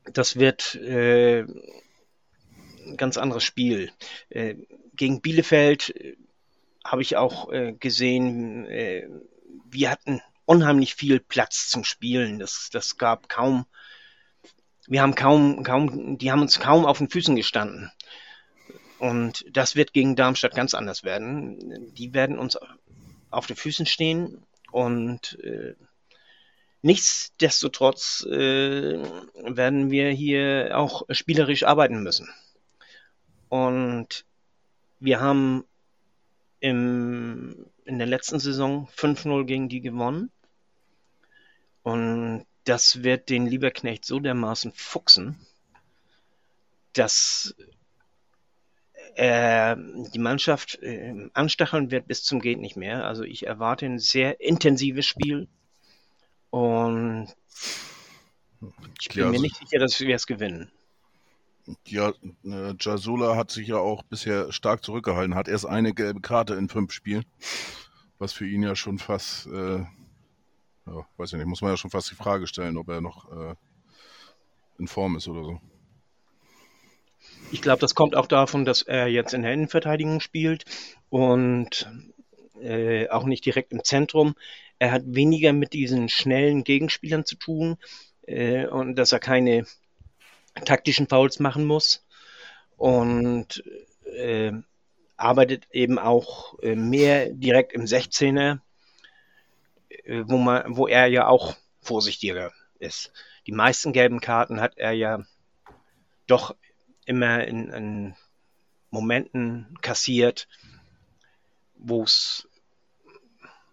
das 0.04 0.38
wird 0.38 0.76
äh, 0.76 1.40
ein 1.40 2.96
ganz 2.96 3.16
anderes 3.16 3.42
Spiel. 3.42 3.90
Äh, 4.28 4.56
gegen 4.94 5.20
Bielefeld 5.20 5.94
äh, 5.96 6.16
habe 6.84 7.02
ich 7.02 7.16
auch 7.16 7.50
äh, 7.50 7.72
gesehen, 7.72 8.66
wir 9.64 9.90
hatten 9.90 10.20
unheimlich 10.44 10.94
viel 10.94 11.20
Platz 11.20 11.68
zum 11.68 11.84
Spielen. 11.84 12.38
Das, 12.38 12.68
das 12.72 12.96
gab 12.96 13.28
kaum, 13.28 13.66
wir 14.86 15.02
haben 15.02 15.14
kaum, 15.14 15.62
kaum, 15.62 16.18
die 16.18 16.30
haben 16.30 16.42
uns 16.42 16.60
kaum 16.60 16.84
auf 16.84 16.98
den 16.98 17.08
Füßen 17.08 17.36
gestanden. 17.36 17.90
Und 18.98 19.44
das 19.50 19.76
wird 19.76 19.92
gegen 19.92 20.16
Darmstadt 20.16 20.54
ganz 20.54 20.74
anders 20.74 21.04
werden. 21.04 21.92
Die 21.94 22.14
werden 22.14 22.38
uns 22.38 22.58
auf 23.30 23.46
den 23.46 23.56
Füßen 23.56 23.86
stehen 23.86 24.44
und 24.70 25.38
äh, 25.42 25.74
Nichtsdestotrotz 26.84 28.26
äh, 28.30 29.02
werden 29.42 29.90
wir 29.90 30.10
hier 30.10 30.72
auch 30.74 31.04
spielerisch 31.08 31.62
arbeiten 31.62 32.02
müssen. 32.02 32.28
Und 33.48 34.26
wir 35.00 35.18
haben 35.18 35.64
im, 36.60 37.64
in 37.84 37.98
der 37.98 38.06
letzten 38.06 38.38
Saison 38.38 38.88
5-0 38.96 39.44
gegen 39.44 39.68
die 39.68 39.80
gewonnen. 39.80 40.30
Und 41.82 42.46
das 42.64 43.02
wird 43.02 43.28
den 43.28 43.46
Lieberknecht 43.46 44.04
so 44.04 44.20
dermaßen 44.20 44.72
fuchsen, 44.72 45.38
dass 46.94 47.54
er 49.14 49.76
die 49.76 50.18
Mannschaft 50.18 50.82
äh, 50.82 51.28
anstacheln 51.34 51.90
wird 51.90 52.08
bis 52.08 52.24
zum 52.24 52.40
geht 52.40 52.58
nicht 52.58 52.76
mehr. 52.76 53.04
Also 53.04 53.22
ich 53.22 53.46
erwarte 53.46 53.86
ein 53.86 53.98
sehr 53.98 54.40
intensives 54.40 55.06
Spiel 55.06 55.48
und 56.50 57.28
ich 59.00 59.08
bin 59.08 59.24
ja, 59.24 59.30
mir 59.30 59.40
nicht 59.40 59.56
sicher, 59.56 59.78
dass 59.78 60.00
wir 60.00 60.14
es 60.14 60.26
gewinnen. 60.26 60.70
Ja, 61.86 62.12
äh, 62.44 62.74
Jasula 62.78 63.36
hat 63.36 63.50
sich 63.50 63.68
ja 63.68 63.78
auch 63.78 64.02
bisher 64.02 64.52
stark 64.52 64.84
zurückgehalten, 64.84 65.34
hat 65.34 65.48
erst 65.48 65.66
eine 65.66 65.94
gelbe 65.94 66.20
Karte 66.20 66.54
in 66.54 66.68
fünf 66.68 66.92
Spielen, 66.92 67.24
was 68.18 68.32
für 68.32 68.46
ihn 68.46 68.62
ja 68.62 68.76
schon 68.76 68.98
fast, 68.98 69.46
äh, 69.46 69.78
ja, 70.86 71.06
weiß 71.16 71.32
ich 71.32 71.38
nicht, 71.38 71.46
muss 71.46 71.62
man 71.62 71.70
ja 71.70 71.76
schon 71.76 71.90
fast 71.90 72.10
die 72.10 72.16
Frage 72.16 72.46
stellen, 72.46 72.76
ob 72.76 72.88
er 72.88 73.00
noch 73.00 73.30
äh, 73.32 73.54
in 74.78 74.88
Form 74.88 75.16
ist 75.16 75.28
oder 75.28 75.44
so. 75.44 75.60
Ich 77.50 77.62
glaube, 77.62 77.80
das 77.80 77.94
kommt 77.94 78.14
auch 78.14 78.26
davon, 78.26 78.64
dass 78.64 78.82
er 78.82 79.06
jetzt 79.06 79.32
in 79.32 79.42
der 79.42 79.52
Innenverteidigung 79.52 80.20
spielt 80.20 80.64
und 81.08 81.88
äh, 82.60 83.08
auch 83.08 83.24
nicht 83.24 83.46
direkt 83.46 83.72
im 83.72 83.84
Zentrum. 83.84 84.34
Er 84.78 84.92
hat 84.92 85.02
weniger 85.06 85.52
mit 85.52 85.72
diesen 85.72 86.08
schnellen 86.08 86.64
Gegenspielern 86.64 87.24
zu 87.24 87.36
tun 87.36 87.76
äh, 88.26 88.66
und 88.66 88.96
dass 88.96 89.12
er 89.12 89.20
keine 89.20 89.66
taktischen 90.54 91.08
Fouls 91.08 91.40
machen 91.40 91.64
muss 91.64 92.04
und 92.76 93.64
äh, 94.04 94.52
arbeitet 95.16 95.66
eben 95.70 95.98
auch 95.98 96.58
äh, 96.60 96.74
mehr 96.76 97.30
direkt 97.30 97.72
im 97.72 97.84
16er, 97.84 98.60
äh, 99.88 100.22
wo, 100.26 100.38
man, 100.38 100.76
wo 100.76 100.86
er 100.86 101.06
ja 101.06 101.26
auch 101.26 101.56
vorsichtiger 101.80 102.52
ist. 102.78 103.12
Die 103.46 103.52
meisten 103.52 103.92
gelben 103.92 104.20
Karten 104.20 104.60
hat 104.60 104.76
er 104.78 104.92
ja 104.92 105.24
doch 106.26 106.54
immer 107.04 107.44
in, 107.44 107.68
in 107.70 108.16
Momenten 108.90 109.76
kassiert, 109.82 110.48
wo 111.76 112.06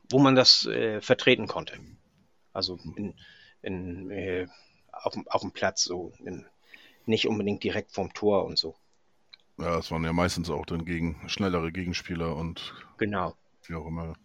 wo 0.09 0.19
man 0.19 0.35
das 0.35 0.65
äh, 0.65 0.99
vertreten 1.01 1.47
konnte. 1.47 1.79
Also 2.51 2.77
in, 2.97 3.15
in, 3.61 4.11
äh, 4.11 4.47
auf, 4.91 5.15
auf 5.27 5.41
dem 5.41 5.51
Platz, 5.51 5.83
so 5.83 6.11
in, 6.19 6.45
nicht 7.07 7.27
unbedingt 7.27 7.63
direkt 7.63 7.91
vom 7.91 8.13
Tor 8.13 8.45
und 8.45 8.57
so. 8.57 8.75
Ja, 9.57 9.77
es 9.77 9.91
waren 9.91 10.03
ja 10.03 10.13
meistens 10.13 10.49
auch 10.49 10.65
dann 10.65 10.85
gegen 10.85 11.17
schnellere 11.27 11.71
Gegenspieler 11.71 12.35
und 12.35 12.73
genau. 12.97 13.35
wie 13.65 13.75
auch 13.75 13.85
immer. 13.85 14.15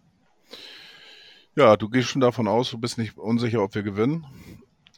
Ja, 1.55 1.75
du 1.75 1.89
gehst 1.89 2.09
schon 2.09 2.21
davon 2.21 2.47
aus, 2.47 2.71
du 2.71 2.77
bist 2.77 2.97
nicht 2.97 3.17
unsicher, 3.17 3.61
ob 3.63 3.75
wir 3.75 3.83
gewinnen. 3.83 4.25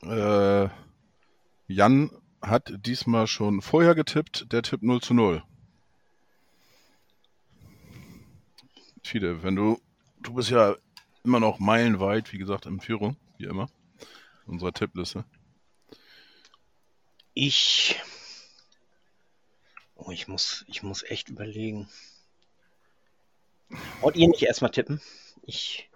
Äh, 0.03 0.69
Jan 1.67 2.11
hat 2.41 2.73
diesmal 2.86 3.27
schon 3.27 3.61
vorher 3.61 3.95
getippt, 3.95 4.51
der 4.51 4.61
Tipp 4.61 4.82
0 4.82 5.01
zu 5.01 5.13
0. 5.13 5.43
Fide, 9.03 9.43
wenn 9.43 9.55
du 9.55 9.80
du 10.21 10.34
bist 10.34 10.49
ja 10.49 10.75
immer 11.23 11.39
noch 11.39 11.59
meilenweit, 11.59 12.32
wie 12.34 12.38
gesagt, 12.38 12.65
in 12.65 12.80
Führung, 12.80 13.17
wie 13.38 13.45
immer. 13.45 13.69
Unserer 14.45 14.73
Tippliste. 14.73 15.25
Ich. 17.34 17.95
Oh, 19.95 20.11
ich 20.11 20.27
muss, 20.27 20.65
ich 20.67 20.84
muss 20.84 21.03
echt 21.03 21.30
überlegen. 21.30 21.89
Wollt 24.01 24.15
ihr 24.15 24.27
nicht 24.27 24.43
erstmal 24.43 24.71
tippen? 24.71 25.01
Ich. 25.43 25.89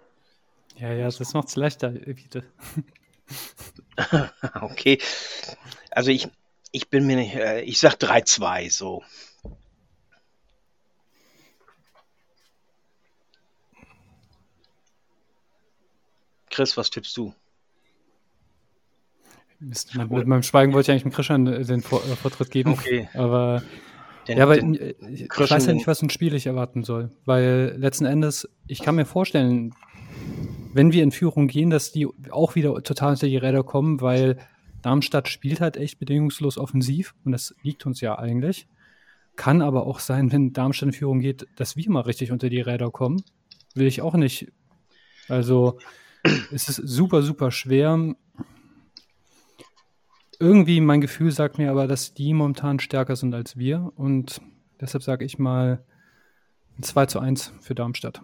Ja, 0.76 0.92
ja, 0.92 1.04
das 1.04 1.34
macht 1.34 1.48
es 1.48 1.56
leichter, 1.56 1.90
bitte. 1.90 2.44
okay. 4.60 5.00
Also 5.90 6.10
ich, 6.10 6.28
ich 6.72 6.90
bin 6.90 7.06
mir 7.06 7.16
nicht, 7.16 7.34
äh, 7.34 7.60
ich 7.62 7.78
sag 7.78 7.94
3-2 7.94 8.70
so. 8.70 9.04
Chris, 16.50 16.76
was 16.76 16.90
tippst 16.90 17.16
du? 17.16 17.34
Mist, 19.68 19.94
mit, 19.96 20.10
mit 20.10 20.26
meinem 20.26 20.42
Schweigen 20.42 20.72
wollte 20.72 20.86
ich 20.86 20.90
eigentlich 20.92 21.02
dem 21.04 21.12
Christian 21.12 21.44
den 21.44 21.80
äh, 21.80 21.82
Vortritt 21.82 22.50
geben. 22.50 22.72
Okay. 22.72 23.08
Aber 23.14 23.62
Den, 24.28 24.38
ja, 24.38 24.44
aber 24.44 24.56
den, 24.56 24.74
ich 24.74 25.28
Christian- 25.28 25.56
weiß 25.58 25.66
ja 25.66 25.72
nicht, 25.74 25.86
was 25.86 26.02
ein 26.02 26.10
Spiel 26.10 26.34
ich 26.34 26.46
erwarten 26.46 26.82
soll. 26.84 27.10
Weil 27.24 27.74
letzten 27.78 28.04
Endes, 28.04 28.48
ich 28.66 28.80
kann 28.82 28.94
mir 28.96 29.04
vorstellen, 29.06 29.74
wenn 30.72 30.92
wir 30.92 31.02
in 31.02 31.10
Führung 31.12 31.46
gehen, 31.48 31.70
dass 31.70 31.92
die 31.92 32.06
auch 32.30 32.54
wieder 32.54 32.74
total 32.82 33.12
unter 33.12 33.26
die 33.26 33.36
Räder 33.36 33.62
kommen, 33.62 34.00
weil 34.00 34.38
Darmstadt 34.82 35.28
spielt 35.28 35.60
halt 35.60 35.76
echt 35.76 35.98
bedingungslos 35.98 36.58
offensiv 36.58 37.14
und 37.24 37.32
das 37.32 37.54
liegt 37.62 37.86
uns 37.86 38.00
ja 38.00 38.18
eigentlich. 38.18 38.66
Kann 39.36 39.62
aber 39.62 39.86
auch 39.86 39.98
sein, 39.98 40.30
wenn 40.30 40.52
Darmstadt 40.52 40.88
in 40.88 40.92
Führung 40.92 41.20
geht, 41.20 41.46
dass 41.56 41.76
wir 41.76 41.90
mal 41.90 42.00
richtig 42.02 42.30
unter 42.32 42.48
die 42.50 42.60
Räder 42.60 42.90
kommen. 42.90 43.22
Will 43.74 43.86
ich 43.86 44.02
auch 44.02 44.14
nicht. 44.14 44.52
Also 45.28 45.78
es 46.52 46.68
ist 46.68 46.76
super, 46.76 47.22
super 47.22 47.50
schwer. 47.50 48.14
Irgendwie 50.44 50.82
mein 50.82 51.00
Gefühl 51.00 51.30
sagt 51.30 51.56
mir 51.56 51.70
aber, 51.70 51.86
dass 51.86 52.12
die 52.12 52.34
momentan 52.34 52.78
stärker 52.78 53.16
sind 53.16 53.34
als 53.34 53.56
wir 53.56 53.94
und 53.96 54.42
deshalb 54.78 55.02
sage 55.02 55.24
ich 55.24 55.38
mal 55.38 55.82
ein 56.76 56.82
2 56.82 57.06
zu 57.06 57.18
1 57.18 57.54
für 57.62 57.74
Darmstadt. 57.74 58.20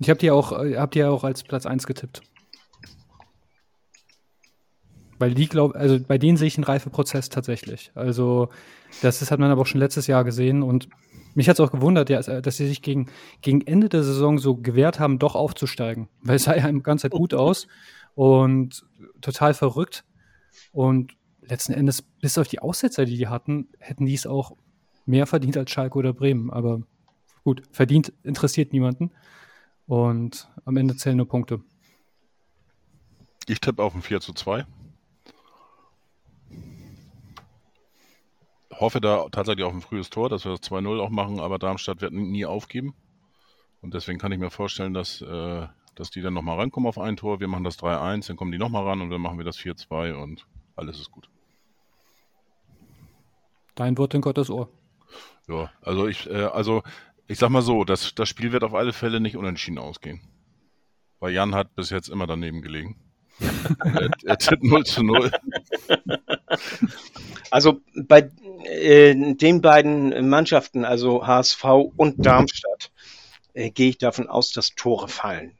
Ich 0.00 0.10
habe 0.10 0.18
die 0.18 0.26
äh, 0.26 0.76
hab 0.76 0.90
die 0.90 0.98
ja 0.98 1.10
auch 1.10 1.22
als 1.22 1.44
Platz 1.44 1.64
1 1.64 1.86
getippt. 1.86 2.22
Weil 5.20 5.34
die 5.34 5.48
glaub, 5.48 5.76
also 5.76 6.00
bei 6.00 6.18
denen 6.18 6.36
sehe 6.36 6.48
ich 6.48 6.56
einen 6.56 6.64
Reifeprozess 6.64 7.28
tatsächlich. 7.28 7.92
Also, 7.94 8.48
das 9.00 9.22
ist, 9.22 9.30
hat 9.30 9.38
man 9.38 9.52
aber 9.52 9.62
auch 9.62 9.66
schon 9.66 9.80
letztes 9.80 10.08
Jahr 10.08 10.24
gesehen 10.24 10.64
und 10.64 10.88
mich 11.36 11.48
hat 11.48 11.54
es 11.54 11.60
auch 11.60 11.70
gewundert, 11.70 12.10
dass 12.10 12.56
sie 12.56 12.66
sich 12.66 12.82
gegen, 12.82 13.08
gegen 13.42 13.60
Ende 13.60 13.88
der 13.88 14.02
Saison 14.02 14.38
so 14.38 14.56
gewehrt 14.56 14.98
haben, 14.98 15.20
doch 15.20 15.36
aufzusteigen. 15.36 16.08
Weil 16.20 16.34
es 16.34 16.44
sah 16.44 16.56
ja 16.56 16.72
die 16.72 16.82
ganze 16.82 17.02
Zeit 17.02 17.12
gut 17.12 17.32
aus 17.32 17.68
und 18.14 18.84
total 19.20 19.54
verrückt. 19.54 20.04
Und 20.72 21.16
letzten 21.42 21.72
Endes, 21.72 22.02
bis 22.02 22.38
auf 22.38 22.48
die 22.48 22.60
Aussetzer, 22.60 23.04
die 23.04 23.16
die 23.16 23.28
hatten, 23.28 23.68
hätten 23.78 24.06
die 24.06 24.14
es 24.14 24.26
auch 24.26 24.56
mehr 25.06 25.26
verdient 25.26 25.56
als 25.56 25.70
Schalke 25.70 25.98
oder 25.98 26.12
Bremen. 26.12 26.50
Aber 26.50 26.82
gut, 27.44 27.62
verdient 27.72 28.12
interessiert 28.22 28.72
niemanden. 28.72 29.10
Und 29.86 30.48
am 30.64 30.76
Ende 30.76 30.96
zählen 30.96 31.16
nur 31.16 31.28
Punkte. 31.28 31.60
Ich 33.46 33.60
tippe 33.60 33.82
auf 33.82 33.94
ein 33.94 34.02
4 34.02 34.20
zu 34.20 34.32
2. 34.32 34.64
Hoffe 38.72 39.00
da 39.00 39.28
tatsächlich 39.30 39.64
auf 39.64 39.74
ein 39.74 39.82
frühes 39.82 40.08
Tor, 40.08 40.28
dass 40.28 40.44
wir 40.44 40.52
das 40.52 40.62
2-0 40.62 41.00
auch 41.00 41.10
machen, 41.10 41.40
aber 41.40 41.58
Darmstadt 41.58 42.00
wird 42.00 42.12
nie 42.12 42.46
aufgeben. 42.46 42.94
Und 43.82 43.94
deswegen 43.94 44.18
kann 44.18 44.30
ich 44.32 44.38
mir 44.38 44.50
vorstellen, 44.50 44.94
dass, 44.94 45.20
äh, 45.22 45.66
dass 46.00 46.10
die 46.10 46.22
dann 46.22 46.32
nochmal 46.32 46.58
rankommen 46.58 46.88
auf 46.88 46.98
ein 46.98 47.18
Tor. 47.18 47.40
Wir 47.40 47.46
machen 47.46 47.62
das 47.62 47.78
3-1, 47.78 48.28
dann 48.28 48.36
kommen 48.36 48.50
die 48.52 48.58
nochmal 48.58 48.84
ran 48.84 49.02
und 49.02 49.10
dann 49.10 49.20
machen 49.20 49.36
wir 49.36 49.44
das 49.44 49.58
4-2 49.58 50.14
und 50.14 50.46
alles 50.74 50.98
ist 50.98 51.10
gut. 51.10 51.28
Dein 53.74 53.98
Wort 53.98 54.14
in 54.14 54.22
Gottes 54.22 54.48
Ohr. 54.48 54.70
Ja, 55.46 55.70
also 55.82 56.08
ich, 56.08 56.26
äh, 56.30 56.44
also 56.44 56.82
ich 57.28 57.38
sag 57.38 57.50
mal 57.50 57.60
so, 57.60 57.84
das, 57.84 58.14
das 58.14 58.30
Spiel 58.30 58.50
wird 58.50 58.64
auf 58.64 58.72
alle 58.72 58.94
Fälle 58.94 59.20
nicht 59.20 59.36
unentschieden 59.36 59.78
ausgehen. 59.78 60.22
Weil 61.18 61.34
Jan 61.34 61.54
hat 61.54 61.74
bis 61.74 61.90
jetzt 61.90 62.08
immer 62.08 62.26
daneben 62.26 62.62
gelegen. 62.62 62.96
er, 63.84 64.10
er 64.24 64.38
tippt 64.38 64.64
0 64.64 64.84
zu 64.84 65.02
0. 65.02 65.30
Also 67.50 67.80
bei 67.94 68.30
äh, 68.64 69.34
den 69.34 69.60
beiden 69.60 70.30
Mannschaften, 70.30 70.86
also 70.86 71.26
HSV 71.26 71.64
und 71.96 72.24
Darmstadt, 72.24 72.90
äh, 73.52 73.70
gehe 73.70 73.90
ich 73.90 73.98
davon 73.98 74.28
aus, 74.28 74.52
dass 74.52 74.70
Tore 74.70 75.08
fallen. 75.08 75.59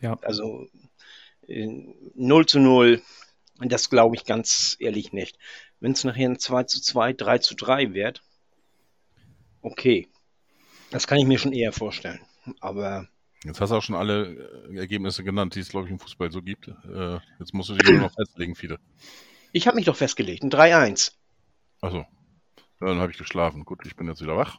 Ja. 0.00 0.18
Also 0.22 0.66
äh, 1.46 1.66
0 2.14 2.46
zu 2.46 2.60
0, 2.60 3.02
das 3.60 3.90
glaube 3.90 4.16
ich 4.16 4.24
ganz 4.24 4.76
ehrlich 4.78 5.12
nicht. 5.12 5.38
Wenn 5.80 5.92
es 5.92 6.04
nachher 6.04 6.28
ein 6.28 6.38
2 6.38 6.64
zu 6.64 6.80
2, 6.80 7.12
3 7.12 7.38
zu 7.38 7.54
3 7.54 7.94
wird, 7.94 8.22
okay. 9.62 10.08
Das 10.90 11.06
kann 11.06 11.18
ich 11.18 11.26
mir 11.26 11.38
schon 11.38 11.52
eher 11.52 11.72
vorstellen. 11.72 12.20
Aber 12.60 13.08
Jetzt 13.44 13.60
hast 13.60 13.70
du 13.70 13.76
auch 13.76 13.82
schon 13.82 13.94
alle 13.94 14.66
äh, 14.70 14.78
Ergebnisse 14.78 15.22
genannt, 15.22 15.54
die 15.54 15.60
es, 15.60 15.68
glaube 15.68 15.86
ich, 15.86 15.92
im 15.92 16.00
Fußball 16.00 16.32
so 16.32 16.42
gibt. 16.42 16.68
Äh, 16.68 17.18
jetzt 17.38 17.54
musst 17.54 17.68
du 17.68 17.74
dich 17.74 17.88
nur 17.88 18.00
noch 18.00 18.12
festlegen, 18.12 18.56
Fide. 18.56 18.78
ich 19.52 19.66
habe 19.66 19.76
mich 19.76 19.84
doch 19.84 19.96
festgelegt, 19.96 20.42
ein 20.42 20.50
3-1. 20.50 21.12
Achso. 21.80 22.04
Dann 22.80 22.98
habe 22.98 23.12
ich 23.12 23.18
geschlafen. 23.18 23.64
Gut, 23.64 23.80
ich 23.86 23.96
bin 23.96 24.08
jetzt 24.08 24.22
wieder 24.22 24.36
wach. 24.36 24.58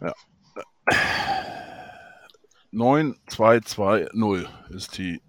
Ja. 0.00 0.14
9-2-2-0 2.72 4.46
ist 4.70 4.96
die 4.98 5.20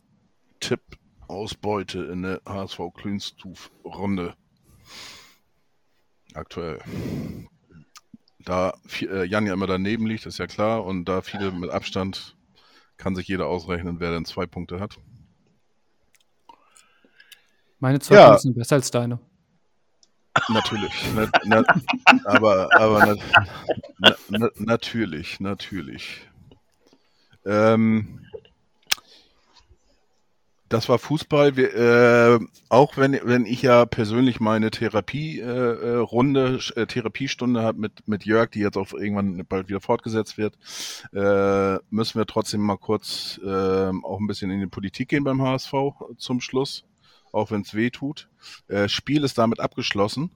Tipp-Ausbeute 0.60 2.04
in 2.04 2.22
der 2.22 2.42
HSV 2.46 2.80
Cleanstuf-Runde. 2.96 4.36
Aktuell. 6.34 6.80
Da 8.40 8.74
äh, 9.02 9.26
Jan 9.26 9.46
ja 9.46 9.54
immer 9.54 9.68
daneben 9.68 10.06
liegt, 10.08 10.26
ist 10.26 10.38
ja 10.38 10.48
klar. 10.48 10.86
Und 10.86 11.06
da 11.06 11.22
viele 11.22 11.52
mit 11.52 11.70
Abstand 11.70 12.36
kann 12.98 13.16
sich 13.16 13.28
jeder 13.28 13.48
ausrechnen, 13.48 14.00
wer 14.00 14.12
denn 14.12 14.26
zwei 14.26 14.46
Punkte 14.46 14.80
hat. 14.80 14.98
Meine 17.80 18.00
zwei 18.00 18.16
Ja. 18.16 18.28
Punkte 18.28 18.42
sind 18.44 18.56
besser 18.56 18.76
als 18.76 18.92
deine. 18.92 19.20
Natürlich. 20.48 20.94
Na, 21.16 21.28
na, 21.44 21.64
aber 22.26 22.70
aber 22.80 23.18
na, 24.30 24.50
natürlich, 24.56 25.40
natürlich. 25.42 26.31
Ähm, 27.46 28.22
das 30.72 30.88
war 30.88 31.00
Fußball. 31.00 31.58
Wir, 31.58 31.76
äh, 31.76 32.40
auch 32.70 32.96
wenn, 32.96 33.20
wenn 33.24 33.46
ich 33.46 33.62
ja 33.62 33.86
persönlich 33.86 34.40
meine 34.40 34.72
Therapie-Runde, 34.72 35.82
äh, 35.82 35.98
Runde, 35.98 36.60
äh, 36.78 36.86
Therapiestunde 36.86 37.62
habe 37.62 37.78
mit, 37.78 38.08
mit 38.08 38.24
Jörg, 38.24 38.52
die 38.52 38.60
jetzt 38.60 38.78
auch 38.78 38.94
irgendwann 38.94 39.46
bald 39.48 39.68
wieder 39.68 39.82
fortgesetzt 39.82 40.38
wird, 40.38 40.58
äh, 41.14 41.78
müssen 41.90 42.18
wir 42.18 42.26
trotzdem 42.26 42.62
mal 42.62 42.78
kurz 42.78 43.38
äh, 43.44 43.48
auch 43.48 44.20
ein 44.20 44.28
bisschen 44.28 44.50
in 44.50 44.62
die 44.62 44.68
Politik 44.68 45.10
gehen 45.10 45.26
beim 45.26 45.42
HSV 45.42 45.74
zum 46.18 46.40
Schluss, 46.40 46.86
auch 47.34 47.52
wenn 47.52 47.62
es 47.62 47.74
weh 47.74 47.90
tut. 47.90 48.30
Äh, 48.70 48.88
Spiel 48.88 49.26
ist 49.26 49.38
damit 49.38 49.60
abgeschlossen. 49.60 50.32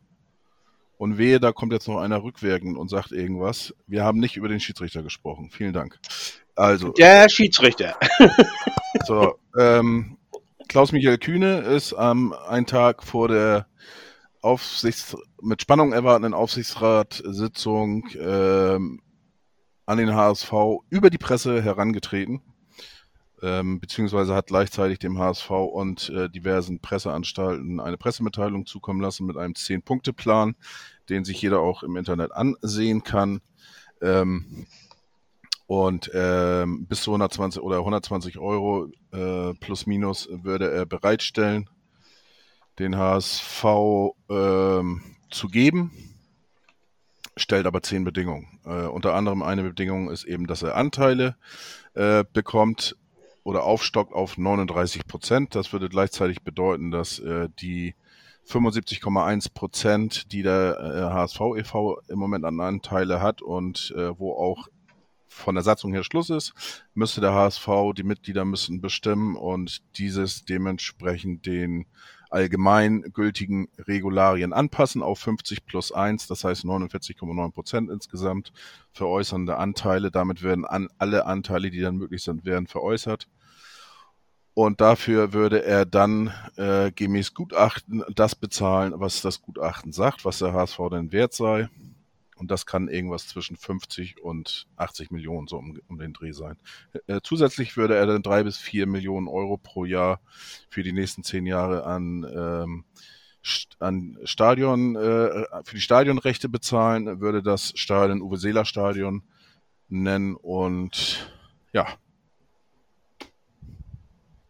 Und 0.98 1.18
wehe, 1.18 1.42
da 1.42 1.52
kommt 1.52 1.74
jetzt 1.74 1.88
noch 1.90 1.98
einer 1.98 2.24
rückwirkend 2.24 2.78
und 2.78 2.90
sagt 2.90 3.12
irgendwas. 3.12 3.74
Wir 3.86 4.04
haben 4.04 4.20
nicht 4.20 4.38
über 4.38 4.48
den 4.48 4.62
Schiedsrichter 4.62 5.04
gesprochen. 5.04 5.50
Vielen 5.50 5.74
Dank. 5.74 6.00
Also, 6.56 6.92
Der 6.94 7.28
Schiedsrichter. 7.30 7.96
so, 9.06 9.36
ähm, 9.58 10.18
Klaus-Michael 10.70 11.18
Kühne 11.18 11.60
ist 11.60 11.94
am 11.94 12.34
einen 12.34 12.66
Tag 12.66 13.04
vor 13.04 13.28
der 13.28 13.68
Aufsichts 14.42 15.16
mit 15.42 15.62
Spannung 15.62 15.92
erwartenden 15.92 16.34
Aufsichtsratssitzung 16.34 18.08
ähm, 18.20 19.02
an 19.86 19.98
den 19.98 20.16
HSV 20.16 20.54
über 20.90 21.10
die 21.10 21.18
Presse 21.18 21.62
herangetreten, 21.62 22.42
ähm, 23.42 23.80
beziehungsweise 23.80 24.34
hat 24.34 24.48
gleichzeitig 24.48 25.00
dem 25.00 25.20
HSV 25.20 25.50
und 25.50 26.10
äh, 26.10 26.30
diversen 26.30 26.80
Presseanstalten 26.80 27.80
eine 27.80 27.98
Pressemitteilung 27.98 28.66
zukommen 28.66 29.02
lassen 29.02 29.26
mit 29.26 29.38
einem 29.38 29.54
10-Punkte-Plan, 29.54 30.56
den 31.10 31.26
sich 31.26 31.42
jeder 31.42 31.60
auch 31.60 31.84
im 31.84 31.96
Internet 31.96 32.32
ansehen 32.32 33.04
kann. 33.04 33.42
Ähm, 34.02 34.68
und 35.68 36.12
ähm, 36.14 36.86
bis 36.86 37.02
zu 37.02 37.12
120 37.12 37.62
oder 37.62 37.80
120 37.80 38.38
Euro 38.38 38.88
äh, 39.12 39.54
plus 39.56 39.88
minus 39.88 40.28
würde 40.32 40.72
er 40.72 40.86
bereitstellen, 40.86 41.70
den 42.78 42.98
HSV 42.98 43.66
ähm, 44.30 45.02
zu 45.32 45.48
geben, 45.48 45.92
stellt 47.36 47.66
aber 47.66 47.82
zehn 47.82 48.04
Bedingungen. 48.04 48.60
Äh, 48.66 48.86
unter 48.86 49.16
anderem 49.16 49.42
eine 49.42 49.64
Bedingung 49.64 50.10
ist 50.10 50.24
eben, 50.24 50.46
dass 50.48 50.62
er 50.62 50.76
Anteile 50.76 51.36
äh, 51.94 52.24
bekommt 52.32 52.96
oder 53.44 53.64
aufstockt 53.64 54.14
auf 54.14 54.38
39 54.38 55.08
Prozent. 55.08 55.56
Das 55.56 55.74
würde 55.74 55.90
gleichzeitig 55.90 56.44
bedeuten, 56.44 56.92
dass 56.92 57.20
äh, 57.20 57.50
die 57.60 57.96
75,1 58.48 59.54
Prozent, 59.54 60.32
die 60.32 60.44
der 60.44 60.78
äh, 60.80 61.14
HSV 61.14 61.40
e.V. 61.58 62.00
im 62.08 62.20
Moment 62.20 62.46
an 62.46 62.60
Anteile 62.60 63.22
hat 63.22 63.42
und 63.42 63.94
äh, 63.98 64.18
wo 64.20 64.34
auch 64.34 64.68
von 65.36 65.56
der 65.56 65.64
Satzung 65.64 65.94
her 65.94 66.04
Schluss 66.04 66.30
ist, 66.30 66.54
müsste 66.94 67.22
der 67.22 67.34
HSV, 67.34 67.68
die 67.96 68.04
Mitglieder 68.04 68.46
müssen 68.46 68.82
bestimmen 68.82 69.36
und 69.36 69.82
dieses 69.98 70.46
dementsprechend 70.46 71.46
den 71.46 71.86
allgemein 72.30 73.02
gültigen 73.14 73.68
Regularien 73.78 74.54
anpassen 74.54 75.04
auf 75.04 75.20
50 75.20 75.66
plus 75.66 75.92
1, 75.92 76.28
das 76.28 76.44
heißt 76.44 76.66
49,9 76.66 77.52
Prozent 77.52 77.90
insgesamt 77.92 78.52
veräußernde 78.92 79.58
Anteile. 79.58 80.12
Damit 80.12 80.42
werden 80.42 80.66
an, 80.66 80.90
alle 80.98 81.26
Anteile, 81.26 81.70
die 81.70 81.82
dann 81.82 81.98
möglich 81.98 82.24
sind, 82.24 82.46
werden 82.46 82.68
veräußert. 82.68 83.28
Und 84.54 84.80
dafür 84.80 85.34
würde 85.34 85.64
er 85.64 85.86
dann 85.86 86.32
äh, 86.56 86.92
gemäß 86.92 87.34
Gutachten 87.34 88.04
das 88.16 88.36
bezahlen, 88.36 88.94
was 88.96 89.22
das 89.22 89.42
Gutachten 89.42 89.92
sagt, 89.92 90.24
was 90.24 90.40
der 90.40 90.54
HSV 90.54 90.80
denn 90.92 91.12
wert 91.12 91.34
sei. 91.34 91.70
Und 92.36 92.52
das 92.52 92.66
kann 92.66 92.90
irgendwas 92.90 93.28
zwischen 93.28 93.56
50 93.56 94.22
und 94.22 94.68
80 94.76 95.10
Millionen 95.12 95.48
so 95.48 95.58
um, 95.58 95.80
um 95.88 95.98
den 95.98 96.14
Dreh 96.14 96.34
sein. 96.34 96.58
Äh, 97.08 97.22
zusätzlich 97.24 97.78
würde 97.78 97.96
er 97.96 98.06
dann 98.06 98.24
drei 98.24 98.44
bis 98.44 98.58
vier 98.58 98.88
Millionen 98.88 99.28
Euro 99.28 99.58
pro 99.58 99.86
Jahr 99.86 100.20
für 100.70 100.84
die 100.84 100.92
nächsten 100.92 101.24
zehn 101.24 101.46
Jahre 101.46 101.86
an, 101.86 102.26
ähm, 102.36 102.86
an 103.80 104.18
Stadion, 104.26 104.96
äh, 104.98 105.46
für 105.64 105.76
die 105.76 105.82
Stadionrechte 105.82 106.50
bezahlen, 106.50 107.22
würde 107.22 107.42
das 107.42 107.72
Stadion 107.76 108.22
Uwe 108.22 108.38
Seeler 108.38 108.66
Stadion 108.66 109.24
nennen 109.88 110.36
und 110.36 111.32
ja, 111.72 111.88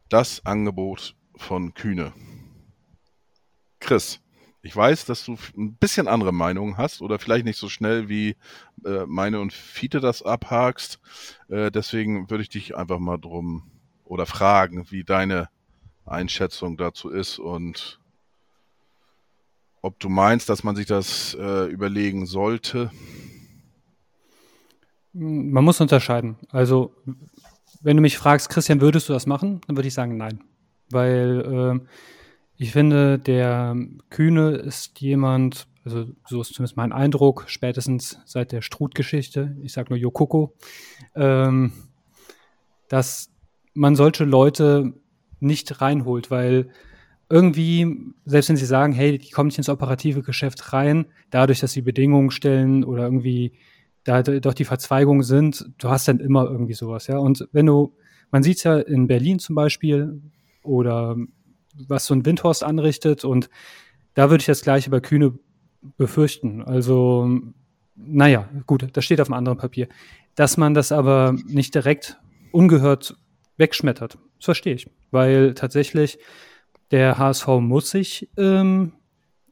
das 0.09 0.45
Angebot 0.45 1.15
von 1.35 1.73
Kühne. 1.73 2.13
Chris. 3.79 4.24
Ich 4.65 4.75
weiß, 4.75 5.05
dass 5.05 5.23
du 5.23 5.37
ein 5.55 5.75
bisschen 5.75 6.07
andere 6.07 6.33
Meinungen 6.33 6.77
hast 6.77 7.03
oder 7.03 7.19
vielleicht 7.19 7.45
nicht 7.45 7.59
so 7.59 7.69
schnell 7.69 8.09
wie 8.09 8.35
äh, 8.83 9.05
meine 9.05 9.39
und 9.39 9.53
Fiete 9.53 9.99
das 9.99 10.23
abhakst. 10.23 10.99
Äh, 11.49 11.69
deswegen 11.69 12.31
würde 12.31 12.41
ich 12.41 12.49
dich 12.49 12.75
einfach 12.75 12.97
mal 12.97 13.17
drum 13.17 13.69
oder 14.05 14.25
fragen, 14.25 14.87
wie 14.89 15.03
deine 15.03 15.49
Einschätzung 16.03 16.77
dazu 16.77 17.09
ist 17.09 17.37
und 17.37 17.99
ob 19.83 19.99
du 19.99 20.09
meinst, 20.09 20.49
dass 20.49 20.63
man 20.63 20.75
sich 20.75 20.87
das 20.87 21.37
äh, 21.39 21.65
überlegen 21.65 22.25
sollte. 22.25 22.89
Man 25.13 25.63
muss 25.63 25.79
unterscheiden. 25.79 26.37
Also, 26.49 26.95
wenn 27.81 27.97
du 27.97 28.01
mich 28.01 28.17
fragst, 28.17 28.49
Christian, 28.49 28.81
würdest 28.81 29.09
du 29.09 29.13
das 29.13 29.27
machen? 29.27 29.61
Dann 29.67 29.77
würde 29.77 29.87
ich 29.87 29.93
sagen, 29.93 30.17
nein. 30.17 30.43
Weil 30.89 31.81
äh, 31.83 31.87
ich 32.57 32.71
finde, 32.71 33.19
der 33.19 33.75
Kühne 34.09 34.51
ist 34.51 34.99
jemand, 35.01 35.67
also 35.83 36.05
so 36.27 36.41
ist 36.41 36.53
zumindest 36.53 36.77
mein 36.77 36.93
Eindruck, 36.93 37.45
spätestens 37.47 38.19
seit 38.25 38.51
der 38.51 38.61
Struth-Geschichte, 38.61 39.55
ich 39.61 39.73
sage 39.73 39.89
nur 39.89 39.99
Jokoko, 39.99 40.55
ähm, 41.15 41.73
dass 42.87 43.31
man 43.73 43.95
solche 43.95 44.23
Leute 44.23 44.93
nicht 45.39 45.81
reinholt, 45.81 46.31
weil 46.31 46.69
irgendwie, 47.29 48.13
selbst 48.25 48.49
wenn 48.49 48.55
sie 48.55 48.65
sagen, 48.65 48.93
hey, 48.93 49.17
die 49.17 49.31
kommen 49.31 49.47
nicht 49.47 49.57
ins 49.57 49.69
operative 49.69 50.21
Geschäft 50.21 50.73
rein, 50.73 51.07
dadurch, 51.31 51.59
dass 51.59 51.73
sie 51.73 51.81
Bedingungen 51.81 52.31
stellen 52.31 52.83
oder 52.83 53.03
irgendwie 53.03 53.53
da 54.03 54.21
doch 54.21 54.53
die 54.53 54.65
Verzweigungen 54.65 55.23
sind, 55.23 55.65
du 55.79 55.89
hast 55.89 56.07
dann 56.07 56.19
immer 56.19 56.45
irgendwie 56.45 56.75
sowas, 56.75 57.07
ja. 57.07 57.17
Und 57.17 57.47
wenn 57.51 57.65
du, 57.65 57.95
man 58.31 58.43
sieht 58.43 58.57
es 58.57 58.63
ja 58.63 58.77
in 58.77 59.07
Berlin 59.07 59.39
zum 59.39 59.55
Beispiel 59.55 60.21
oder 60.63 61.15
was 61.87 62.05
so 62.05 62.13
ein 62.13 62.25
Windhorst 62.25 62.63
anrichtet. 62.63 63.25
Und 63.25 63.49
da 64.13 64.29
würde 64.29 64.41
ich 64.41 64.47
das 64.47 64.61
gleiche 64.61 64.89
bei 64.89 64.99
Kühne 64.99 65.37
befürchten. 65.97 66.61
Also, 66.61 67.39
naja, 67.95 68.49
gut, 68.65 68.87
das 68.93 69.05
steht 69.05 69.21
auf 69.21 69.27
einem 69.27 69.37
anderen 69.37 69.57
Papier. 69.57 69.87
Dass 70.35 70.57
man 70.57 70.73
das 70.73 70.91
aber 70.91 71.35
nicht 71.45 71.75
direkt 71.75 72.17
ungehört 72.51 73.17
wegschmettert, 73.57 74.17
das 74.37 74.45
verstehe 74.45 74.75
ich. 74.75 74.89
Weil 75.11 75.53
tatsächlich 75.53 76.19
der 76.91 77.17
HSV 77.17 77.47
muss 77.59 77.89
sich 77.89 78.29
ähm, 78.37 78.93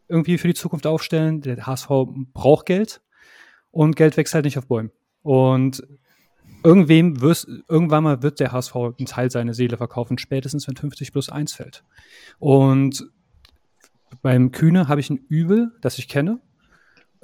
irgendwie 0.07 0.37
für 0.37 0.47
die 0.47 0.53
Zukunft 0.53 0.85
aufstellen. 0.85 1.41
Der 1.41 1.65
HSV 1.65 1.89
braucht 2.33 2.65
Geld 2.65 3.01
und 3.71 3.95
Geld 3.95 4.17
wächst 4.17 4.33
halt 4.33 4.45
nicht 4.45 4.57
auf 4.57 4.67
Bäumen. 4.67 4.91
Und 5.21 5.81
irgendwem 6.63 7.21
wirst, 7.21 7.47
irgendwann 7.67 8.03
mal 8.03 8.23
wird 8.23 8.39
der 8.39 8.51
HSV 8.51 8.75
einen 8.75 9.05
Teil 9.05 9.29
seiner 9.31 9.53
Seele 9.53 9.77
verkaufen, 9.77 10.17
spätestens 10.17 10.67
wenn 10.67 10.75
50 10.75 11.11
plus 11.11 11.29
1 11.29 11.53
fällt. 11.53 11.83
Und 12.39 13.05
beim 14.21 14.51
Kühne 14.51 14.87
habe 14.87 15.01
ich 15.01 15.09
ein 15.09 15.25
Übel, 15.29 15.71
das 15.81 15.97
ich 15.97 16.07
kenne. 16.07 16.39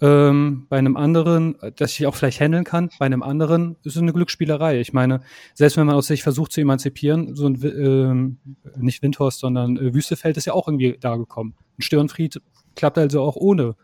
Ähm, 0.01 0.65
bei 0.69 0.77
einem 0.77 0.95
anderen, 0.95 1.57
das 1.75 1.99
ich 1.99 2.07
auch 2.07 2.15
vielleicht 2.15 2.39
handeln 2.39 2.63
kann, 2.63 2.89
bei 2.99 3.05
einem 3.05 3.21
anderen 3.21 3.75
ist 3.83 3.97
es 3.97 4.01
eine 4.01 4.13
Glücksspielerei. 4.13 4.79
Ich 4.79 4.93
meine, 4.93 5.21
selbst 5.53 5.75
wenn 5.75 5.87
man 5.87 5.95
aus 5.95 6.07
sich 6.07 6.23
versucht 6.23 6.53
zu 6.53 6.61
emanzipieren, 6.61 7.35
so 7.35 7.47
ein, 7.47 7.61
ähm, 7.63 8.37
nicht 8.77 9.01
Windhorst, 9.01 9.39
sondern 9.39 9.75
äh, 9.77 9.93
Wüstefeld 9.93 10.37
ist 10.37 10.45
ja 10.45 10.53
auch 10.53 10.67
irgendwie 10.67 10.97
da 10.99 11.17
gekommen. 11.17 11.55
Ein 11.77 11.81
Störenfried 11.81 12.41
klappt 12.75 12.97
also 12.97 13.21
auch 13.21 13.35
ohne 13.35 13.75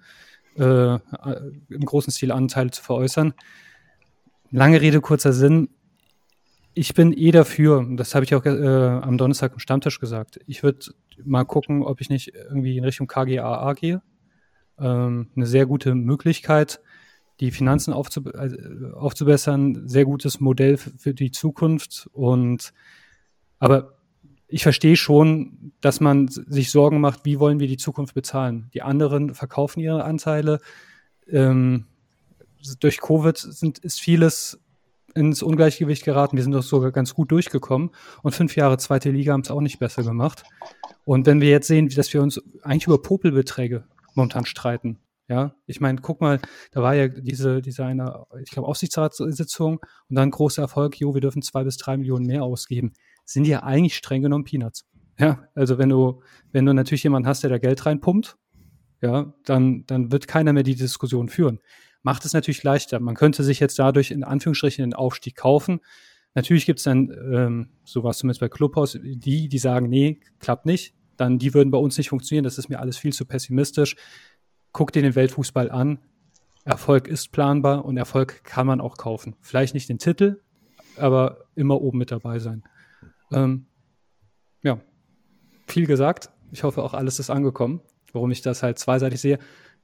äh, 0.57 0.99
im 1.69 1.85
großen 1.85 2.13
Stil 2.13 2.31
Anteile 2.31 2.71
zu 2.71 2.81
veräußern. 2.81 3.33
Lange 4.51 4.81
Rede, 4.81 5.01
kurzer 5.01 5.33
Sinn. 5.33 5.69
Ich 6.73 6.93
bin 6.93 7.13
eh 7.13 7.31
dafür, 7.31 7.85
das 7.95 8.15
habe 8.15 8.25
ich 8.25 8.35
auch 8.35 8.45
äh, 8.45 8.49
am 8.49 9.17
Donnerstag 9.17 9.53
im 9.53 9.59
Stammtisch 9.59 9.99
gesagt. 9.99 10.39
Ich 10.45 10.61
würde 10.61 10.79
mal 11.23 11.45
gucken, 11.45 11.83
ob 11.83 12.01
ich 12.01 12.09
nicht 12.09 12.33
irgendwie 12.33 12.77
in 12.77 12.83
Richtung 12.83 13.07
KGAA 13.07 13.73
gehe. 13.73 14.01
Ähm, 14.77 15.29
eine 15.35 15.45
sehr 15.45 15.65
gute 15.65 15.95
Möglichkeit, 15.95 16.81
die 17.39 17.51
Finanzen 17.51 17.93
aufzub 17.93 18.27
äh, 18.35 18.93
aufzubessern, 18.93 19.87
sehr 19.87 20.05
gutes 20.05 20.39
Modell 20.39 20.77
für 20.77 21.13
die 21.13 21.31
Zukunft. 21.31 22.09
Und 22.11 22.73
aber 23.57 23.97
ich 24.47 24.63
verstehe 24.63 24.97
schon, 24.97 25.71
dass 25.81 26.01
man 26.01 26.27
sich 26.27 26.71
Sorgen 26.71 26.99
macht, 26.99 27.25
wie 27.25 27.39
wollen 27.39 27.59
wir 27.59 27.67
die 27.67 27.77
Zukunft 27.77 28.13
bezahlen. 28.13 28.69
Die 28.73 28.81
anderen 28.81 29.33
verkaufen 29.33 29.79
ihre 29.79 30.03
Anteile. 30.03 30.59
Ähm, 31.27 31.85
durch 32.79 33.01
Covid 33.01 33.37
sind, 33.37 33.79
ist 33.79 33.99
vieles 33.99 34.59
ins 35.15 35.41
Ungleichgewicht 35.41 36.03
geraten. 36.03 36.35
Wir 36.35 36.43
sind 36.43 36.51
doch 36.51 36.61
sogar 36.61 36.91
ganz 36.91 37.13
gut 37.13 37.31
durchgekommen. 37.31 37.91
Und 38.21 38.35
fünf 38.35 38.55
Jahre 38.55 38.77
zweite 38.77 39.09
Liga 39.09 39.33
haben 39.33 39.41
es 39.41 39.49
auch 39.49 39.61
nicht 39.61 39.79
besser 39.79 40.03
gemacht. 40.03 40.43
Und 41.05 41.25
wenn 41.25 41.41
wir 41.41 41.49
jetzt 41.49 41.67
sehen, 41.67 41.87
dass 41.89 42.13
wir 42.13 42.21
uns 42.21 42.41
eigentlich 42.61 42.87
über 42.87 43.01
Popelbeträge 43.01 43.85
momentan 44.13 44.45
streiten, 44.45 44.99
ja, 45.27 45.55
ich 45.65 45.81
meine, 45.81 46.01
guck 46.01 46.21
mal, 46.21 46.39
da 46.71 46.83
war 46.83 46.93
ja 46.93 47.07
diese, 47.07 47.61
diese 47.61 47.83
eine, 47.83 48.25
ich 48.43 48.51
glaube, 48.51 48.67
Aufsichtsratssitzung 48.67 49.79
und 50.09 50.15
dann 50.15 50.29
großer 50.29 50.61
Erfolg, 50.61 50.99
jo, 50.99 51.15
wir 51.15 51.21
dürfen 51.21 51.41
zwei 51.41 51.63
bis 51.63 51.77
drei 51.77 51.97
Millionen 51.97 52.27
mehr 52.27 52.43
ausgeben. 52.43 52.93
Sind 53.23 53.47
ja 53.47 53.63
eigentlich 53.63 53.95
streng 53.95 54.21
genommen 54.21 54.43
Peanuts. 54.43 54.85
Ja, 55.17 55.47
also 55.55 55.77
wenn 55.79 55.89
du, 55.89 56.21
wenn 56.51 56.65
du 56.65 56.73
natürlich 56.73 57.03
jemanden 57.03 57.27
hast, 57.27 57.41
der 57.41 57.49
da 57.49 57.57
Geld 57.57 57.85
reinpumpt, 57.85 58.37
ja, 59.01 59.33
dann, 59.45 59.85
dann 59.87 60.11
wird 60.11 60.27
keiner 60.27 60.53
mehr 60.53 60.63
die 60.63 60.75
Diskussion 60.75 61.29
führen 61.29 61.59
macht 62.05 62.23
es 62.23 62.33
natürlich 62.33 62.61
leichter. 62.61 62.99
Man 62.99 63.15
könnte 63.15 63.43
sich 63.43 63.59
jetzt 63.59 63.79
dadurch 63.79 64.11
in 64.11 64.23
Anführungsstrichen 64.23 64.83
den 64.83 64.93
Aufstieg 64.93 65.35
kaufen. 65.35 65.79
Natürlich 66.35 66.67
gibt 66.67 66.77
es 66.77 66.83
dann 66.83 67.09
ähm, 67.33 67.69
sowas 67.83 68.19
zumindest 68.19 68.41
bei 68.41 68.47
Clubhaus, 68.47 68.95
die, 69.01 69.49
die 69.49 69.57
sagen, 69.57 69.89
nee, 69.89 70.19
klappt 70.39 70.67
nicht. 70.67 70.93
Dann 71.17 71.39
die 71.39 71.55
würden 71.55 71.71
bei 71.71 71.79
uns 71.79 71.97
nicht 71.97 72.09
funktionieren. 72.09 72.43
Das 72.43 72.59
ist 72.59 72.69
mir 72.69 72.79
alles 72.79 72.99
viel 72.99 73.11
zu 73.11 73.25
pessimistisch. 73.25 73.95
Guck 74.71 74.91
dir 74.91 75.01
den 75.01 75.15
Weltfußball 75.15 75.71
an. 75.71 75.97
Erfolg 76.63 77.07
ist 77.07 77.31
planbar 77.31 77.83
und 77.85 77.97
Erfolg 77.97 78.43
kann 78.43 78.67
man 78.67 78.81
auch 78.81 78.97
kaufen. 78.97 79.35
Vielleicht 79.41 79.73
nicht 79.73 79.89
den 79.89 79.97
Titel, 79.97 80.41
aber 80.97 81.45
immer 81.55 81.81
oben 81.81 81.97
mit 81.97 82.11
dabei 82.11 82.37
sein. 82.37 82.63
Ähm, 83.31 83.65
ja, 84.61 84.79
viel 85.65 85.87
gesagt. 85.87 86.29
Ich 86.51 86.61
hoffe, 86.63 86.83
auch 86.83 86.93
alles 86.93 87.17
ist 87.17 87.31
angekommen, 87.31 87.81
warum 88.13 88.29
ich 88.29 88.43
das 88.43 88.61
halt 88.61 88.77
zweiseitig 88.77 89.19
sehe. 89.19 89.39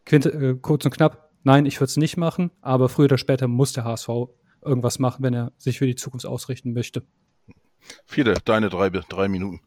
Quinte, 0.05 0.29
äh, 0.29 0.55
kurz 0.61 0.85
und 0.85 0.91
knapp, 0.91 1.30
Nein, 1.43 1.65
ich 1.65 1.79
würde 1.79 1.89
es 1.89 1.97
nicht 1.97 2.17
machen, 2.17 2.51
aber 2.61 2.89
früher 2.89 3.05
oder 3.05 3.17
später 3.17 3.47
muss 3.47 3.73
der 3.73 3.83
HSV 3.83 4.09
irgendwas 4.63 4.99
machen, 4.99 5.23
wenn 5.23 5.33
er 5.33 5.51
sich 5.57 5.79
für 5.79 5.87
die 5.87 5.95
Zukunft 5.95 6.25
ausrichten 6.25 6.73
möchte. 6.73 7.03
Viele, 8.05 8.35
deine 8.45 8.69
drei, 8.69 8.89
drei 8.89 9.27
Minuten. 9.27 9.61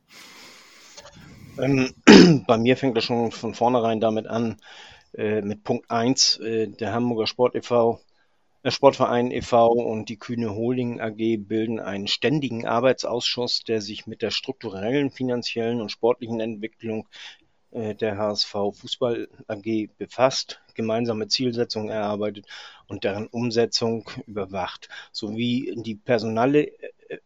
Ähm, 1.59 1.93
bei 2.47 2.59
mir 2.59 2.77
fängt 2.77 2.97
das 2.97 3.05
schon 3.05 3.33
von 3.33 3.55
vornherein 3.55 4.01
damit 4.01 4.27
an, 4.27 4.57
äh, 5.15 5.43
mit 5.43 5.65
Punkt 5.65 5.91
1, 5.91 6.39
äh, 6.39 6.69
der 6.69 6.93
Hamburger 6.93 7.27
Sport 7.27 7.55
e.V., 7.55 8.01
der 8.65 8.71
Sportverein 8.71 9.31
e.V. 9.31 9.73
und 9.73 10.09
die 10.09 10.19
Kühne 10.19 10.55
Holding 10.55 10.99
AG 11.01 11.19
bilden 11.37 11.81
einen 11.81 12.07
ständigen 12.07 12.67
Arbeitsausschuss, 12.67 13.63
der 13.63 13.83
sich 13.83 14.07
mit 14.07 14.23
der 14.23 14.31
strukturellen, 14.31 15.11
finanziellen 15.11 15.83
und 15.83 15.91
sportlichen 15.91 16.41
Entwicklung 16.41 17.07
äh, 17.73 17.95
der 17.95 18.17
HSV 18.17 18.53
Fußball 18.73 19.29
AG 19.49 19.91
befasst, 19.99 20.63
gemeinsame 20.75 21.29
Zielsetzungen 21.29 21.89
erarbeitet 21.89 22.47
und 22.87 23.05
deren 23.05 23.27
Umsetzung 23.27 24.09
überwacht, 24.27 24.89
sowie 25.13 25.75
die 25.77 25.95
personale 25.95 26.69
äh, 27.09 27.19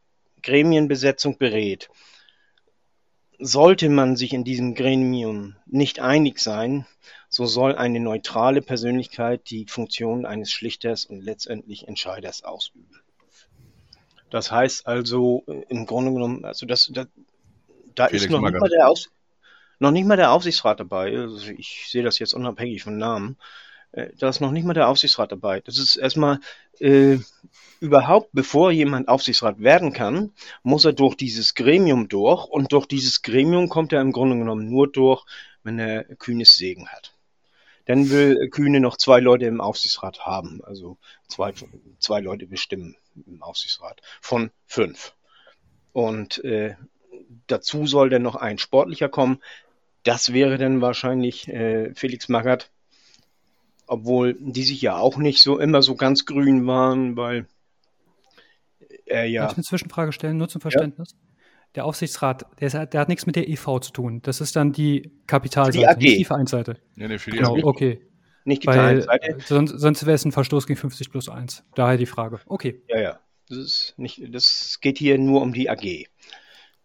Gremienbesetzung 0.42 1.38
berät. 1.38 1.88
Sollte 3.40 3.88
man 3.88 4.16
sich 4.16 4.32
in 4.32 4.44
diesem 4.44 4.74
Gremium 4.74 5.56
nicht 5.66 6.00
einig 6.00 6.40
sein, 6.40 6.86
so 7.28 7.46
soll 7.46 7.76
eine 7.76 8.00
neutrale 8.00 8.62
Persönlichkeit 8.62 9.50
die 9.50 9.66
Funktion 9.66 10.26
eines 10.26 10.50
Schlichters 10.50 11.04
und 11.04 11.20
letztendlich 11.20 11.86
Entscheiders 11.86 12.42
ausüben. 12.42 13.00
Das 14.30 14.50
heißt 14.50 14.86
also 14.86 15.44
äh, 15.46 15.64
im 15.68 15.86
Grunde 15.86 16.12
genommen, 16.12 16.44
also 16.44 16.66
das, 16.66 16.90
das 16.92 17.06
da 17.94 18.06
Felix 18.06 18.24
ist 18.24 18.30
noch 18.30 18.40
nicht, 18.40 18.52
Magath. 18.52 18.60
mal 18.60 18.70
der 18.70 18.88
Aus, 18.88 19.10
noch 19.78 19.90
nicht 19.90 20.06
mal 20.06 20.16
der 20.16 20.32
Aufsichtsrat 20.32 20.80
dabei. 20.80 21.16
Also 21.16 21.50
ich 21.50 21.86
sehe 21.88 22.02
das 22.02 22.18
jetzt 22.18 22.34
unabhängig 22.34 22.82
von 22.82 22.96
Namen. 22.96 23.36
Äh, 23.92 24.10
Da 24.18 24.28
ist 24.28 24.40
noch 24.40 24.50
nicht 24.50 24.64
mal 24.64 24.74
der 24.74 24.88
Aufsichtsrat 24.88 25.32
dabei. 25.32 25.60
Das 25.60 25.78
ist 25.78 25.96
erstmal 25.96 26.40
äh, 26.80 27.18
überhaupt, 27.80 28.30
bevor 28.32 28.70
jemand 28.70 29.08
Aufsichtsrat 29.08 29.60
werden 29.60 29.92
kann, 29.92 30.32
muss 30.62 30.84
er 30.84 30.92
durch 30.92 31.14
dieses 31.16 31.54
Gremium 31.54 32.08
durch 32.08 32.46
und 32.46 32.72
durch 32.72 32.86
dieses 32.86 33.22
Gremium 33.22 33.68
kommt 33.68 33.92
er 33.92 34.00
im 34.00 34.12
Grunde 34.12 34.36
genommen 34.36 34.68
nur 34.68 34.90
durch, 34.90 35.24
wenn 35.62 35.78
er 35.78 36.04
kühnes 36.16 36.56
Segen 36.56 36.88
hat. 36.88 37.14
Dann 37.86 38.10
will 38.10 38.50
Kühne 38.50 38.80
noch 38.80 38.98
zwei 38.98 39.18
Leute 39.20 39.46
im 39.46 39.62
Aufsichtsrat 39.62 40.26
haben, 40.26 40.62
also 40.62 40.98
zwei, 41.26 41.54
zwei 41.98 42.20
Leute 42.20 42.46
bestimmen 42.46 42.96
im 43.26 43.42
Aufsichtsrat 43.42 44.02
von 44.20 44.50
fünf. 44.66 45.14
Und 45.92 46.44
äh, 46.44 46.76
dazu 47.46 47.86
soll 47.86 48.10
dann 48.10 48.22
noch 48.22 48.34
ein 48.34 48.58
Sportlicher 48.58 49.08
kommen. 49.08 49.40
Das 50.08 50.32
wäre 50.32 50.56
dann 50.56 50.80
wahrscheinlich 50.80 51.48
äh, 51.48 51.92
Felix 51.94 52.30
Magath, 52.30 52.70
obwohl 53.86 54.34
die 54.40 54.62
sich 54.62 54.80
ja 54.80 54.96
auch 54.96 55.18
nicht 55.18 55.42
so 55.42 55.58
immer 55.58 55.82
so 55.82 55.96
ganz 55.96 56.24
grün 56.24 56.66
waren, 56.66 57.14
weil 57.18 57.46
er 59.04 59.24
Darf 59.24 59.30
ja 59.30 59.46
ich 59.50 59.56
eine 59.58 59.64
Zwischenfrage 59.64 60.12
stellen, 60.12 60.38
nur 60.38 60.48
zum 60.48 60.62
Verständnis? 60.62 61.14
Der 61.74 61.84
Aufsichtsrat, 61.84 62.46
der, 62.58 62.68
ist, 62.68 62.72
der 62.74 63.00
hat 63.02 63.10
nichts 63.10 63.26
mit 63.26 63.36
der 63.36 63.50
EV 63.50 63.80
zu 63.80 63.92
tun. 63.92 64.22
Das 64.22 64.40
ist 64.40 64.56
dann 64.56 64.72
die 64.72 65.12
Kapitalseite, 65.26 65.86
AG. 65.86 65.98
nicht 65.98 66.18
die 66.20 66.24
Vereinsseite. 66.24 66.78
Nee, 66.94 67.08
nee, 67.08 67.18
für 67.18 67.30
die 67.30 67.36
Genau, 67.36 67.56
AG. 67.58 67.64
okay. 67.64 68.00
nicht 68.46 68.62
die 68.62 68.66
Weil 68.68 69.02
Vereinsseite. 69.02 69.36
sonst, 69.44 69.72
sonst 69.78 70.06
wäre 70.06 70.14
es 70.14 70.24
ein 70.24 70.32
Verstoß 70.32 70.66
gegen 70.66 70.78
50 70.78 71.10
plus 71.10 71.28
1. 71.28 71.64
Daher 71.74 71.98
die 71.98 72.06
Frage. 72.06 72.40
Okay. 72.46 72.80
Ja, 72.88 72.98
ja. 72.98 73.20
Das 73.50 73.58
ist 73.58 73.94
nicht, 73.98 74.22
das 74.34 74.78
geht 74.80 74.96
hier 74.96 75.18
nur 75.18 75.42
um 75.42 75.52
die 75.52 75.68
AG. 75.68 76.06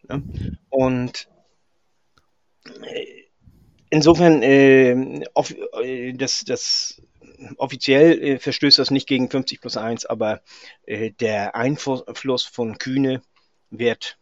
Ne? 0.09 0.23
Und 0.69 1.29
insofern, 3.89 4.41
äh, 4.43 5.23
off, 5.33 5.53
äh, 5.81 6.13
das, 6.13 6.43
das 6.45 7.01
offiziell 7.57 8.21
äh, 8.21 8.39
verstößt 8.39 8.79
das 8.79 8.91
nicht 8.91 9.07
gegen 9.07 9.29
50 9.29 9.61
plus 9.61 9.77
1, 9.77 10.05
aber 10.05 10.41
äh, 10.85 11.11
der 11.11 11.55
Einfluss 11.55 12.45
von 12.45 12.77
Kühne 12.77 13.21
wird 13.69 14.17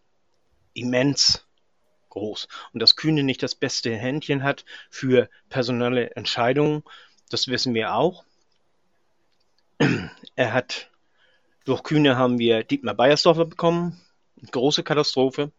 immens 0.74 1.46
groß. 2.10 2.48
Und 2.74 2.82
dass 2.82 2.96
Kühne 2.96 3.24
nicht 3.24 3.44
das 3.44 3.56
beste 3.56 3.96
Händchen 3.96 4.44
hat 4.44 4.66
für 4.90 5.30
personelle 5.50 6.12
Entscheidungen, 6.16 6.84
das 7.30 7.48
wissen 7.48 7.74
wir 7.74 7.94
auch. 7.96 8.24
Er 10.36 10.54
hat 10.54 10.92
durch 11.66 11.84
Kühne 11.84 12.18
haben 12.18 12.40
wir 12.40 12.64
Dietmar 12.64 12.96
Beiersdorfer 12.96 13.46
bekommen. 13.46 14.02
Große 14.52 14.84
Katastrophe. 14.84 15.52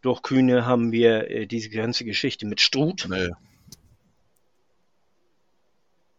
Durch 0.00 0.22
Kühne 0.22 0.64
haben 0.64 0.92
wir 0.92 1.30
äh, 1.30 1.46
diese 1.46 1.70
ganze 1.70 2.04
Geschichte 2.04 2.46
mit 2.46 2.60
Struth. 2.60 3.08
Nee, 3.08 3.30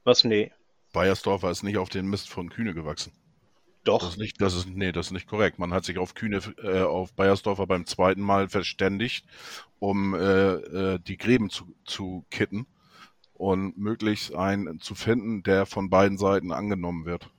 Was? 0.03 0.23
Nee. 0.23 0.51
Bayersdorfer 0.91 1.51
ist 1.51 1.63
nicht 1.63 1.77
auf 1.77 1.89
den 1.89 2.07
Mist 2.07 2.29
von 2.29 2.49
Kühne 2.49 2.73
gewachsen. 2.73 3.13
Das 3.83 3.99
Doch. 3.99 4.09
ist 4.09 4.17
nicht, 4.17 4.41
das 4.41 4.55
ist, 4.55 4.67
nee, 4.67 4.91
das 4.91 5.07
ist 5.07 5.11
nicht 5.11 5.27
korrekt. 5.27 5.59
Man 5.59 5.71
hat 5.71 5.85
sich 5.85 5.97
auf 5.99 6.15
Kühne, 6.15 6.41
äh, 6.63 6.81
auf 6.81 7.13
Bayersdorfer 7.13 7.67
beim 7.67 7.85
zweiten 7.85 8.21
Mal 8.21 8.49
verständigt, 8.49 9.25
um 9.77 10.15
äh, 10.15 10.53
äh, 10.53 10.99
die 10.99 11.17
Gräben 11.17 11.49
zu, 11.49 11.75
zu 11.85 12.25
kitten 12.29 12.65
und 13.33 13.77
möglichst 13.77 14.33
einen 14.33 14.79
zu 14.79 14.95
finden, 14.95 15.43
der 15.43 15.65
von 15.65 15.89
beiden 15.89 16.17
Seiten 16.17 16.51
angenommen 16.51 17.05
wird. 17.05 17.29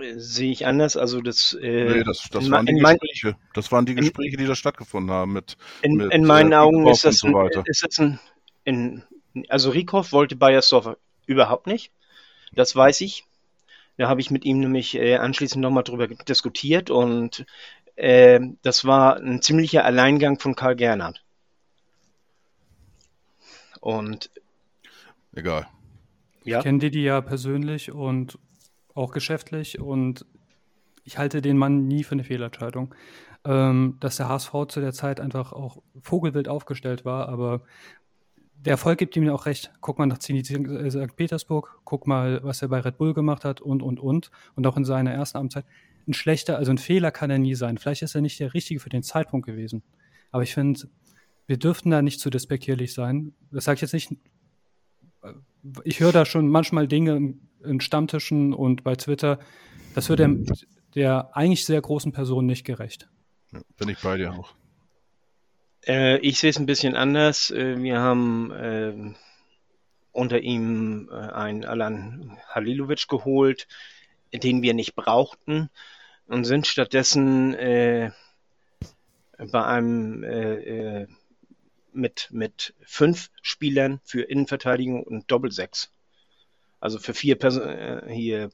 Äh, 0.00 0.18
Sehe 0.18 0.50
ich 0.50 0.66
anders. 0.66 0.96
Also 0.96 1.20
das, 1.20 1.56
äh, 1.60 1.84
Nee, 1.84 2.04
das, 2.04 2.28
das 2.30 2.46
in, 2.46 2.52
waren 2.52 2.66
die 2.66 2.72
in, 2.72 2.80
mein, 2.82 2.98
Gespräche. 2.98 3.36
Das 3.54 3.72
waren 3.72 3.86
die 3.86 3.92
in, 3.92 3.98
Gespräche, 3.98 4.36
die 4.36 4.46
da 4.46 4.54
stattgefunden 4.54 5.10
haben 5.10 5.32
mit, 5.32 5.56
in, 5.82 5.94
mit 5.94 6.12
in 6.12 6.24
äh, 6.24 6.26
meinen 6.26 6.54
Augen 6.54 6.78
Rieckhoff 6.78 6.92
ist 6.92 7.04
das 7.04 7.16
so 7.18 7.28
ein, 7.28 7.34
weiter. 7.34 7.62
ist 7.66 7.82
das 7.82 7.98
ein, 7.98 8.20
in, 8.64 9.02
also 9.48 9.70
Rieckhoff 9.70 10.12
wollte 10.12 10.36
Beiersdorfer 10.36 10.96
überhaupt 11.26 11.66
nicht. 11.66 11.92
Das 12.52 12.74
weiß 12.74 13.00
ich. 13.02 13.24
Da 13.96 14.08
habe 14.08 14.20
ich 14.20 14.30
mit 14.30 14.44
ihm 14.44 14.60
nämlich 14.60 14.94
äh, 14.94 15.16
anschließend 15.16 15.60
nochmal 15.60 15.82
drüber 15.82 16.06
diskutiert 16.06 16.88
und 16.88 17.44
äh, 17.96 18.40
das 18.62 18.84
war 18.84 19.16
ein 19.16 19.42
ziemlicher 19.42 19.84
Alleingang 19.84 20.38
von 20.38 20.54
Karl 20.54 20.76
Gernert. 20.76 21.24
Und 23.80 24.30
Egal. 25.34 25.68
ja, 26.44 26.58
Ich 26.58 26.64
kenne 26.64 26.78
Didi 26.78 27.02
ja 27.02 27.20
persönlich 27.20 27.90
und 27.90 28.38
auch 28.98 29.12
geschäftlich 29.12 29.80
und 29.80 30.26
ich 31.04 31.16
halte 31.16 31.40
den 31.40 31.56
Mann 31.56 31.86
nie 31.86 32.04
für 32.04 32.12
eine 32.12 32.24
Fehlentscheidung. 32.24 32.94
Ähm, 33.44 33.96
dass 34.00 34.16
der 34.16 34.28
HSV 34.28 34.52
zu 34.68 34.80
der 34.80 34.92
Zeit 34.92 35.20
einfach 35.20 35.52
auch 35.52 35.80
vogelwild 36.02 36.48
aufgestellt 36.48 37.04
war, 37.04 37.28
aber 37.28 37.62
der 38.56 38.72
Erfolg 38.72 38.98
gibt 38.98 39.16
ihm 39.16 39.22
ja 39.22 39.32
auch 39.32 39.46
recht. 39.46 39.72
Guck 39.80 39.98
mal 39.98 40.06
nach 40.06 40.18
Zenit 40.18 40.50
äh, 40.50 40.90
St. 40.90 41.14
Petersburg, 41.14 41.80
guck 41.84 42.08
mal, 42.08 42.40
was 42.42 42.62
er 42.62 42.68
bei 42.68 42.80
Red 42.80 42.98
Bull 42.98 43.14
gemacht 43.14 43.44
hat 43.44 43.60
und, 43.60 43.80
und, 43.80 44.00
und. 44.00 44.32
Und 44.56 44.66
auch 44.66 44.76
in 44.76 44.84
seiner 44.84 45.12
ersten 45.12 45.38
Amtszeit. 45.38 45.64
Ein 46.08 46.14
schlechter, 46.14 46.58
also 46.58 46.72
ein 46.72 46.78
Fehler 46.78 47.12
kann 47.12 47.30
er 47.30 47.38
nie 47.38 47.54
sein. 47.54 47.78
Vielleicht 47.78 48.02
ist 48.02 48.16
er 48.16 48.20
nicht 48.20 48.40
der 48.40 48.54
Richtige 48.54 48.80
für 48.80 48.88
den 48.88 49.04
Zeitpunkt 49.04 49.46
gewesen. 49.46 49.84
Aber 50.32 50.42
ich 50.42 50.52
finde, 50.52 50.88
wir 51.46 51.58
dürften 51.58 51.90
da 51.90 52.02
nicht 52.02 52.18
zu 52.18 52.30
despektierlich 52.30 52.92
sein. 52.92 53.34
Das 53.52 53.64
sage 53.64 53.76
ich 53.76 53.82
jetzt 53.82 53.92
nicht 53.92 54.12
ich 55.84 56.00
höre 56.00 56.12
da 56.12 56.24
schon 56.24 56.48
manchmal 56.48 56.88
Dinge 56.88 57.16
in, 57.16 57.40
in 57.64 57.80
Stammtischen 57.80 58.52
und 58.52 58.84
bei 58.84 58.94
Twitter, 58.96 59.38
das 59.94 60.08
wird 60.08 60.20
der, 60.20 60.36
der 60.94 61.36
eigentlich 61.36 61.64
sehr 61.64 61.80
großen 61.80 62.12
Person 62.12 62.46
nicht 62.46 62.64
gerecht. 62.64 63.08
Ja, 63.52 63.60
bin 63.76 63.88
ich 63.88 64.00
bei 64.00 64.16
dir 64.16 64.32
auch. 64.32 64.54
Äh, 65.86 66.18
ich 66.18 66.38
sehe 66.38 66.50
es 66.50 66.58
ein 66.58 66.66
bisschen 66.66 66.94
anders. 66.96 67.50
Äh, 67.50 67.82
wir 67.82 68.00
haben 68.00 68.52
ähm, 68.54 69.16
unter 70.12 70.40
ihm 70.40 71.08
äh, 71.10 71.14
einen 71.14 71.64
Alan 71.64 72.38
Halilovic 72.48 73.08
geholt, 73.08 73.66
den 74.32 74.62
wir 74.62 74.74
nicht 74.74 74.94
brauchten 74.94 75.70
und 76.26 76.44
sind 76.44 76.66
stattdessen 76.66 77.54
äh, 77.54 78.10
bei 79.38 79.64
einem 79.64 80.22
äh, 80.24 81.02
äh, 81.02 81.06
mit, 81.92 82.28
mit 82.30 82.74
fünf 82.82 83.30
Spielern 83.42 84.00
für 84.04 84.22
Innenverteidigung 84.22 85.02
und 85.02 85.30
Doppelsechs. 85.30 85.92
Also 86.80 86.98
für 86.98 87.14
vier 87.14 87.36
Perso 87.36 87.60
äh, 87.60 88.02
hier 88.08 88.50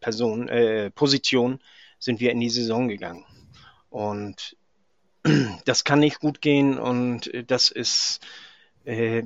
Personen, 0.00 0.48
äh, 0.48 0.90
Positionen 0.90 1.60
sind 1.98 2.20
wir 2.20 2.30
in 2.30 2.40
die 2.40 2.50
Saison 2.50 2.88
gegangen. 2.88 3.24
Und 3.88 4.56
das 5.64 5.84
kann 5.84 6.00
nicht 6.00 6.20
gut 6.20 6.40
gehen 6.40 6.78
und 6.78 7.30
das 7.46 7.70
ist 7.70 8.20
äh, 8.84 9.22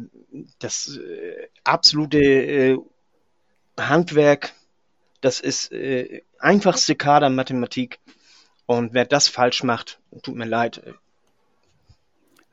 das 0.60 0.96
äh, 0.96 1.48
absolute 1.64 2.18
äh, 2.18 2.78
Handwerk, 3.78 4.54
das 5.20 5.40
ist 5.40 5.72
einfachste 6.38 6.94
Kadermathematik 6.94 7.98
und 8.66 8.92
wer 8.92 9.04
das 9.04 9.28
falsch 9.28 9.62
macht, 9.62 10.00
tut 10.22 10.34
mir 10.34 10.46
leid. 10.46 10.82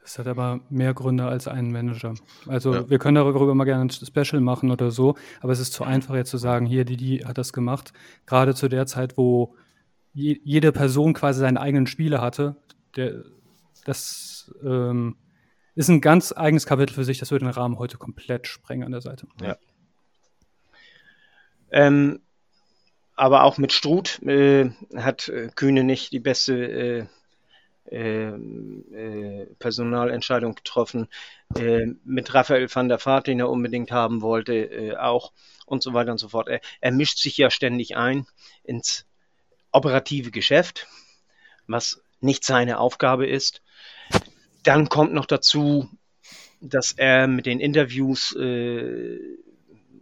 Das 0.06 0.20
hat 0.20 0.28
aber 0.28 0.60
mehr 0.70 0.94
Gründe 0.94 1.26
als 1.26 1.48
einen 1.48 1.72
Manager. 1.72 2.14
Also 2.46 2.76
Ja. 2.76 2.90
wir 2.92 3.00
können 3.00 3.16
darüber 3.16 3.56
mal 3.56 3.64
gerne 3.64 3.86
ein 3.86 3.90
Special 3.90 4.40
machen 4.40 4.70
oder 4.70 4.92
so, 4.92 5.16
aber 5.42 5.52
es 5.52 5.60
ist 5.60 5.74
zu 5.74 5.84
einfach 5.84 6.14
jetzt 6.14 6.30
zu 6.30 6.38
sagen, 6.38 6.68
hier, 6.68 6.86
Didi 6.86 7.24
hat 7.26 7.40
das 7.40 7.54
gemacht. 7.54 7.92
Gerade 8.28 8.54
zu 8.54 8.68
der 8.68 8.86
Zeit, 8.86 9.18
wo 9.18 9.56
je, 10.14 10.40
jede 10.44 10.72
Person 10.72 11.16
quasi 11.16 11.40
seinen 11.40 11.58
eigenen 11.58 11.88
Spieler 11.88 12.22
hatte, 12.22 12.56
der, 12.96 13.24
das 13.86 14.54
ähm, 14.64 15.16
ist 15.74 15.90
ein 15.90 16.02
ganz 16.02 16.32
eigenes 16.32 16.68
Kapitel 16.68 16.94
für 16.94 17.04
sich, 17.04 17.18
das 17.18 17.32
würde 17.32 17.46
den 17.46 17.52
Rahmen 17.52 17.80
heute 17.80 17.98
komplett 17.98 18.46
sprengen 18.46 18.86
an 18.86 18.92
der 18.92 19.02
Seite. 19.02 19.26
Ähm, 21.72 22.20
aber 23.16 23.44
auch 23.44 23.58
mit 23.58 23.74
Struth 23.74 24.22
äh, 24.22 24.70
hat 24.96 25.30
äh, 25.30 25.50
Kühne 25.56 25.84
nicht 25.84 26.12
die 26.12 26.20
beste 26.20 26.54
äh, 26.54 27.06
äh, 27.92 28.30
äh, 28.30 29.46
Personalentscheidung 29.60 30.56
getroffen. 30.56 31.08
Äh, 31.58 31.88
mit 32.04 32.34
Raphael 32.34 32.68
van 32.74 32.90
der 32.90 33.04
Vaart, 33.04 33.28
den 33.28 33.40
er 33.40 33.50
unbedingt 33.50 33.92
haben 33.92 34.22
wollte, 34.22 34.54
äh, 34.54 34.96
auch 34.98 35.32
und 35.66 35.84
so 35.84 35.94
weiter 35.94 36.12
und 36.12 36.18
so 36.18 36.30
fort. 36.30 36.48
Er, 36.48 36.62
er 36.82 36.92
mischt 36.92 37.18
sich 37.18 37.38
ja 37.38 37.50
ständig 37.50 37.96
ein 37.96 38.26
ins 38.64 39.06
operative 39.72 40.32
Geschäft, 40.32 40.88
was 41.68 42.02
nicht 42.22 42.44
seine 42.44 42.80
Aufgabe 42.80 43.28
ist. 43.28 43.62
Dann 44.64 44.90
kommt 44.90 45.14
noch 45.14 45.26
dazu, 45.26 45.90
dass 46.62 46.94
er 46.94 47.28
mit 47.28 47.46
den 47.46 47.60
Interviews 47.60 48.36
äh, 48.36 49.20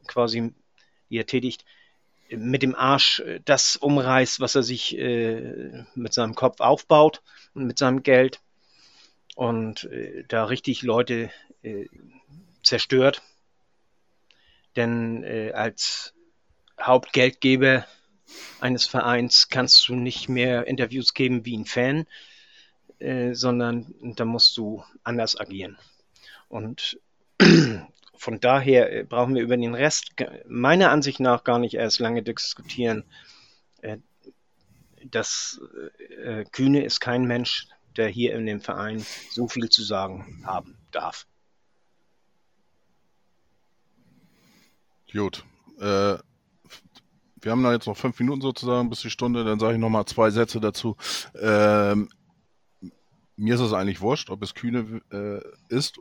quasi, 0.08 0.54
die 1.10 1.18
er 1.18 1.26
tätigt, 1.26 1.66
mit 2.38 2.64
dem 2.64 2.76
Arsch 2.76 3.20
äh, 3.20 3.40
das 3.46 3.76
umreißt, 3.76 4.40
was 4.40 4.56
er 4.56 4.64
sich 4.64 4.98
äh, 4.98 5.84
mit 5.96 6.14
seinem 6.14 6.36
Kopf 6.36 6.60
aufbaut 6.60 7.22
und 7.54 7.66
mit 7.66 7.78
seinem 7.78 8.04
Geld 8.04 8.40
und 9.36 9.86
äh, 9.86 10.24
da 10.28 10.46
richtig 10.46 10.82
Leute 10.84 11.32
äh, 11.62 11.86
zerstört. 12.64 13.22
Denn 14.76 15.24
äh, 15.24 15.52
als 15.52 16.14
Hauptgeldgeber 16.82 17.86
eines 18.60 18.86
Vereins 18.86 19.50
kannst 19.50 19.88
du 19.88 19.96
nicht 19.96 20.30
mehr 20.30 20.66
Interviews 20.68 21.14
geben 21.14 21.46
wie 21.46 21.58
ein 21.58 21.66
Fan, 21.66 22.08
äh, 23.00 23.34
sondern 23.34 23.94
da 24.02 24.26
musst 24.26 24.58
du 24.58 24.84
anders 25.04 25.40
agieren. 25.40 25.78
Und 26.48 27.00
von 28.16 28.40
daher 28.40 28.92
äh, 28.92 29.04
brauchen 29.04 29.36
wir 29.36 29.42
über 29.42 29.58
den 29.58 29.76
Rest 29.76 30.12
meiner 30.48 30.92
Ansicht 30.92 31.20
nach 31.20 31.44
gar 31.44 31.60
nicht 31.60 31.76
erst 31.76 32.00
lange 32.00 32.24
diskutieren. 32.24 33.04
Äh, 33.82 33.98
das 35.06 35.62
äh, 36.24 36.46
Kühne 36.46 36.84
ist 36.84 37.00
kein 37.00 37.26
Mensch, 37.26 37.68
der 37.98 38.08
hier 38.08 38.36
in 38.36 38.46
dem 38.46 38.62
Verein 38.62 39.06
so 39.32 39.48
viel 39.48 39.70
zu 39.70 39.84
sagen 39.84 40.44
haben 40.46 40.78
darf. 40.92 41.28
Gut. 45.12 45.44
Äh, 45.80 46.18
wir 47.42 47.52
haben 47.52 47.64
da 47.64 47.74
jetzt 47.74 47.88
noch 47.88 47.98
fünf 47.98 48.18
Minuten 48.20 48.42
sozusagen 48.42 48.90
bis 48.90 49.02
die 49.02 49.10
Stunde, 49.10 49.44
dann 49.44 49.60
sage 49.60 49.74
ich 49.74 49.80
nochmal 49.80 50.06
zwei 50.06 50.30
Sätze 50.32 50.60
dazu. 50.60 50.96
Ähm, 51.40 52.10
mir 53.36 53.56
ist 53.56 53.62
es 53.62 53.74
eigentlich 53.74 54.02
wurscht, 54.02 54.30
ob 54.30 54.42
es 54.44 54.56
Kühne 54.56 55.02
äh, 55.12 55.42
ist 55.74 56.00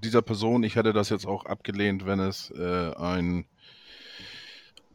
dieser 0.00 0.22
Person. 0.22 0.62
Ich 0.62 0.76
hätte 0.76 0.92
das 0.92 1.08
jetzt 1.10 1.26
auch 1.26 1.46
abgelehnt, 1.46 2.06
wenn 2.06 2.20
es 2.20 2.50
äh, 2.50 2.94
ein 2.94 3.46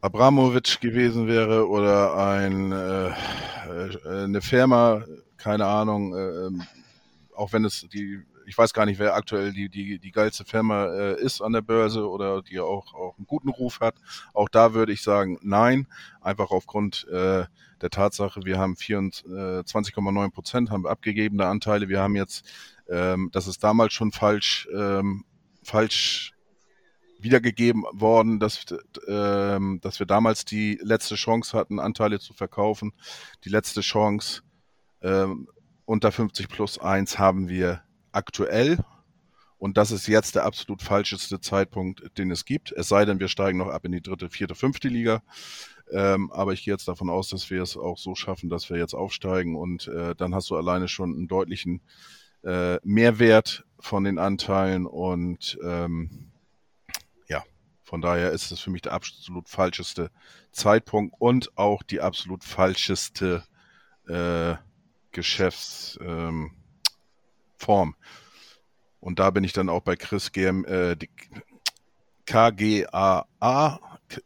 Abramovic 0.00 0.80
gewesen 0.80 1.28
wäre 1.28 1.68
oder 1.68 2.16
ein 2.16 2.72
äh, 2.72 3.10
äh, 3.68 4.24
eine 4.24 4.42
Firma, 4.42 5.04
keine 5.36 5.66
Ahnung, 5.66 6.14
äh, 6.14 6.46
ähm, 6.46 6.62
auch 7.34 7.52
wenn 7.52 7.64
es 7.64 7.86
die, 7.92 8.20
ich 8.46 8.58
weiß 8.58 8.72
gar 8.72 8.86
nicht, 8.86 8.98
wer 8.98 9.14
aktuell 9.14 9.52
die, 9.52 9.68
die, 9.68 9.98
die 9.98 10.12
geilste 10.12 10.44
Firma 10.44 10.86
äh, 10.86 11.20
ist 11.20 11.40
an 11.40 11.52
der 11.52 11.62
Börse 11.62 12.08
oder 12.08 12.42
die 12.42 12.60
auch, 12.60 12.94
auch 12.94 13.16
einen 13.16 13.26
guten 13.26 13.48
Ruf 13.48 13.80
hat. 13.80 13.94
Auch 14.34 14.48
da 14.48 14.74
würde 14.74 14.92
ich 14.92 15.02
sagen, 15.02 15.38
nein, 15.42 15.86
einfach 16.20 16.50
aufgrund 16.50 17.06
äh, 17.08 17.44
der 17.80 17.90
Tatsache, 17.90 18.44
wir 18.44 18.58
haben 18.58 18.74
24,9 18.74 20.30
Prozent 20.30 20.70
haben 20.70 20.86
abgegebene 20.86 21.46
Anteile. 21.46 21.88
Wir 21.88 22.00
haben 22.00 22.14
jetzt, 22.14 22.46
ähm, 22.92 23.30
das 23.32 23.46
ist 23.46 23.64
damals 23.64 23.94
schon 23.94 24.12
falsch, 24.12 24.68
ähm, 24.74 25.24
falsch 25.62 26.32
wiedergegeben 27.18 27.84
worden, 27.92 28.38
dass, 28.38 28.64
ähm, 29.08 29.80
dass 29.80 29.98
wir 29.98 30.06
damals 30.06 30.44
die 30.44 30.78
letzte 30.82 31.14
Chance 31.14 31.56
hatten, 31.56 31.80
Anteile 31.80 32.20
zu 32.20 32.34
verkaufen. 32.34 32.92
Die 33.44 33.48
letzte 33.48 33.80
Chance 33.80 34.42
ähm, 35.00 35.48
unter 35.84 36.12
50 36.12 36.48
plus 36.48 36.78
1 36.78 37.18
haben 37.18 37.48
wir 37.48 37.82
aktuell. 38.10 38.78
Und 39.56 39.76
das 39.76 39.92
ist 39.92 40.08
jetzt 40.08 40.34
der 40.34 40.44
absolut 40.44 40.82
falscheste 40.82 41.40
Zeitpunkt, 41.40 42.18
den 42.18 42.32
es 42.32 42.44
gibt. 42.44 42.72
Es 42.72 42.88
sei 42.88 43.04
denn, 43.04 43.20
wir 43.20 43.28
steigen 43.28 43.58
noch 43.58 43.68
ab 43.68 43.84
in 43.84 43.92
die 43.92 44.02
dritte, 44.02 44.28
vierte, 44.28 44.56
fünfte 44.56 44.88
Liga. 44.88 45.22
Ähm, 45.92 46.32
aber 46.32 46.52
ich 46.52 46.64
gehe 46.64 46.74
jetzt 46.74 46.88
davon 46.88 47.08
aus, 47.08 47.28
dass 47.28 47.48
wir 47.48 47.62
es 47.62 47.76
auch 47.76 47.96
so 47.96 48.16
schaffen, 48.16 48.50
dass 48.50 48.68
wir 48.70 48.76
jetzt 48.76 48.94
aufsteigen. 48.94 49.54
Und 49.54 49.86
äh, 49.86 50.16
dann 50.16 50.34
hast 50.34 50.50
du 50.50 50.56
alleine 50.56 50.88
schon 50.88 51.14
einen 51.14 51.28
deutlichen 51.28 51.80
äh, 52.44 52.78
Mehrwert 52.82 53.64
von 53.78 54.04
den 54.04 54.18
Anteilen. 54.18 54.86
Und 54.86 55.58
ähm, 55.62 56.32
von 57.92 58.00
daher 58.00 58.30
ist 58.30 58.50
es 58.50 58.60
für 58.60 58.70
mich 58.70 58.80
der 58.80 58.94
absolut 58.94 59.50
falscheste 59.50 60.10
Zeitpunkt 60.50 61.14
und 61.18 61.58
auch 61.58 61.82
die 61.82 62.00
absolut 62.00 62.42
falscheste 62.42 63.44
äh, 64.08 64.54
Geschäftsform. 65.10 66.54
Ähm, 67.68 67.94
und 68.98 69.18
da 69.18 69.28
bin 69.28 69.44
ich 69.44 69.52
dann 69.52 69.68
auch 69.68 69.82
bei 69.82 69.96
Chris 69.96 70.32
GM, 70.32 70.64
äh, 70.64 70.96
die 70.96 71.10
KGAA, 72.24 73.78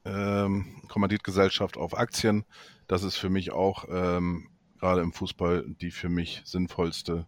ähm, 0.05 0.83
Kommanditgesellschaft 0.87 1.77
auf 1.77 1.99
Aktien. 1.99 2.45
Das 2.87 3.03
ist 3.03 3.17
für 3.17 3.31
mich 3.31 3.51
auch 3.51 3.87
ähm, 3.91 4.49
gerade 4.79 5.01
im 5.01 5.13
Fußball 5.13 5.65
die 5.81 5.91
für 5.91 6.09
mich 6.09 6.41
sinnvollste 6.45 7.27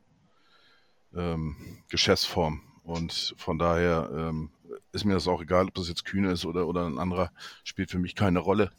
ähm, 1.15 1.57
Geschäftsform. 1.89 2.63
Und 2.85 3.35
von 3.37 3.59
daher 3.59 4.11
ähm, 4.13 4.51
ist 4.93 5.05
mir 5.05 5.15
das 5.15 5.29
auch 5.29 5.43
egal, 5.43 5.67
ob 5.67 5.75
das 5.75 5.89
jetzt 5.89 6.05
Kühne 6.05 6.33
ist 6.33 6.47
oder, 6.47 6.67
oder 6.67 6.87
ein 6.87 6.99
anderer, 6.99 7.31
spielt 7.65 7.91
für 7.91 7.99
mich 7.99 8.15
keine 8.15 8.39
Rolle. 8.39 8.71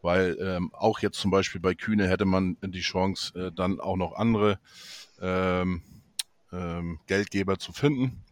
Weil 0.00 0.38
ähm, 0.40 0.72
auch 0.74 1.00
jetzt 1.00 1.18
zum 1.18 1.30
Beispiel 1.30 1.60
bei 1.60 1.74
Kühne 1.74 2.08
hätte 2.08 2.24
man 2.24 2.56
die 2.62 2.80
Chance, 2.80 3.38
äh, 3.38 3.52
dann 3.52 3.80
auch 3.80 3.96
noch 3.96 4.12
andere 4.14 4.60
ähm, 5.20 5.82
ähm, 6.52 7.00
Geldgeber 7.06 7.58
zu 7.58 7.72
finden, 7.72 8.24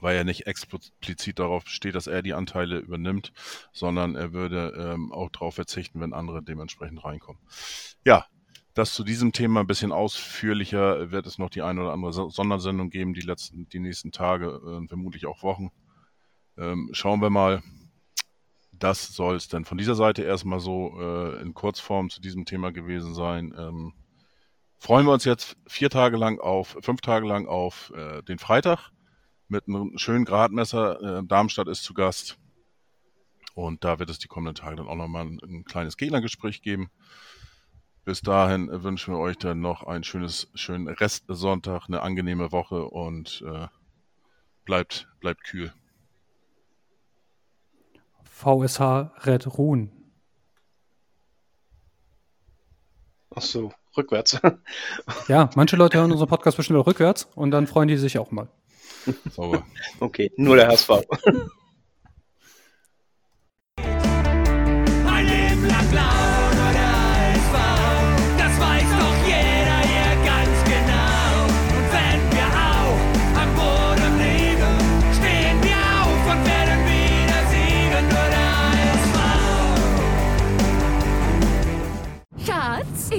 weil 0.00 0.16
er 0.16 0.24
nicht 0.24 0.46
explizit 0.46 1.38
darauf 1.38 1.68
steht, 1.68 1.94
dass 1.94 2.06
er 2.06 2.22
die 2.22 2.34
Anteile 2.34 2.78
übernimmt, 2.78 3.32
sondern 3.72 4.16
er 4.16 4.32
würde 4.32 4.72
ähm, 4.78 5.12
auch 5.12 5.30
darauf 5.30 5.54
verzichten, 5.54 6.00
wenn 6.00 6.14
andere 6.14 6.42
dementsprechend 6.42 7.04
reinkommen. 7.04 7.40
Ja, 8.04 8.26
das 8.78 8.94
zu 8.94 9.02
diesem 9.02 9.32
Thema 9.32 9.60
ein 9.60 9.66
bisschen 9.66 9.90
ausführlicher 9.90 11.10
wird 11.10 11.26
es 11.26 11.38
noch 11.38 11.50
die 11.50 11.62
eine 11.62 11.80
oder 11.82 11.92
andere 11.92 12.12
Sondersendung 12.30 12.90
geben, 12.90 13.12
die 13.12 13.22
letzten, 13.22 13.68
die 13.68 13.80
nächsten 13.80 14.12
Tage, 14.12 14.46
äh, 14.46 14.86
vermutlich 14.86 15.26
auch 15.26 15.42
Wochen. 15.42 15.70
Ähm, 16.56 16.90
schauen 16.92 17.20
wir 17.20 17.30
mal. 17.30 17.62
Das 18.70 19.08
soll 19.08 19.34
es 19.34 19.48
dann 19.48 19.64
von 19.64 19.78
dieser 19.78 19.96
Seite 19.96 20.22
erstmal 20.22 20.60
so 20.60 20.96
äh, 21.00 21.42
in 21.42 21.54
Kurzform 21.54 22.08
zu 22.08 22.20
diesem 22.20 22.44
Thema 22.44 22.70
gewesen 22.70 23.14
sein. 23.14 23.52
Ähm, 23.58 23.94
freuen 24.78 25.06
wir 25.06 25.12
uns 25.12 25.24
jetzt 25.24 25.56
vier 25.66 25.90
Tage 25.90 26.16
lang 26.16 26.38
auf, 26.38 26.78
fünf 26.80 27.00
Tage 27.00 27.26
lang 27.26 27.48
auf 27.48 27.92
äh, 27.96 28.22
den 28.22 28.38
Freitag 28.38 28.92
mit 29.48 29.66
einem 29.66 29.98
schönen 29.98 30.24
Gradmesser. 30.24 31.18
Äh, 31.18 31.26
Darmstadt 31.26 31.66
ist 31.66 31.82
zu 31.82 31.94
Gast. 31.94 32.38
Und 33.54 33.82
da 33.82 33.98
wird 33.98 34.10
es 34.10 34.20
die 34.20 34.28
kommenden 34.28 34.54
Tage 34.54 34.76
dann 34.76 34.86
auch 34.86 34.94
nochmal 34.94 35.26
ein, 35.26 35.40
ein 35.42 35.64
kleines 35.64 35.96
Gegnergespräch 35.96 36.62
geben. 36.62 36.92
Bis 38.08 38.22
dahin 38.22 38.70
wünschen 38.84 39.12
wir 39.12 39.18
euch 39.18 39.36
dann 39.36 39.60
noch 39.60 39.82
ein 39.82 40.02
schönes, 40.02 40.48
schönen 40.54 40.88
Restsonntag, 40.88 41.88
eine 41.88 42.00
angenehme 42.00 42.52
Woche 42.52 42.86
und 42.86 43.44
äh, 43.46 43.66
bleibt, 44.64 45.08
bleibt 45.20 45.44
kühl. 45.44 45.74
VSH 48.22 48.80
Red 49.26 49.58
Ruhen. 49.58 49.90
Ach 53.28 53.42
so, 53.42 53.74
rückwärts. 53.94 54.40
ja, 55.28 55.50
manche 55.54 55.76
Leute 55.76 55.98
hören 55.98 56.10
unseren 56.10 56.30
Podcast 56.30 56.56
bestimmt 56.56 56.78
auch 56.78 56.86
rückwärts 56.86 57.28
und 57.34 57.50
dann 57.50 57.66
freuen 57.66 57.88
die 57.88 57.98
sich 57.98 58.18
auch 58.18 58.30
mal. 58.30 58.48
Sauber. 59.30 59.66
Okay, 60.00 60.32
nur 60.38 60.56
der 60.56 60.68
HSV. 60.68 61.02